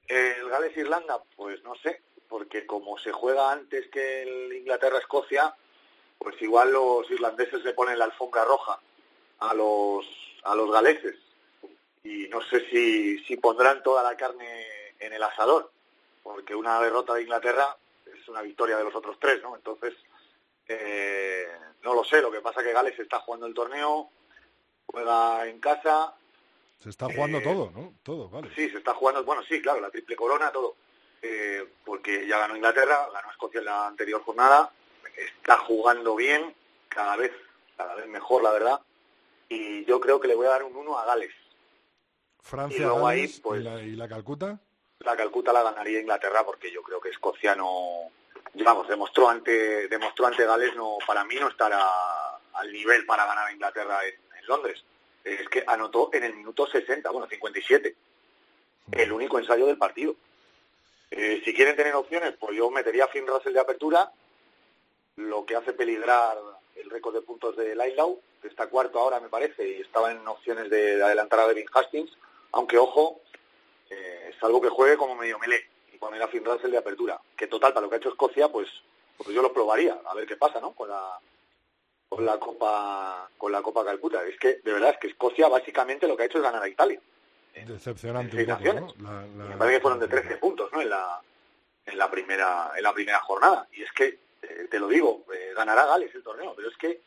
El 0.08 0.50
Gales-Irlanda, 0.50 1.24
pues 1.36 1.64
no 1.64 1.76
sé, 1.76 2.02
porque 2.28 2.66
como 2.66 2.98
se 2.98 3.12
juega 3.12 3.52
antes 3.52 3.88
que 3.90 4.24
el 4.24 4.54
Inglaterra-Escocia, 4.54 5.56
pues 6.22 6.40
igual 6.42 6.72
los 6.72 7.10
irlandeses 7.10 7.64
le 7.64 7.74
ponen 7.74 7.98
la 7.98 8.06
alfombra 8.06 8.46
roja 8.46 8.80
a 9.40 9.54
los, 9.56 10.06
a 10.44 10.54
los 10.54 10.72
galeses. 10.72 11.16
Y 12.04 12.28
no 12.30 12.42
sé 12.44 12.70
si, 12.70 13.18
si 13.26 13.38
pondrán 13.38 13.82
toda 13.82 14.04
la 14.04 14.16
carne 14.16 14.68
en 15.00 15.14
el 15.14 15.24
asador, 15.24 15.72
porque 16.22 16.54
una 16.54 16.80
derrota 16.80 17.16
de 17.16 17.24
Inglaterra 17.24 17.76
es 18.06 18.28
una 18.28 18.44
victoria 18.44 18.78
de 18.78 18.84
los 18.84 18.94
otros 18.94 19.18
tres, 19.20 19.42
¿no? 19.42 19.56
Entonces, 19.56 19.96
eh, 20.68 21.48
no 21.82 21.96
lo 21.96 22.04
sé, 22.04 22.22
lo 22.22 22.32
que 22.32 22.42
pasa 22.42 22.62
es 22.62 22.68
que 22.68 22.74
Gales 22.74 23.00
está 23.00 23.20
jugando 23.20 23.48
el 23.48 23.56
torneo, 23.56 24.10
juega 24.86 25.48
en 25.48 25.60
casa, 25.60 26.14
Se 26.80 26.90
está 26.90 27.08
jugando 27.08 27.40
Eh, 27.40 27.44
todo, 27.44 27.72
¿no? 27.72 27.94
Todo, 28.04 28.30
vale. 28.30 28.50
Sí, 28.56 28.70
se 28.70 28.78
está 28.78 28.94
jugando, 28.94 29.24
bueno, 29.24 29.42
sí, 29.44 29.60
claro, 29.60 29.82
la 29.82 29.90
triple 29.90 30.16
corona, 30.16 30.52
todo. 30.52 30.76
Eh, 31.24 31.68
porque 31.84 32.28
ya 32.28 32.38
ganó 32.40 32.56
Inglaterra, 32.56 33.08
ganó 33.12 33.32
Escocia 33.32 33.60
en 33.60 33.66
la 33.66 33.88
anterior 33.88 34.22
jornada, 34.24 34.72
está 35.18 35.58
jugando 35.60 36.16
bien, 36.16 36.54
cada 36.90 37.16
vez, 37.16 37.32
cada 37.78 37.96
vez 37.96 38.08
mejor, 38.08 38.44
la 38.44 38.52
verdad. 38.52 38.80
Y 39.50 39.86
yo 39.86 40.00
creo 40.00 40.20
que 40.20 40.28
le 40.28 40.36
voy 40.36 40.48
a 40.48 40.52
dar 40.52 40.64
un 40.64 40.76
1 40.76 40.98
a 40.98 41.06
Gales. 41.06 41.34
Francia, 42.42 42.78
y 42.78 42.82
luego 42.82 43.08
ahí, 43.08 43.20
Gales 43.22 43.40
pues- 43.42 43.62
y, 43.62 43.64
la, 43.64 43.82
y 43.82 43.92
la 43.96 44.08
Calcuta. 44.08 44.60
La 45.00 45.18
Calcuta 45.18 45.52
la 45.52 45.64
ganaría 45.64 46.00
Inglaterra 46.00 46.46
porque 46.46 46.72
yo 46.72 46.84
creo 46.84 47.02
que 47.02 47.10
Escocia 47.10 47.56
no, 47.56 48.12
vamos, 48.64 48.88
demostró 48.88 49.30
ante, 49.30 49.88
demostró 49.88 50.28
ante 50.28 50.46
Gales 50.46 50.76
no, 50.76 50.98
para 51.08 51.24
mí 51.24 51.36
no 51.40 51.48
estará 51.48 51.84
al 52.54 52.72
nivel 52.72 53.06
para 53.08 53.26
ganar 53.26 53.48
a 53.48 53.52
Inglaterra 53.52 54.00
en, 54.06 54.14
en 54.40 54.46
Londres. 54.46 54.84
Es 55.24 55.48
que 55.50 55.64
anotó 55.66 56.10
en 56.14 56.24
el 56.24 56.36
minuto 56.36 56.68
60, 56.68 57.10
bueno, 57.10 57.28
57, 57.28 57.96
el 58.92 59.12
único 59.12 59.40
ensayo 59.40 59.66
del 59.66 59.78
partido. 59.78 60.16
Eh, 61.10 61.42
si 61.44 61.54
quieren 61.54 61.76
tener 61.76 61.94
opciones, 61.96 62.34
pues 62.40 62.56
yo 62.56 62.70
metería 62.70 63.06
a 63.06 63.08
Finn 63.08 63.28
Russell 63.28 63.54
de 63.54 63.60
apertura, 63.60 64.12
lo 65.22 65.46
que 65.46 65.56
hace 65.56 65.74
peligrar 65.74 66.38
el 66.76 66.90
récord 66.90 67.14
de 67.16 67.22
puntos 67.22 67.56
de 67.56 67.76
Lailau, 67.76 68.20
que 68.42 68.48
está 68.48 68.68
cuarto 68.68 69.00
ahora 69.00 69.20
me 69.20 69.30
parece, 69.30 69.68
y 69.68 69.82
estaba 69.82 70.12
en 70.12 70.28
opciones 70.28 70.70
de, 70.70 70.98
de 70.98 71.04
adelantar 71.04 71.40
a 71.42 71.48
Devin 71.48 71.68
Hastings, 71.74 72.12
aunque 72.54 72.78
ojo, 72.78 73.22
eh, 73.90 74.34
salvo 74.40 74.62
que 74.62 74.70
juegue 74.70 74.98
como 74.98 75.16
medio 75.16 75.38
melee 75.40 75.68
y 75.94 75.98
poner 75.98 76.22
a 76.24 76.28
Finn 76.28 76.44
Russell 76.46 76.72
de 76.72 76.78
apertura, 76.78 77.20
que 77.38 77.48
total, 77.48 77.74
para 77.74 77.84
lo 77.86 77.90
que 77.90 77.96
ha 77.96 78.00
hecho 78.00 78.10
Escocia, 78.10 78.48
pues 78.50 78.68
pues 79.18 79.36
yo 79.36 79.42
lo 79.44 79.54
probaría, 79.54 80.00
a 80.06 80.16
ver 80.16 80.26
qué 80.26 80.36
pasa, 80.36 80.60
¿no? 80.60 80.72
Con 80.74 80.90
la 80.90 81.20
con 82.10 82.26
la 82.26 82.40
Copa 82.40 83.30
con 83.38 83.52
la 83.52 83.62
Copa 83.62 83.86
Calcuta. 83.86 84.24
Es 84.26 84.38
que 84.40 84.56
de 84.64 84.74
verdad 84.74 84.90
es 84.92 84.98
que 84.98 85.08
Escocia 85.08 85.48
básicamente 85.48 86.08
lo 86.08 86.18
que 86.18 86.24
ha 86.24 86.26
hecho 86.26 86.40
es 86.40 86.44
ganar 86.44 86.64
a 86.64 86.68
Italia. 86.68 87.00
Decepcionante 87.54 88.36
un 88.38 88.46
poco, 88.46 88.58
naciones. 88.58 88.96
¿no? 88.98 89.04
La- 89.12 89.28
la- 89.28 89.50
Me 89.50 89.58
parece 89.58 89.78
que 89.78 89.82
fueron 89.82 90.00
de 90.00 90.08
13 90.08 90.38
puntos, 90.38 90.72
¿no? 90.74 90.82
En 90.82 90.90
la 90.90 91.22
en 91.86 91.98
la 91.98 92.10
primera 92.10 92.72
en 92.76 92.84
la 92.84 92.94
primera 92.94 93.20
jornada 93.20 93.68
y 93.74 93.84
es 93.84 93.92
que 93.92 94.18
eh, 94.42 94.68
te 94.70 94.80
lo 94.80 94.88
digo, 94.88 95.26
eh, 95.34 95.54
ganará 95.56 95.86
Gales 95.86 96.14
el 96.16 96.24
torneo, 96.24 96.54
pero 96.56 96.70
es 96.70 96.78
que 96.78 97.02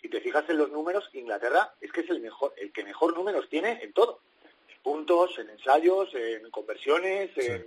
si 0.00 0.08
te 0.08 0.20
fijas 0.20 0.48
en 0.48 0.58
los 0.58 0.70
números, 0.70 1.08
Inglaterra 1.14 1.72
es 1.80 1.90
que 1.92 2.02
es 2.02 2.10
el 2.10 2.20
mejor 2.20 2.52
el 2.56 2.72
que 2.72 2.84
mejor 2.84 3.14
números 3.14 3.48
tiene 3.48 3.82
en 3.82 3.92
todo. 3.92 4.20
En 4.68 4.82
puntos, 4.82 5.38
en 5.38 5.50
ensayos, 5.50 6.14
en 6.14 6.48
conversiones, 6.50 7.30
en, 7.38 7.66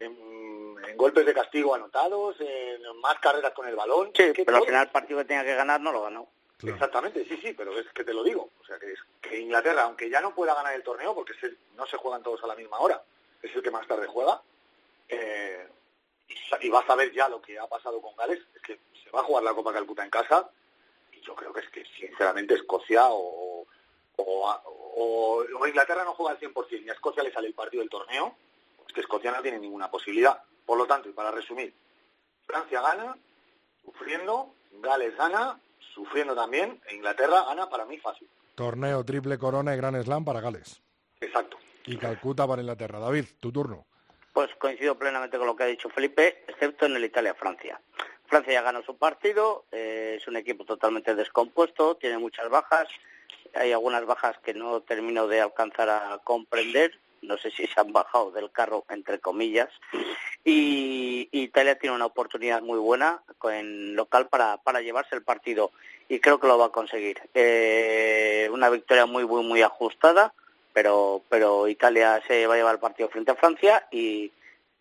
en- 0.00 0.76
en 0.88 0.96
golpes 0.96 1.26
de 1.26 1.34
castigo 1.34 1.74
anotados, 1.74 2.36
en 2.40 2.80
más 3.00 3.18
carreras 3.20 3.52
con 3.52 3.68
el 3.68 3.76
balón. 3.76 4.10
Sí, 4.14 4.22
es 4.22 4.32
que 4.32 4.44
pero 4.44 4.58
al 4.58 4.64
final 4.64 4.86
el 4.86 4.92
partido 4.92 5.18
que 5.20 5.24
tenía 5.26 5.44
que 5.44 5.54
ganar 5.54 5.80
no 5.80 5.92
lo 5.92 6.02
ganó. 6.02 6.28
Exactamente, 6.74 7.24
sí, 7.26 7.36
sí, 7.40 7.52
pero 7.52 7.78
es 7.78 7.86
que 7.94 8.02
te 8.02 8.12
lo 8.12 8.24
digo. 8.24 8.50
O 8.60 8.64
sea, 8.64 8.78
que, 8.80 8.90
es, 8.92 8.98
que 9.20 9.38
Inglaterra, 9.38 9.82
aunque 9.82 10.10
ya 10.10 10.20
no 10.20 10.34
pueda 10.34 10.54
ganar 10.54 10.74
el 10.74 10.82
torneo, 10.82 11.14
porque 11.14 11.32
es 11.34 11.42
el- 11.44 11.58
no 11.76 11.86
se 11.86 11.96
juegan 11.96 12.22
todos 12.24 12.42
a 12.42 12.48
la 12.48 12.56
misma 12.56 12.78
hora, 12.80 13.00
es 13.42 13.54
el 13.54 13.62
que 13.62 13.70
más 13.70 13.86
tarde 13.86 14.08
juega, 14.08 14.40
eh, 15.08 15.68
y, 16.28 16.66
y 16.66 16.70
vas 16.70 16.88
a 16.88 16.94
ver 16.94 17.12
ya 17.12 17.28
lo 17.28 17.40
que 17.40 17.58
ha 17.58 17.66
pasado 17.66 18.00
con 18.00 18.14
Gales, 18.16 18.40
es 18.54 18.62
que 18.62 18.80
se 19.02 19.10
va 19.10 19.20
a 19.20 19.24
jugar 19.24 19.42
la 19.44 19.54
Copa 19.54 19.72
Calcuta 19.72 20.04
en 20.04 20.10
casa, 20.10 20.50
y 21.12 21.20
yo 21.22 21.34
creo 21.34 21.52
que 21.52 21.60
es 21.60 21.68
que, 21.70 21.84
sinceramente, 21.98 22.54
Escocia 22.54 23.06
o, 23.08 23.66
o, 24.16 24.50
o- 24.96 25.44
o 25.60 25.66
Inglaterra 25.66 26.04
no 26.04 26.14
juega 26.14 26.32
al 26.32 26.38
100% 26.40 26.84
y 26.84 26.88
a 26.90 26.92
Escocia 26.92 27.22
le 27.22 27.32
sale 27.32 27.48
el 27.48 27.54
partido 27.54 27.80
del 27.82 27.90
torneo, 27.90 28.36
pues 28.76 28.92
que 28.92 29.00
Escocia 29.00 29.30
no 29.32 29.42
tiene 29.42 29.58
ninguna 29.58 29.90
posibilidad. 29.90 30.42
Por 30.66 30.76
lo 30.78 30.86
tanto, 30.86 31.08
y 31.08 31.12
para 31.12 31.30
resumir, 31.30 31.74
Francia 32.46 32.80
gana, 32.80 33.16
sufriendo, 33.84 34.54
Gales 34.72 35.16
gana, 35.16 35.58
sufriendo 35.94 36.34
también, 36.34 36.80
e 36.86 36.94
Inglaterra 36.96 37.44
gana 37.44 37.68
para 37.68 37.84
mí 37.84 37.98
fácil. 37.98 38.28
Torneo 38.54 39.04
triple 39.04 39.38
corona 39.38 39.74
y 39.74 39.76
gran 39.76 40.00
slam 40.02 40.24
para 40.24 40.40
Gales. 40.40 40.80
Exacto. 41.20 41.56
Y 41.86 41.96
Calcuta 41.96 42.46
para 42.46 42.60
Inglaterra. 42.60 42.98
David, 42.98 43.24
tu 43.40 43.50
turno. 43.52 43.86
Pues 44.32 44.54
coincido 44.56 44.96
plenamente 44.96 45.38
con 45.38 45.46
lo 45.46 45.56
que 45.56 45.64
ha 45.64 45.66
dicho 45.66 45.88
Felipe, 45.88 46.44
excepto 46.46 46.86
en 46.86 46.96
el 46.96 47.04
Italia-Francia. 47.04 47.80
Francia 48.26 48.52
ya 48.52 48.62
ganó 48.62 48.82
su 48.82 48.96
partido, 48.96 49.64
eh, 49.72 50.16
es 50.20 50.28
un 50.28 50.36
equipo 50.36 50.64
totalmente 50.64 51.14
descompuesto, 51.14 51.96
tiene 51.96 52.18
muchas 52.18 52.48
bajas, 52.50 52.88
hay 53.54 53.72
algunas 53.72 54.04
bajas 54.04 54.36
que 54.38 54.52
no 54.52 54.82
termino 54.82 55.26
de 55.26 55.40
alcanzar 55.40 55.88
a 55.88 56.20
comprender, 56.22 56.98
no 57.22 57.38
sé 57.38 57.50
si 57.50 57.66
se 57.66 57.80
han 57.80 57.92
bajado 57.92 58.30
del 58.30 58.50
carro, 58.50 58.84
entre 58.90 59.18
comillas, 59.18 59.70
y 60.44 61.28
Italia 61.32 61.78
tiene 61.78 61.96
una 61.96 62.06
oportunidad 62.06 62.62
muy 62.62 62.78
buena 62.78 63.22
en 63.44 63.96
local 63.96 64.28
para, 64.28 64.58
para 64.58 64.80
llevarse 64.80 65.14
el 65.14 65.22
partido 65.22 65.72
y 66.08 66.20
creo 66.20 66.38
que 66.38 66.46
lo 66.46 66.58
va 66.58 66.66
a 66.66 66.72
conseguir. 66.72 67.20
Eh, 67.34 68.48
una 68.52 68.70
victoria 68.70 69.06
muy, 69.06 69.26
muy, 69.26 69.44
muy 69.44 69.62
ajustada, 69.62 70.32
pero, 70.72 71.22
pero 71.28 71.68
Italia 71.68 72.22
se 72.26 72.46
va 72.46 72.54
a 72.54 72.56
llevar 72.56 72.74
el 72.74 72.80
partido 72.80 73.08
frente 73.08 73.32
a 73.32 73.36
Francia 73.36 73.86
y, 73.90 74.32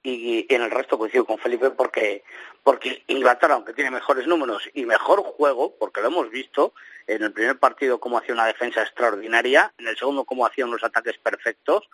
y, 0.03 0.45
y 0.49 0.53
en 0.53 0.61
el 0.61 0.71
resto 0.71 0.97
coincido 0.97 1.25
con 1.25 1.38
Felipe 1.38 1.71
porque, 1.71 2.23
porque 2.63 3.03
Inglaterra, 3.07 3.55
aunque 3.55 3.73
tiene 3.73 3.91
mejores 3.91 4.27
números 4.27 4.69
y 4.73 4.85
mejor 4.85 5.23
juego, 5.23 5.75
porque 5.77 6.01
lo 6.01 6.07
hemos 6.07 6.29
visto, 6.29 6.73
en 7.07 7.23
el 7.23 7.33
primer 7.33 7.57
partido 7.57 7.99
como 7.99 8.17
hacía 8.17 8.33
una 8.33 8.45
defensa 8.45 8.81
extraordinaria, 8.81 9.73
en 9.77 9.88
el 9.88 9.97
segundo 9.97 10.25
como 10.25 10.45
hacía 10.45 10.65
unos 10.65 10.83
ataques 10.83 11.17
perfectos, 11.17 11.89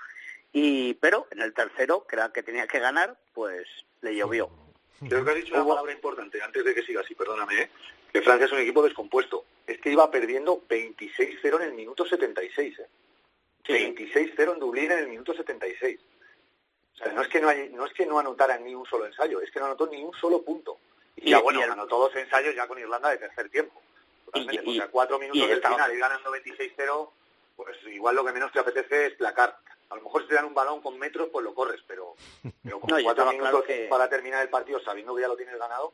y 0.52 0.94
pero 0.96 1.28
en 1.32 1.42
el 1.42 1.54
tercero, 1.54 2.06
que 2.08 2.16
era 2.16 2.26
el 2.26 2.32
que 2.32 2.44
tenía 2.44 2.68
que 2.68 2.80
ganar, 2.80 3.18
pues 3.34 3.68
le 4.02 4.16
llovió. 4.16 4.50
Creo 5.08 5.26
que 5.26 5.32
has 5.32 5.38
dicho 5.38 5.56
una 5.56 5.68
palabra 5.68 5.92
importante, 5.92 6.42
antes 6.42 6.64
de 6.64 6.74
que 6.74 6.84
sigas, 6.84 7.10
y 7.10 7.16
perdóname, 7.16 7.64
¿eh? 7.64 7.70
que 8.14 8.22
Francia 8.22 8.46
es 8.46 8.52
un 8.52 8.60
equipo 8.60 8.84
descompuesto. 8.84 9.44
Es 9.66 9.80
que 9.80 9.92
iba 9.92 10.10
perdiendo 10.12 10.62
26-0 10.70 11.56
en 11.56 11.62
el 11.64 11.74
minuto 11.74 12.06
76. 12.06 12.80
¿eh? 12.80 12.88
26-0 13.66 14.54
en 14.54 14.60
Dublín 14.60 14.92
en 14.92 15.00
el 15.00 15.08
minuto 15.08 15.34
76. 15.34 16.00
O 16.94 16.98
sea, 16.98 17.12
no 17.14 17.22
es 17.22 17.28
que 17.28 17.42
no, 17.42 17.50
hay- 17.50 17.70
no 17.70 17.86
es 17.86 17.94
que 17.94 18.06
no 18.06 18.20
anotara 18.20 18.58
ni 18.58 18.76
un 18.76 18.86
solo 18.86 19.06
ensayo, 19.06 19.42
es 19.42 19.50
que 19.52 19.60
no 19.60 19.66
anotó 19.66 19.88
ni 19.88 20.04
un 20.04 20.14
solo 20.14 20.42
punto. 20.44 20.78
Y, 21.16 21.28
Y- 21.28 21.32
ya 21.32 21.40
bueno, 21.40 21.60
y 21.60 21.64
el- 21.64 21.72
anotó 21.72 21.98
dos 22.00 22.16
ensayos 22.16 22.56
ya 22.56 22.68
con 22.68 22.78
Irlanda 22.80 23.10
de 23.10 23.18
tercer 23.18 23.50
tiempo. 23.50 23.82
Totalmente. 24.26 24.64
Y- 24.64 24.70
y- 24.76 24.78
o 24.78 24.82
sea, 24.82 24.92
cuatro 24.92 25.20
minutos 25.20 25.42
y 25.44 25.48
del 25.48 25.62
final, 25.62 25.92
ir 25.94 26.00
ganando 26.00 26.32
26-0, 26.32 27.12
pues 27.56 27.78
igual 27.88 28.16
lo 28.16 28.26
que 28.26 28.32
menos 28.32 28.52
te 28.52 28.60
apetece 28.60 29.08
es 29.08 29.14
placar. 29.16 29.58
A 29.90 29.96
lo 29.96 30.02
mejor 30.02 30.24
si 30.24 30.30
te 30.30 30.36
dan 30.36 30.46
un 30.46 30.54
balón 30.56 30.82
con 30.82 30.98
metros, 30.98 31.30
pues 31.32 31.44
lo 31.46 31.54
corres, 31.54 31.82
pero, 31.88 32.16
pero 32.64 32.80
con 32.80 32.90
No, 32.92 33.00
y 33.00 33.04
cuatro 33.04 33.26
minutos 33.32 33.50
claro 33.50 33.64
que- 33.64 33.88
para 33.90 34.10
terminar 34.10 34.42
el 34.42 34.50
partido 34.50 34.80
sabiendo 34.82 35.16
que 35.16 35.22
ya 35.22 35.28
lo 35.28 35.38
tienes 35.38 35.58
ganado, 35.58 35.94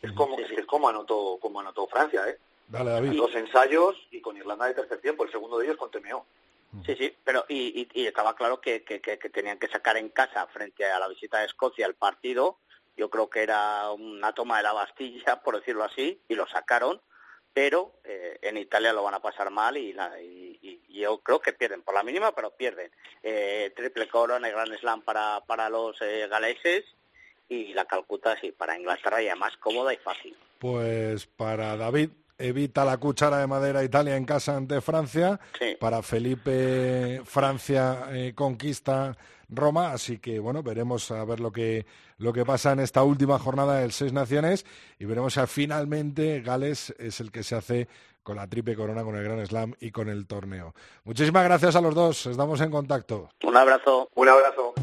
es 0.00 0.10
como, 0.12 0.38
es 0.38 0.48
que 0.48 0.60
es 0.60 0.66
como 0.66 0.88
anotó, 0.88 1.38
como 1.40 1.60
anotó 1.60 1.86
Francia, 1.86 2.28
¿eh? 2.28 2.38
Dale, 2.68 2.90
David. 2.90 3.12
Dos 3.16 3.34
ensayos 3.34 3.96
y 4.10 4.20
con 4.20 4.36
Irlanda 4.36 4.66
de 4.66 4.74
tercer 4.74 5.00
tiempo, 5.00 5.24
el 5.24 5.30
segundo 5.30 5.58
de 5.58 5.66
ellos 5.66 5.76
con 5.76 5.90
TMO. 5.90 6.26
Sí, 6.86 6.94
sí, 6.96 7.16
pero 7.22 7.44
y, 7.48 7.82
y- 7.82 8.02
y 8.02 8.06
estaba 8.06 8.34
claro 8.34 8.60
que, 8.60 8.82
que- 8.82 8.98
tenían 9.00 9.58
que 9.58 9.68
sacar 9.68 9.96
en 9.96 10.08
casa 10.08 10.46
frente 10.48 10.84
a 10.84 10.98
la 10.98 11.08
visita 11.08 11.38
de 11.40 11.46
Escocia 11.46 11.86
el 11.86 11.94
partido. 11.94 12.58
Yo 12.96 13.08
creo 13.10 13.28
que 13.30 13.42
era 13.42 13.90
una 13.92 14.32
toma 14.34 14.56
de 14.58 14.62
la 14.64 14.72
Bastilla, 14.72 15.40
por 15.44 15.56
decirlo 15.58 15.84
así, 15.84 16.20
y 16.28 16.34
lo 16.34 16.46
sacaron, 16.48 17.00
pero 17.52 18.00
eh, 18.04 18.38
en 18.42 18.56
Italia 18.56 18.92
lo 18.92 19.02
van 19.02 19.14
a 19.14 19.20
pasar 19.20 19.50
mal 19.50 19.76
y, 19.76 19.92
la- 19.92 20.20
y- 20.20 20.58
y- 20.62 20.80
y 20.88 21.00
yo 21.00 21.18
creo 21.18 21.40
que 21.40 21.52
pierden, 21.52 21.82
por 21.82 21.94
la 21.94 22.02
mínima, 22.02 22.34
pero 22.34 22.50
pierden. 22.56 22.90
Eh, 23.22 23.72
triple 23.76 24.08
corona 24.08 24.48
y 24.48 24.52
gran 24.52 24.76
slam 24.78 25.02
para, 25.02 25.40
para 25.46 25.68
los 25.68 26.00
eh, 26.00 26.26
galeses 26.28 26.84
y 27.48 27.74
la 27.74 27.84
Calcuta 27.84 28.38
sí, 28.40 28.50
para 28.52 28.78
Inglaterra 28.78 29.20
ya 29.20 29.36
más 29.36 29.56
cómoda 29.58 29.92
y 29.92 29.98
fácil. 29.98 30.34
Pues 30.58 31.26
para 31.26 31.76
David, 31.76 32.10
evita 32.42 32.84
la 32.84 32.98
cuchara 32.98 33.38
de 33.38 33.46
madera 33.46 33.84
Italia 33.84 34.16
en 34.16 34.24
casa 34.24 34.56
ante 34.56 34.80
Francia. 34.80 35.40
Sí. 35.58 35.76
Para 35.78 36.02
Felipe, 36.02 37.22
Francia 37.24 38.06
eh, 38.10 38.32
conquista 38.34 39.16
Roma. 39.48 39.92
Así 39.92 40.18
que 40.18 40.38
bueno, 40.38 40.62
veremos 40.62 41.10
a 41.10 41.24
ver 41.24 41.40
lo 41.40 41.52
que, 41.52 41.86
lo 42.18 42.32
que 42.32 42.44
pasa 42.44 42.72
en 42.72 42.80
esta 42.80 43.02
última 43.02 43.38
jornada 43.38 43.78
del 43.78 43.92
Seis 43.92 44.12
Naciones 44.12 44.66
y 44.98 45.04
veremos 45.04 45.34
si 45.34 45.40
finalmente 45.46 46.40
Gales 46.40 46.94
es 46.98 47.20
el 47.20 47.30
que 47.30 47.42
se 47.42 47.54
hace 47.54 47.88
con 48.22 48.36
la 48.36 48.46
triple 48.46 48.76
corona, 48.76 49.02
con 49.02 49.16
el 49.16 49.24
Gran 49.24 49.44
Slam 49.44 49.74
y 49.80 49.90
con 49.90 50.08
el 50.08 50.26
torneo. 50.26 50.74
Muchísimas 51.04 51.44
gracias 51.44 51.76
a 51.76 51.80
los 51.80 51.94
dos. 51.94 52.26
Estamos 52.26 52.60
en 52.60 52.70
contacto. 52.70 53.30
Un 53.42 53.56
abrazo. 53.56 54.10
Un 54.14 54.28
abrazo. 54.28 54.74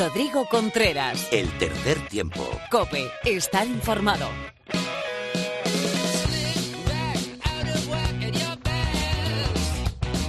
Rodrigo 0.00 0.46
Contreras. 0.46 1.28
El 1.30 1.46
tercer 1.58 1.98
tiempo. 2.08 2.48
Cope, 2.70 3.10
estar 3.22 3.66
informado. 3.66 4.26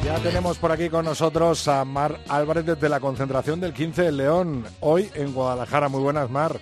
Ya 0.03 0.19
tenemos 0.23 0.57
por 0.57 0.73
aquí 0.73 0.89
con 0.89 1.05
nosotros 1.05 1.69
a 1.69 1.85
Mar 1.85 2.19
Álvarez 2.27 2.65
desde 2.65 2.89
la 2.89 2.99
concentración 2.99 3.61
del 3.61 3.71
15 3.71 4.01
de 4.01 4.11
León, 4.11 4.65
hoy 4.81 5.09
en 5.15 5.33
Guadalajara. 5.33 5.87
Muy 5.87 6.01
buenas, 6.01 6.29
Mar. 6.29 6.59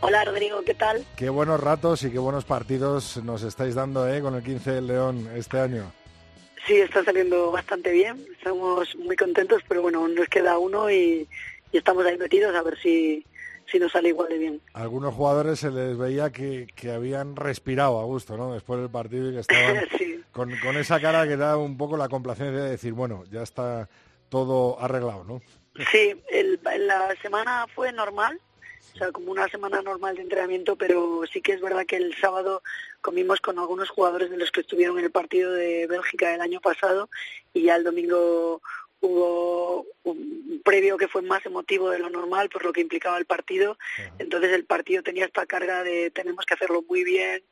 Hola 0.00 0.24
Rodrigo, 0.24 0.62
¿qué 0.66 0.74
tal? 0.74 1.04
Qué 1.14 1.28
buenos 1.28 1.60
ratos 1.60 2.02
y 2.02 2.10
qué 2.10 2.18
buenos 2.18 2.44
partidos 2.44 3.18
nos 3.18 3.44
estáis 3.44 3.76
dando 3.76 4.12
¿eh? 4.12 4.20
con 4.20 4.34
el 4.34 4.42
15 4.42 4.72
del 4.72 4.88
León 4.88 5.30
este 5.36 5.60
año. 5.60 5.92
Sí, 6.66 6.74
está 6.74 7.04
saliendo 7.04 7.52
bastante 7.52 7.92
bien, 7.92 8.24
estamos 8.36 8.96
muy 8.96 9.14
contentos, 9.14 9.62
pero 9.68 9.82
bueno, 9.82 10.06
nos 10.08 10.28
queda 10.28 10.58
uno 10.58 10.90
y, 10.90 11.28
y 11.72 11.78
estamos 11.78 12.04
ahí 12.06 12.16
metidos 12.18 12.54
a 12.54 12.62
ver 12.62 12.78
si, 12.80 13.24
si 13.70 13.78
nos 13.78 13.90
sale 13.92 14.10
igual 14.10 14.28
de 14.28 14.38
bien. 14.38 14.60
A 14.74 14.82
algunos 14.82 15.14
jugadores 15.14 15.58
se 15.60 15.70
les 15.70 15.96
veía 15.98 16.30
que, 16.30 16.66
que 16.76 16.92
habían 16.92 17.34
respirado 17.36 17.98
a 18.00 18.04
gusto 18.04 18.36
¿no? 18.36 18.52
después 18.52 18.80
del 18.80 18.90
partido 18.90 19.30
y 19.30 19.34
que 19.34 19.40
estaban 19.40 19.86
Sí. 19.98 20.20
con, 20.32 20.54
con 20.58 20.76
esa 20.76 21.00
cara 21.00 21.26
que 21.26 21.36
da 21.36 21.56
un 21.56 21.76
poco 21.76 21.96
la 21.96 22.08
complacencia 22.08 22.60
de 22.60 22.70
decir, 22.70 22.92
bueno, 22.92 23.24
ya 23.30 23.42
está 23.42 23.88
todo 24.28 24.80
arreglado, 24.80 25.24
¿no? 25.24 25.42
Sí, 25.90 26.14
el- 26.30 26.60
la 26.86 27.14
semana 27.22 27.66
fue 27.74 27.92
normal, 27.92 28.38
o 28.94 28.98
sea, 28.98 29.10
como 29.12 29.32
una 29.32 29.48
semana 29.48 29.80
normal 29.80 30.16
de 30.16 30.22
entrenamiento, 30.22 30.76
pero 30.76 31.22
sí 31.32 31.40
que 31.40 31.52
es 31.52 31.60
verdad 31.62 31.86
que 31.86 31.96
el 31.96 32.14
sábado 32.20 32.62
comimos 33.00 33.40
con 33.40 33.58
algunos 33.58 33.88
jugadores 33.88 34.30
de 34.30 34.36
los 34.36 34.50
que 34.50 34.60
estuvieron 34.60 34.98
en 34.98 35.06
el 35.06 35.10
partido 35.10 35.50
de 35.52 35.86
Bélgica 35.86 36.34
el 36.34 36.42
año 36.42 36.60
pasado 36.60 37.08
y 37.54 37.62
ya 37.62 37.76
el 37.76 37.84
domingo 37.84 38.60
hubo 39.02 39.84
un 40.04 40.62
previo 40.64 40.96
que 40.96 41.08
fue 41.08 41.22
más 41.22 41.44
emotivo 41.44 41.90
de 41.90 41.98
lo 41.98 42.08
normal 42.08 42.48
por 42.48 42.64
lo 42.64 42.72
que 42.72 42.80
implicaba 42.80 43.18
el 43.18 43.26
partido. 43.26 43.76
Entonces 44.18 44.52
el 44.52 44.64
partido 44.64 45.02
tenía 45.02 45.26
esta 45.26 45.44
carga 45.44 45.82
de 45.82 46.10
tenemos 46.10 46.46
que 46.46 46.54
hacerlo 46.54 46.82
muy 46.88 47.04
bien, 47.04 47.42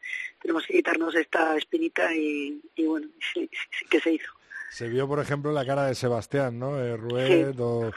tenemos 0.41 0.67
que 0.67 0.75
quitarnos 0.75 1.15
esta 1.15 1.57
espinita 1.57 2.15
y, 2.15 2.63
y 2.77 2.87
bueno, 2.87 3.09
sí, 3.35 3.51
sí, 3.79 3.85
que 3.91 4.01
se 4.01 4.13
hizo. 4.13 4.33
Se 4.71 4.89
vio, 4.89 5.09
por 5.09 5.19
ejemplo, 5.19 5.51
la 5.53 5.67
cara 5.67 5.87
de 5.87 5.97
Sebastián, 5.97 6.59
¿no? 6.59 6.81
Eh, 6.81 6.97
Rued 6.97 7.59
o, 7.59 7.91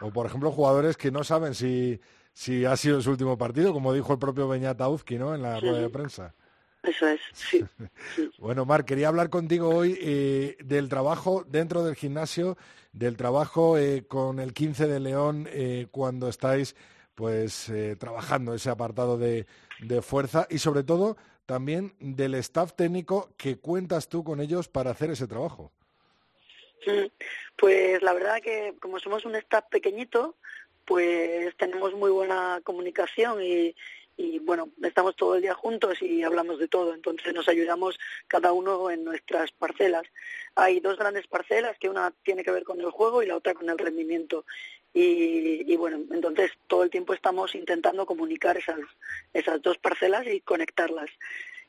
o, 0.00 0.12
por 0.12 0.26
ejemplo, 0.26 0.52
jugadores 0.52 0.96
que 0.96 1.10
no 1.10 1.24
saben 1.24 1.56
si, 1.56 2.00
si 2.32 2.64
ha 2.64 2.76
sido 2.76 3.02
su 3.02 3.10
último 3.10 3.36
partido, 3.36 3.72
como 3.72 3.92
dijo 3.92 4.12
el 4.12 4.20
propio 4.20 4.46
Beñat 4.46 4.80
Auzki, 4.80 5.18
¿no? 5.18 5.34
En 5.34 5.42
la 5.42 5.58
rueda 5.58 5.80
de 5.80 5.90
prensa. 5.90 6.34
Eso 6.82 7.06
es, 7.08 7.20
sí. 7.32 7.64
Bueno, 8.38 8.64
Mar, 8.64 8.84
quería 8.84 9.08
hablar 9.08 9.28
contigo 9.28 9.68
hoy 9.68 9.98
eh, 10.00 10.56
del 10.64 10.88
trabajo 10.88 11.44
dentro 11.46 11.84
del 11.84 11.94
gimnasio, 11.94 12.56
del 12.92 13.16
trabajo 13.16 13.78
eh, 13.78 14.04
con 14.06 14.40
el 14.40 14.52
15 14.52 14.86
de 14.86 15.00
León 15.00 15.48
eh, 15.50 15.86
cuando 15.90 16.28
estáis 16.28 16.74
pues 17.14 17.68
eh, 17.68 17.96
trabajando 17.96 18.54
ese 18.54 18.70
apartado 18.70 19.18
de, 19.18 19.46
de 19.80 20.02
fuerza 20.02 20.46
y 20.50 20.58
sobre 20.58 20.82
todo 20.82 21.16
también 21.46 21.94
del 21.98 22.34
staff 22.36 22.74
técnico 22.74 23.30
que 23.36 23.58
cuentas 23.58 24.08
tú 24.08 24.24
con 24.24 24.40
ellos 24.40 24.68
para 24.68 24.90
hacer 24.90 25.10
ese 25.10 25.26
trabajo. 25.26 25.72
Pues 27.56 28.02
la 28.02 28.12
verdad 28.12 28.40
que 28.42 28.74
como 28.80 28.98
somos 28.98 29.24
un 29.24 29.34
staff 29.34 29.64
pequeñito, 29.70 30.36
pues 30.86 31.54
tenemos 31.56 31.92
muy 31.94 32.10
buena 32.10 32.60
comunicación 32.64 33.42
y, 33.42 33.74
y 34.20 34.38
bueno, 34.38 34.68
estamos 34.82 35.16
todo 35.16 35.34
el 35.34 35.40
día 35.40 35.54
juntos 35.54 36.02
y 36.02 36.22
hablamos 36.22 36.58
de 36.58 36.68
todo, 36.68 36.92
entonces 36.92 37.32
nos 37.32 37.48
ayudamos 37.48 37.98
cada 38.28 38.52
uno 38.52 38.90
en 38.90 39.02
nuestras 39.02 39.50
parcelas. 39.50 40.02
Hay 40.54 40.80
dos 40.80 40.98
grandes 40.98 41.26
parcelas, 41.26 41.78
que 41.78 41.88
una 41.88 42.12
tiene 42.22 42.44
que 42.44 42.50
ver 42.50 42.64
con 42.64 42.78
el 42.80 42.90
juego 42.90 43.22
y 43.22 43.26
la 43.26 43.36
otra 43.36 43.54
con 43.54 43.70
el 43.70 43.78
rendimiento. 43.78 44.44
Y, 44.92 45.72
y 45.72 45.76
bueno, 45.76 46.00
entonces 46.10 46.50
todo 46.66 46.82
el 46.82 46.90
tiempo 46.90 47.14
estamos 47.14 47.54
intentando 47.54 48.04
comunicar 48.04 48.58
esas, 48.58 48.80
esas 49.32 49.62
dos 49.62 49.78
parcelas 49.78 50.26
y 50.26 50.40
conectarlas. 50.40 51.08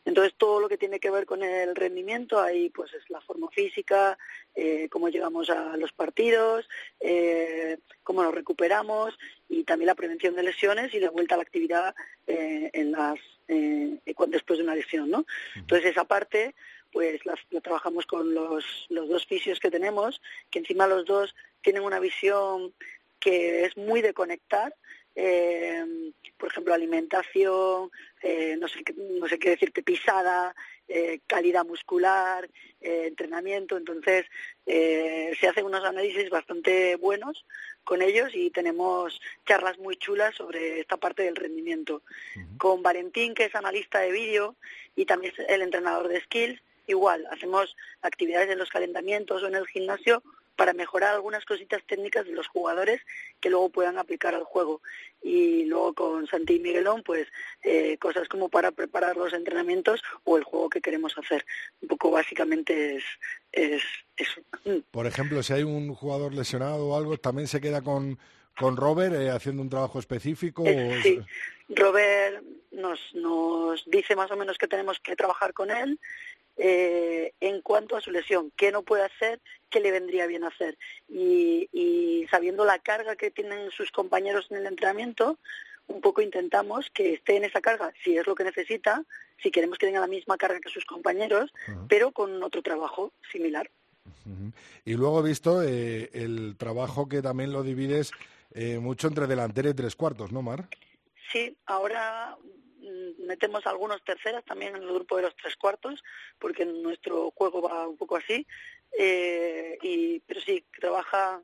Entonces 0.03 0.33
todo 0.37 0.59
lo 0.59 0.67
que 0.67 0.77
tiene 0.77 0.99
que 0.99 1.11
ver 1.11 1.25
con 1.25 1.43
el 1.43 1.75
rendimiento, 1.75 2.39
ahí 2.39 2.69
pues 2.69 2.93
es 2.93 3.09
la 3.09 3.21
forma 3.21 3.49
física, 3.49 4.17
eh, 4.55 4.87
cómo 4.89 5.09
llegamos 5.09 5.49
a 5.49 5.77
los 5.77 5.91
partidos, 5.91 6.67
eh, 6.99 7.77
cómo 8.03 8.23
nos 8.23 8.33
recuperamos 8.33 9.17
y 9.47 9.63
también 9.63 9.87
la 9.87 9.95
prevención 9.95 10.35
de 10.35 10.43
lesiones 10.43 10.93
y 10.93 10.99
la 10.99 11.11
vuelta 11.11 11.35
a 11.35 11.37
la 11.37 11.43
actividad 11.43 11.93
eh, 12.25 12.71
en 12.73 12.91
las 12.91 13.19
eh, 13.47 13.99
después 14.27 14.57
de 14.57 14.63
una 14.63 14.75
lesión, 14.75 15.09
¿no? 15.09 15.25
Entonces 15.55 15.91
esa 15.91 16.05
parte 16.05 16.55
pues 16.91 17.25
la, 17.25 17.35
la 17.51 17.61
trabajamos 17.61 18.05
con 18.05 18.33
los, 18.33 18.65
los 18.89 19.07
dos 19.07 19.25
fisios 19.25 19.59
que 19.59 19.71
tenemos, 19.71 20.21
que 20.49 20.59
encima 20.59 20.87
los 20.87 21.05
dos 21.05 21.35
tienen 21.61 21.83
una 21.83 21.99
visión 21.99 22.73
que 23.19 23.65
es 23.65 23.77
muy 23.77 24.01
de 24.01 24.13
conectar, 24.13 24.75
eh, 25.15 26.11
por 26.37 26.49
ejemplo, 26.49 26.73
alimentación, 26.73 27.91
eh, 28.21 28.57
no, 28.59 28.67
sé, 28.67 28.83
no 29.19 29.27
sé 29.27 29.37
qué 29.37 29.51
decirte, 29.51 29.83
pisada, 29.83 30.55
eh, 30.87 31.19
calidad 31.27 31.65
muscular, 31.65 32.49
eh, 32.81 33.05
entrenamiento. 33.07 33.77
Entonces, 33.77 34.25
eh, 34.65 35.31
se 35.39 35.47
hacen 35.47 35.65
unos 35.65 35.85
análisis 35.85 36.29
bastante 36.29 36.95
buenos 36.97 37.45
con 37.83 38.01
ellos 38.01 38.31
y 38.33 38.49
tenemos 38.49 39.21
charlas 39.45 39.77
muy 39.77 39.95
chulas 39.95 40.35
sobre 40.35 40.81
esta 40.81 40.97
parte 40.97 41.23
del 41.23 41.35
rendimiento. 41.35 42.01
Con 42.57 42.83
Valentín, 42.83 43.33
que 43.33 43.45
es 43.45 43.55
analista 43.55 43.99
de 43.99 44.11
vídeo 44.11 44.55
y 44.95 45.05
también 45.05 45.33
es 45.37 45.45
el 45.47 45.61
entrenador 45.61 46.07
de 46.07 46.21
skills, 46.21 46.61
igual, 46.87 47.25
hacemos 47.31 47.75
actividades 48.01 48.49
en 48.49 48.59
los 48.59 48.69
calentamientos 48.69 49.41
o 49.43 49.47
en 49.47 49.55
el 49.55 49.67
gimnasio 49.67 50.23
para 50.55 50.73
mejorar 50.73 51.13
algunas 51.15 51.45
cositas 51.45 51.81
técnicas 51.87 52.25
de 52.25 52.33
los 52.33 52.47
jugadores 52.47 53.01
que 53.39 53.49
luego 53.49 53.69
puedan 53.69 53.97
aplicar 53.97 54.35
al 54.35 54.43
juego. 54.43 54.81
Y 55.23 55.65
luego 55.65 55.93
con 55.93 56.27
Santi 56.27 56.55
y 56.55 56.59
Miguelón, 56.59 57.03
pues 57.03 57.27
eh, 57.63 57.97
cosas 57.97 58.27
como 58.27 58.49
para 58.49 58.71
preparar 58.71 59.17
los 59.17 59.33
entrenamientos 59.33 60.01
o 60.23 60.37
el 60.37 60.43
juego 60.43 60.69
que 60.69 60.81
queremos 60.81 61.17
hacer. 61.17 61.45
Un 61.81 61.87
poco 61.87 62.11
básicamente 62.11 62.95
es, 62.97 63.03
es 63.51 63.83
eso. 64.17 64.41
Por 64.91 65.07
ejemplo, 65.07 65.41
si 65.43 65.53
hay 65.53 65.63
un 65.63 65.93
jugador 65.93 66.33
lesionado 66.33 66.87
o 66.87 66.97
algo, 66.97 67.17
¿también 67.17 67.47
se 67.47 67.61
queda 67.61 67.81
con, 67.81 68.17
con 68.57 68.77
Robert 68.77 69.15
eh, 69.15 69.29
haciendo 69.29 69.61
un 69.61 69.69
trabajo 69.69 69.99
específico? 69.99 70.63
Eh, 70.65 70.97
o- 70.99 71.01
sí, 71.03 71.19
Robert 71.69 72.43
nos, 72.71 72.99
nos 73.13 73.83
dice 73.89 74.15
más 74.15 74.29
o 74.31 74.35
menos 74.35 74.57
que 74.57 74.67
tenemos 74.67 74.99
que 74.99 75.15
trabajar 75.15 75.53
con 75.53 75.71
él 75.71 75.99
eh, 76.57 77.33
en 77.39 77.61
cuanto 77.61 77.95
a 77.95 78.01
su 78.01 78.11
lesión, 78.11 78.51
qué 78.55 78.71
no 78.71 78.83
puede 78.83 79.03
hacer, 79.03 79.39
qué 79.69 79.79
le 79.79 79.91
vendría 79.91 80.27
bien 80.27 80.43
hacer. 80.43 80.77
Y, 81.09 81.69
y 81.71 82.27
sabiendo 82.29 82.65
la 82.65 82.79
carga 82.79 83.15
que 83.15 83.31
tienen 83.31 83.71
sus 83.71 83.91
compañeros 83.91 84.47
en 84.49 84.57
el 84.57 84.67
entrenamiento, 84.67 85.37
un 85.87 86.01
poco 86.01 86.21
intentamos 86.21 86.89
que 86.93 87.13
esté 87.13 87.35
en 87.35 87.45
esa 87.45 87.61
carga, 87.61 87.93
si 88.03 88.17
es 88.17 88.25
lo 88.25 88.35
que 88.35 88.43
necesita, 88.43 89.03
si 89.41 89.51
queremos 89.51 89.77
que 89.77 89.87
tenga 89.87 89.99
la 89.99 90.07
misma 90.07 90.37
carga 90.37 90.59
que 90.59 90.69
sus 90.69 90.85
compañeros, 90.85 91.51
pero 91.87 92.11
con 92.11 92.41
otro 92.43 92.61
trabajo 92.61 93.11
similar. 93.31 93.69
Y 94.85 94.93
luego 94.93 95.19
he 95.19 95.29
visto 95.29 95.63
eh, 95.63 96.09
el 96.13 96.55
trabajo 96.57 97.07
que 97.09 97.21
también 97.21 97.51
lo 97.51 97.63
divides 97.63 98.11
eh, 98.53 98.79
mucho 98.79 99.07
entre 99.07 99.27
delantera 99.27 99.69
y 99.69 99.73
tres 99.73 99.95
cuartos, 99.95 100.31
¿no, 100.31 100.41
Mar? 100.41 100.67
Sí, 101.31 101.55
ahora 101.65 102.37
metemos 103.19 103.65
algunos 103.65 104.03
terceras 104.03 104.43
también 104.45 104.75
en 104.75 104.83
el 104.83 104.93
grupo 104.93 105.15
de 105.17 105.23
los 105.23 105.35
tres 105.35 105.55
cuartos, 105.55 106.03
porque 106.39 106.65
nuestro 106.65 107.31
juego 107.31 107.61
va 107.61 107.87
un 107.87 107.97
poco 107.97 108.15
así. 108.17 108.45
Eh, 108.97 109.77
y, 109.81 110.19
pero 110.21 110.41
sí, 110.41 110.65
trabaja, 110.79 111.41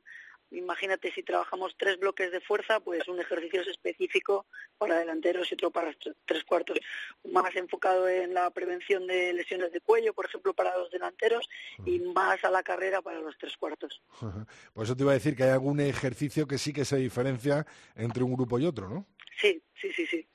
imagínate 0.50 1.12
si 1.12 1.22
trabajamos 1.22 1.74
tres 1.78 1.98
bloques 1.98 2.30
de 2.30 2.40
fuerza, 2.40 2.80
pues 2.80 3.06
un 3.08 3.20
ejercicio 3.20 3.62
es 3.62 3.68
específico 3.68 4.46
para 4.76 4.98
delanteros 4.98 5.50
y 5.50 5.54
otro 5.54 5.70
para 5.70 5.90
tr- 5.92 6.14
tres 6.26 6.44
cuartos. 6.44 6.78
Más 7.24 7.54
enfocado 7.56 8.08
en 8.08 8.34
la 8.34 8.50
prevención 8.50 9.06
de 9.06 9.32
lesiones 9.32 9.72
de 9.72 9.80
cuello, 9.80 10.12
por 10.14 10.26
ejemplo, 10.26 10.54
para 10.54 10.76
los 10.76 10.90
delanteros, 10.90 11.48
y 11.84 11.98
más 12.00 12.42
a 12.44 12.50
la 12.50 12.62
carrera 12.62 13.02
para 13.02 13.20
los 13.20 13.36
tres 13.38 13.56
cuartos. 13.56 14.02
Por 14.74 14.84
eso 14.84 14.96
te 14.96 15.02
iba 15.02 15.12
a 15.12 15.14
decir 15.14 15.34
que 15.36 15.44
hay 15.44 15.50
algún 15.50 15.80
ejercicio 15.80 16.46
que 16.46 16.58
sí 16.58 16.72
que 16.72 16.84
se 16.84 16.96
diferencia 16.96 17.66
entre 17.96 18.22
un 18.22 18.34
grupo 18.34 18.58
y 18.58 18.66
otro, 18.66 18.88
¿no? 18.88 19.06
Sí, 19.40 19.62
sí, 19.80 19.92
sí, 19.92 20.06
sí. 20.06 20.26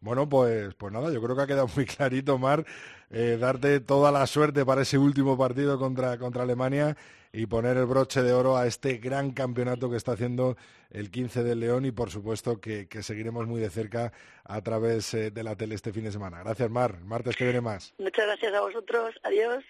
Bueno, 0.00 0.28
pues, 0.28 0.74
pues 0.74 0.92
nada, 0.92 1.12
yo 1.12 1.22
creo 1.22 1.36
que 1.36 1.42
ha 1.42 1.46
quedado 1.46 1.68
muy 1.74 1.84
clarito, 1.86 2.38
Mar, 2.38 2.64
eh, 3.10 3.38
darte 3.40 3.80
toda 3.80 4.12
la 4.12 4.26
suerte 4.26 4.64
para 4.64 4.82
ese 4.82 4.98
último 4.98 5.36
partido 5.36 5.78
contra, 5.78 6.18
contra 6.18 6.42
Alemania 6.42 6.96
y 7.32 7.46
poner 7.46 7.76
el 7.76 7.86
broche 7.86 8.22
de 8.22 8.32
oro 8.32 8.56
a 8.56 8.66
este 8.66 8.98
gran 8.98 9.32
campeonato 9.32 9.90
que 9.90 9.96
está 9.96 10.12
haciendo 10.12 10.56
el 10.90 11.10
15 11.10 11.42
del 11.42 11.60
León 11.60 11.84
y 11.84 11.90
por 11.90 12.10
supuesto 12.10 12.60
que, 12.60 12.88
que 12.88 13.02
seguiremos 13.02 13.46
muy 13.46 13.60
de 13.60 13.68
cerca 13.68 14.12
a 14.44 14.60
través 14.62 15.12
eh, 15.14 15.30
de 15.30 15.42
la 15.42 15.56
tele 15.56 15.74
este 15.74 15.92
fin 15.92 16.04
de 16.04 16.12
semana. 16.12 16.42
Gracias, 16.42 16.70
Mar. 16.70 16.96
El 16.98 17.04
martes 17.04 17.36
que 17.36 17.44
viene 17.44 17.60
más. 17.60 17.94
Muchas 17.98 18.26
gracias 18.26 18.54
a 18.54 18.60
vosotros. 18.60 19.14
Adiós. 19.22 19.64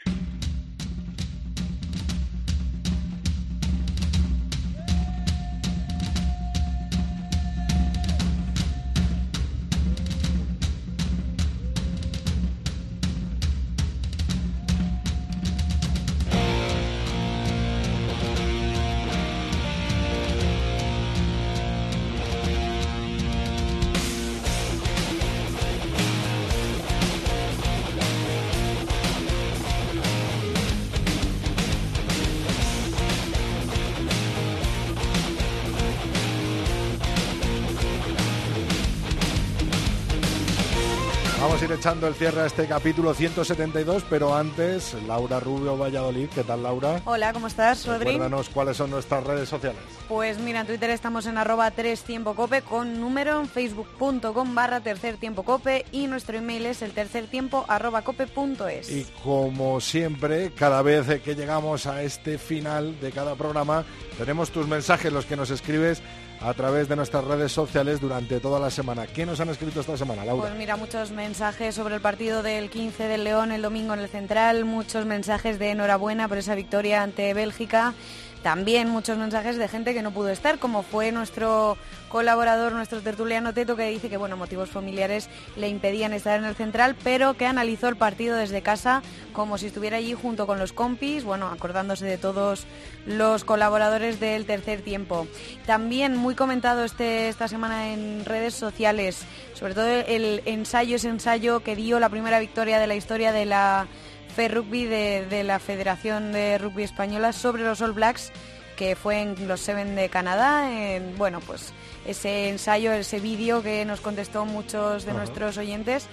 Echando 41.87 42.09
el 42.09 42.17
cierre 42.17 42.41
a 42.41 42.47
este 42.47 42.67
capítulo 42.67 43.15
172, 43.15 44.05
pero 44.11 44.35
antes, 44.35 44.97
Laura 45.07 45.39
Rubio 45.39 45.79
Valladolid. 45.79 46.29
¿Qué 46.35 46.43
tal, 46.43 46.65
Laura? 46.65 47.01
Hola, 47.05 47.33
¿cómo 47.33 47.47
estás, 47.47 47.87
Rodri? 47.87 48.07
Recuérdanos 48.07 48.49
cuáles 48.49 48.77
son 48.77 48.91
nuestras 48.91 49.23
redes 49.23 49.49
sociales. 49.49 49.81
Pues 50.09 50.41
mira, 50.41 50.63
en 50.63 50.67
Twitter 50.67 50.91
estamos 50.91 51.27
en 51.27 51.39
arroba 51.39 51.71
3 51.71 52.03
tiempo 52.03 52.35
cope 52.35 52.63
con 52.63 53.01
número 53.01 53.41
en 53.41 53.49
facebook.com 53.49 54.53
barra 54.53 54.81
tercer 54.81 55.17
tiempo 55.19 55.45
cope 55.45 55.85
y 55.93 56.09
nuestro 56.09 56.37
email 56.37 56.67
es 56.67 56.83
el 56.83 56.91
tercer 56.91 57.29
tiempo 57.29 57.65
arroba 57.69 58.03
cope 58.03 58.27
punto 58.27 58.67
es. 58.67 58.91
Y 58.91 59.07
como 59.23 59.81
siempre, 59.81 60.51
cada 60.57 60.83
vez 60.83 61.23
que 61.23 61.37
llegamos 61.37 61.87
a 61.87 62.03
este 62.03 62.39
final 62.39 62.99
de 62.99 63.13
cada 63.13 63.37
programa, 63.37 63.85
tenemos 64.19 64.51
tus 64.51 64.67
mensajes, 64.67 65.13
los 65.13 65.25
que 65.25 65.37
nos 65.37 65.51
escribes 65.51 66.03
a 66.41 66.55
través 66.55 66.89
de 66.89 66.97
nuestras 66.97 67.25
redes 67.25 67.53
sociales 67.53 68.01
durante 68.01 68.41
toda 68.41 68.61
la 68.61 68.71
semana. 68.71 69.07
¿Qué 69.07 69.27
nos 69.27 69.41
han 69.41 69.49
escrito 69.49 69.81
esta 69.81 69.97
semana, 69.97 70.25
Laura? 70.25 70.49
Pues 70.49 70.59
mira, 70.59 70.77
muchos 70.77 71.11
mensajes 71.11 71.75
sobre 71.75 71.95
el 71.95 72.01
partido 72.01 72.43
del 72.43 72.71
15 72.71 73.05
del 73.05 73.25
León 73.25 73.53
el 73.53 73.63
domingo 73.63 73.95
en 73.95 74.01
el 74.01 74.09
Central, 74.09 74.65
muchos 74.65 75.07
mensajes 75.07 75.59
de 75.59 75.71
enhorabuena 75.71 76.29
por 76.29 76.39
esa 76.39 76.55
victoria 76.55 77.03
ante 77.03 77.33
Bélgica, 77.35 77.95
También 78.43 78.89
muchos 78.89 79.19
mensajes 79.19 79.57
de 79.57 79.67
gente 79.67 79.93
que 79.93 80.03
no 80.03 80.13
pudo 80.13 80.29
estar, 80.29 80.59
como 80.61 80.83
fue 80.85 81.11
nuestro 81.11 81.77
colaborador, 82.17 82.73
nuestro 82.73 83.03
tertuliano 83.03 83.53
Teto, 83.53 83.77
que 83.77 83.91
dice 83.91 84.09
que 84.09 84.17
bueno, 84.17 84.39
motivos 84.39 84.71
familiares 84.71 85.29
le 85.55 85.69
impedían 85.69 86.15
estar 86.15 86.39
en 86.39 86.47
el 86.47 86.55
central, 86.55 86.97
pero 87.05 87.35
que 87.35 87.45
analizó 87.45 87.89
el 87.89 87.97
partido 87.97 88.37
desde 88.37 88.63
casa 88.63 89.03
como 89.35 89.59
si 89.59 89.67
estuviera 89.67 89.99
allí 89.99 90.15
junto 90.15 90.47
con 90.47 90.59
los 90.59 90.73
compis, 90.73 91.25
bueno, 91.25 91.49
acordándose 91.49 92.07
de 92.07 92.17
todos 92.17 92.67
los 93.05 93.45
colaboradores 93.45 94.19
del 94.19 94.47
tercer 94.47 94.81
tiempo. 94.81 95.29
También 95.67 96.17
muy 96.17 96.35
comentado 96.35 96.85
este, 96.85 97.29
esta 97.29 97.49
semana 97.49 97.93
en 97.93 98.25
redes 98.25 98.55
sociales, 98.55 99.27
sobre 99.53 99.75
todo 99.75 99.87
el 99.87 100.41
ensayo, 100.47 100.97
ese 100.97 101.11
ensayo 101.11 101.61
que 101.61 101.77
dio 101.77 102.01
la 102.01 102.09
primera 102.09 102.39
victoria 102.39 102.79
de 102.79 102.87
la 102.87 102.95
historia 102.95 103.31
de 103.31 103.45
la 103.45 103.89
FE 104.35 104.49
Rugby 104.49 104.87
de, 104.87 105.27
de 105.27 105.45
la 105.45 105.59
Federación 105.59 106.33
de 106.33 106.57
Rugby 106.57 106.83
Española 106.83 107.35
sobre 107.35 107.63
los 107.63 107.83
All 107.83 107.93
Blacks 107.93 108.33
que 108.77 108.95
fue 108.95 109.21
en 109.21 109.49
los 109.49 109.61
Seven 109.61 109.97
de 109.97 110.09
Canadá. 110.09 110.71
En, 110.71 111.17
bueno, 111.17 111.41
pues 111.41 111.73
ese 112.07 112.49
ensayo, 112.49 112.93
ese 112.93 113.19
vídeo 113.19 113.63
que 113.63 113.85
nos 113.85 114.01
contestó 114.01 114.45
muchos 114.45 115.05
de 115.05 115.13
nuestros 115.13 115.57
oyentes. 115.57 116.07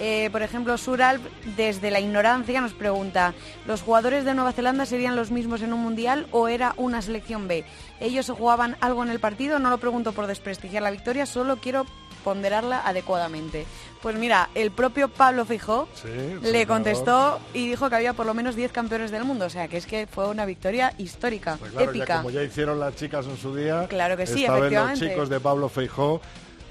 Eh, 0.00 0.28
por 0.30 0.42
ejemplo, 0.42 0.78
Sural, 0.78 1.20
desde 1.56 1.90
la 1.90 1.98
ignorancia, 1.98 2.60
nos 2.60 2.72
pregunta, 2.72 3.34
¿los 3.66 3.82
jugadores 3.82 4.24
de 4.24 4.34
Nueva 4.34 4.52
Zelanda 4.52 4.86
serían 4.86 5.16
los 5.16 5.30
mismos 5.30 5.62
en 5.62 5.72
un 5.72 5.80
mundial 5.80 6.28
o 6.30 6.46
era 6.46 6.74
una 6.76 7.02
selección 7.02 7.48
B? 7.48 7.64
¿Ellos 7.98 8.26
se 8.26 8.32
jugaban 8.32 8.76
algo 8.80 9.02
en 9.02 9.10
el 9.10 9.18
partido? 9.18 9.58
No 9.58 9.70
lo 9.70 9.78
pregunto 9.78 10.12
por 10.12 10.26
desprestigiar 10.28 10.82
la 10.82 10.92
victoria, 10.92 11.26
solo 11.26 11.56
quiero 11.56 11.84
ponderarla 12.22 12.80
adecuadamente. 12.86 13.66
Pues 14.02 14.16
mira, 14.16 14.48
el 14.54 14.70
propio 14.70 15.08
Pablo 15.08 15.44
Fijó 15.44 15.88
Sí, 15.94 16.08
le 16.42 16.66
contestó 16.66 17.40
y 17.52 17.68
dijo 17.68 17.88
que 17.90 17.96
había 17.96 18.12
por 18.12 18.26
lo 18.26 18.34
menos 18.34 18.54
10 18.54 18.70
campeones 18.70 19.10
del 19.10 19.24
mundo, 19.24 19.46
o 19.46 19.50
sea 19.50 19.66
que 19.68 19.76
es 19.76 19.86
que 19.86 20.06
fue 20.06 20.28
una 20.28 20.44
victoria 20.46 20.94
histórica, 20.98 21.56
Pues 21.58 21.72
claro, 21.72 21.86
ya 21.92 21.98
épica. 21.98 22.16
como 22.18 22.30
ya 22.30 22.42
hicieron 22.42 22.78
las 22.78 22.94
chicas 22.94 23.26
en 23.26 23.36
su 23.36 23.54
día, 23.56 23.86
Claro 23.88 24.16
que 24.16 24.26
sí, 24.26 24.42
esta 24.44 24.52
vez 24.52 24.60
los 24.62 24.66
efectivamente. 24.72 25.08
chicos 25.08 25.28
de 25.28 25.40
Pablo 25.40 25.68
Feijó 25.68 26.20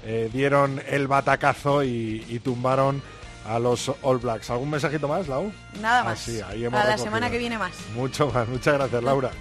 eh, 0.04 0.30
dieron 0.32 0.80
el 0.88 1.06
batacazo 1.06 1.82
y, 1.84 2.24
y 2.28 2.38
tumbaron 2.38 3.02
a 3.46 3.58
los 3.58 3.90
All 4.02 4.18
Blacks. 4.18 4.48
¿Algún 4.50 4.70
mensajito 4.70 5.08
más, 5.08 5.26
Lau? 5.28 5.52
Nada 5.80 6.00
Ah, 6.00 6.04
más. 6.04 6.18
sí, 6.20 6.40
ahí 6.40 6.64
a 6.64 6.70
la 6.70 6.80
recogido. 6.80 7.04
semana 7.04 7.30
que 7.30 7.38
viene 7.38 7.58
más. 7.58 7.72
Mucho 7.94 8.30
más. 8.30 8.46
Muchas 8.48 8.74
gracias, 8.74 9.02
Laura. 9.02 9.30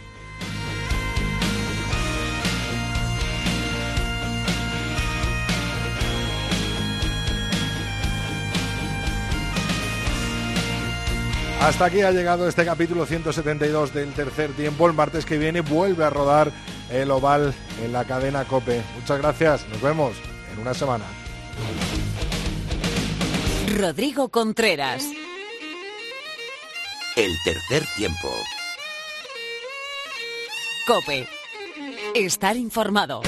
Hasta 11.61 11.85
aquí 11.85 12.01
ha 12.01 12.11
llegado 12.11 12.47
este 12.47 12.63
capítulo 12.65 13.05
172 13.05 13.93
del 13.93 14.13
tercer 14.13 14.51
tiempo. 14.53 14.87
El 14.87 14.93
martes 14.93 15.25
que 15.25 15.37
viene 15.37 15.61
vuelve 15.61 16.05
a 16.05 16.09
rodar 16.09 16.51
el 16.91 17.11
oval 17.11 17.53
en 17.83 17.91
la 17.91 18.05
cadena 18.05 18.45
Cope. 18.45 18.81
Muchas 18.99 19.17
gracias. 19.17 19.67
Nos 19.67 19.81
vemos 19.81 20.13
en 20.53 20.59
una 20.59 20.73
semana. 20.73 21.05
Rodrigo 23.75 24.29
Contreras. 24.29 25.03
El 27.15 27.31
tercer 27.43 27.83
tiempo. 27.97 28.29
Cope. 30.85 31.27
Estar 32.15 32.55
informado. 32.55 33.21